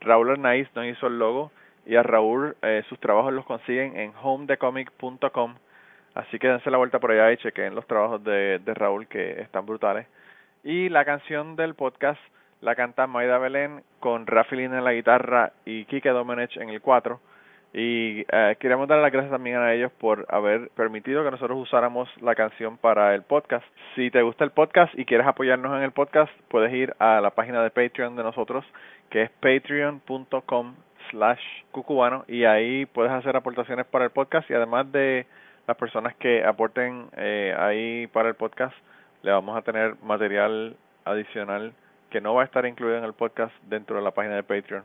Raúl 0.00 0.30
Arnaiz 0.30 0.68
nos 0.74 0.86
hizo 0.86 1.06
el 1.06 1.18
logo 1.18 1.52
y 1.86 1.96
a 1.96 2.02
Raúl 2.02 2.56
eh, 2.62 2.82
sus 2.88 2.98
trabajos 2.98 3.32
los 3.32 3.44
consiguen 3.44 3.96
en 3.96 4.12
homedecomic.com. 4.22 5.54
Así 6.14 6.38
que 6.38 6.48
dense 6.48 6.70
la 6.70 6.78
vuelta 6.78 7.00
por 7.00 7.10
allá 7.10 7.32
y 7.32 7.36
chequen 7.38 7.74
los 7.74 7.86
trabajos 7.86 8.22
de, 8.24 8.60
Raúl 8.64 9.06
que 9.06 9.40
están 9.42 9.66
brutales. 9.66 10.06
Y 10.62 10.88
la 10.88 11.04
canción 11.04 11.56
del 11.56 11.74
podcast 11.74 12.20
la 12.60 12.74
canta 12.74 13.06
Maida 13.06 13.36
Belén 13.36 13.82
con 14.00 14.26
Rafi 14.26 14.56
en 14.58 14.84
la 14.84 14.92
guitarra 14.92 15.52
y 15.66 15.84
Kike 15.84 16.08
Domenech 16.10 16.56
en 16.56 16.70
el 16.70 16.80
4. 16.80 17.20
Y 17.76 18.24
eh, 18.30 18.56
queremos 18.60 18.86
dar 18.86 19.00
las 19.00 19.10
gracias 19.10 19.32
también 19.32 19.56
a 19.56 19.74
ellos 19.74 19.90
por 19.98 20.26
haber 20.28 20.70
permitido 20.76 21.24
que 21.24 21.32
nosotros 21.32 21.58
usáramos 21.58 22.08
la 22.22 22.36
canción 22.36 22.76
para 22.78 23.16
el 23.16 23.22
podcast. 23.22 23.66
Si 23.96 24.12
te 24.12 24.22
gusta 24.22 24.44
el 24.44 24.52
podcast 24.52 24.96
y 24.96 25.04
quieres 25.04 25.26
apoyarnos 25.26 25.76
en 25.76 25.82
el 25.82 25.90
podcast, 25.90 26.30
puedes 26.48 26.72
ir 26.72 26.94
a 27.00 27.20
la 27.20 27.30
página 27.30 27.64
de 27.64 27.70
Patreon 27.70 28.14
de 28.14 28.22
nosotros, 28.22 28.64
que 29.10 29.22
es 29.22 29.30
patreon.com 29.40 30.76
slash 31.10 31.42
cucubano, 31.72 32.24
y 32.28 32.44
ahí 32.44 32.86
puedes 32.86 33.10
hacer 33.10 33.34
aportaciones 33.34 33.86
para 33.86 34.04
el 34.04 34.12
podcast 34.12 34.48
y 34.48 34.54
además 34.54 34.90
de 34.92 35.26
las 35.66 35.76
personas 35.76 36.14
que 36.14 36.44
aporten 36.44 37.06
eh, 37.16 37.56
ahí 37.58 38.06
para 38.06 38.28
el 38.28 38.36
podcast, 38.36 38.74
le 39.22 39.32
vamos 39.32 39.56
a 39.56 39.62
tener 39.62 39.96
material 40.00 40.76
adicional 41.04 41.72
que 42.08 42.20
no 42.20 42.34
va 42.34 42.42
a 42.42 42.44
estar 42.44 42.64
incluido 42.66 42.98
en 42.98 43.04
el 43.04 43.14
podcast 43.14 43.52
dentro 43.64 43.96
de 43.96 44.02
la 44.02 44.12
página 44.12 44.36
de 44.36 44.44
Patreon. 44.44 44.84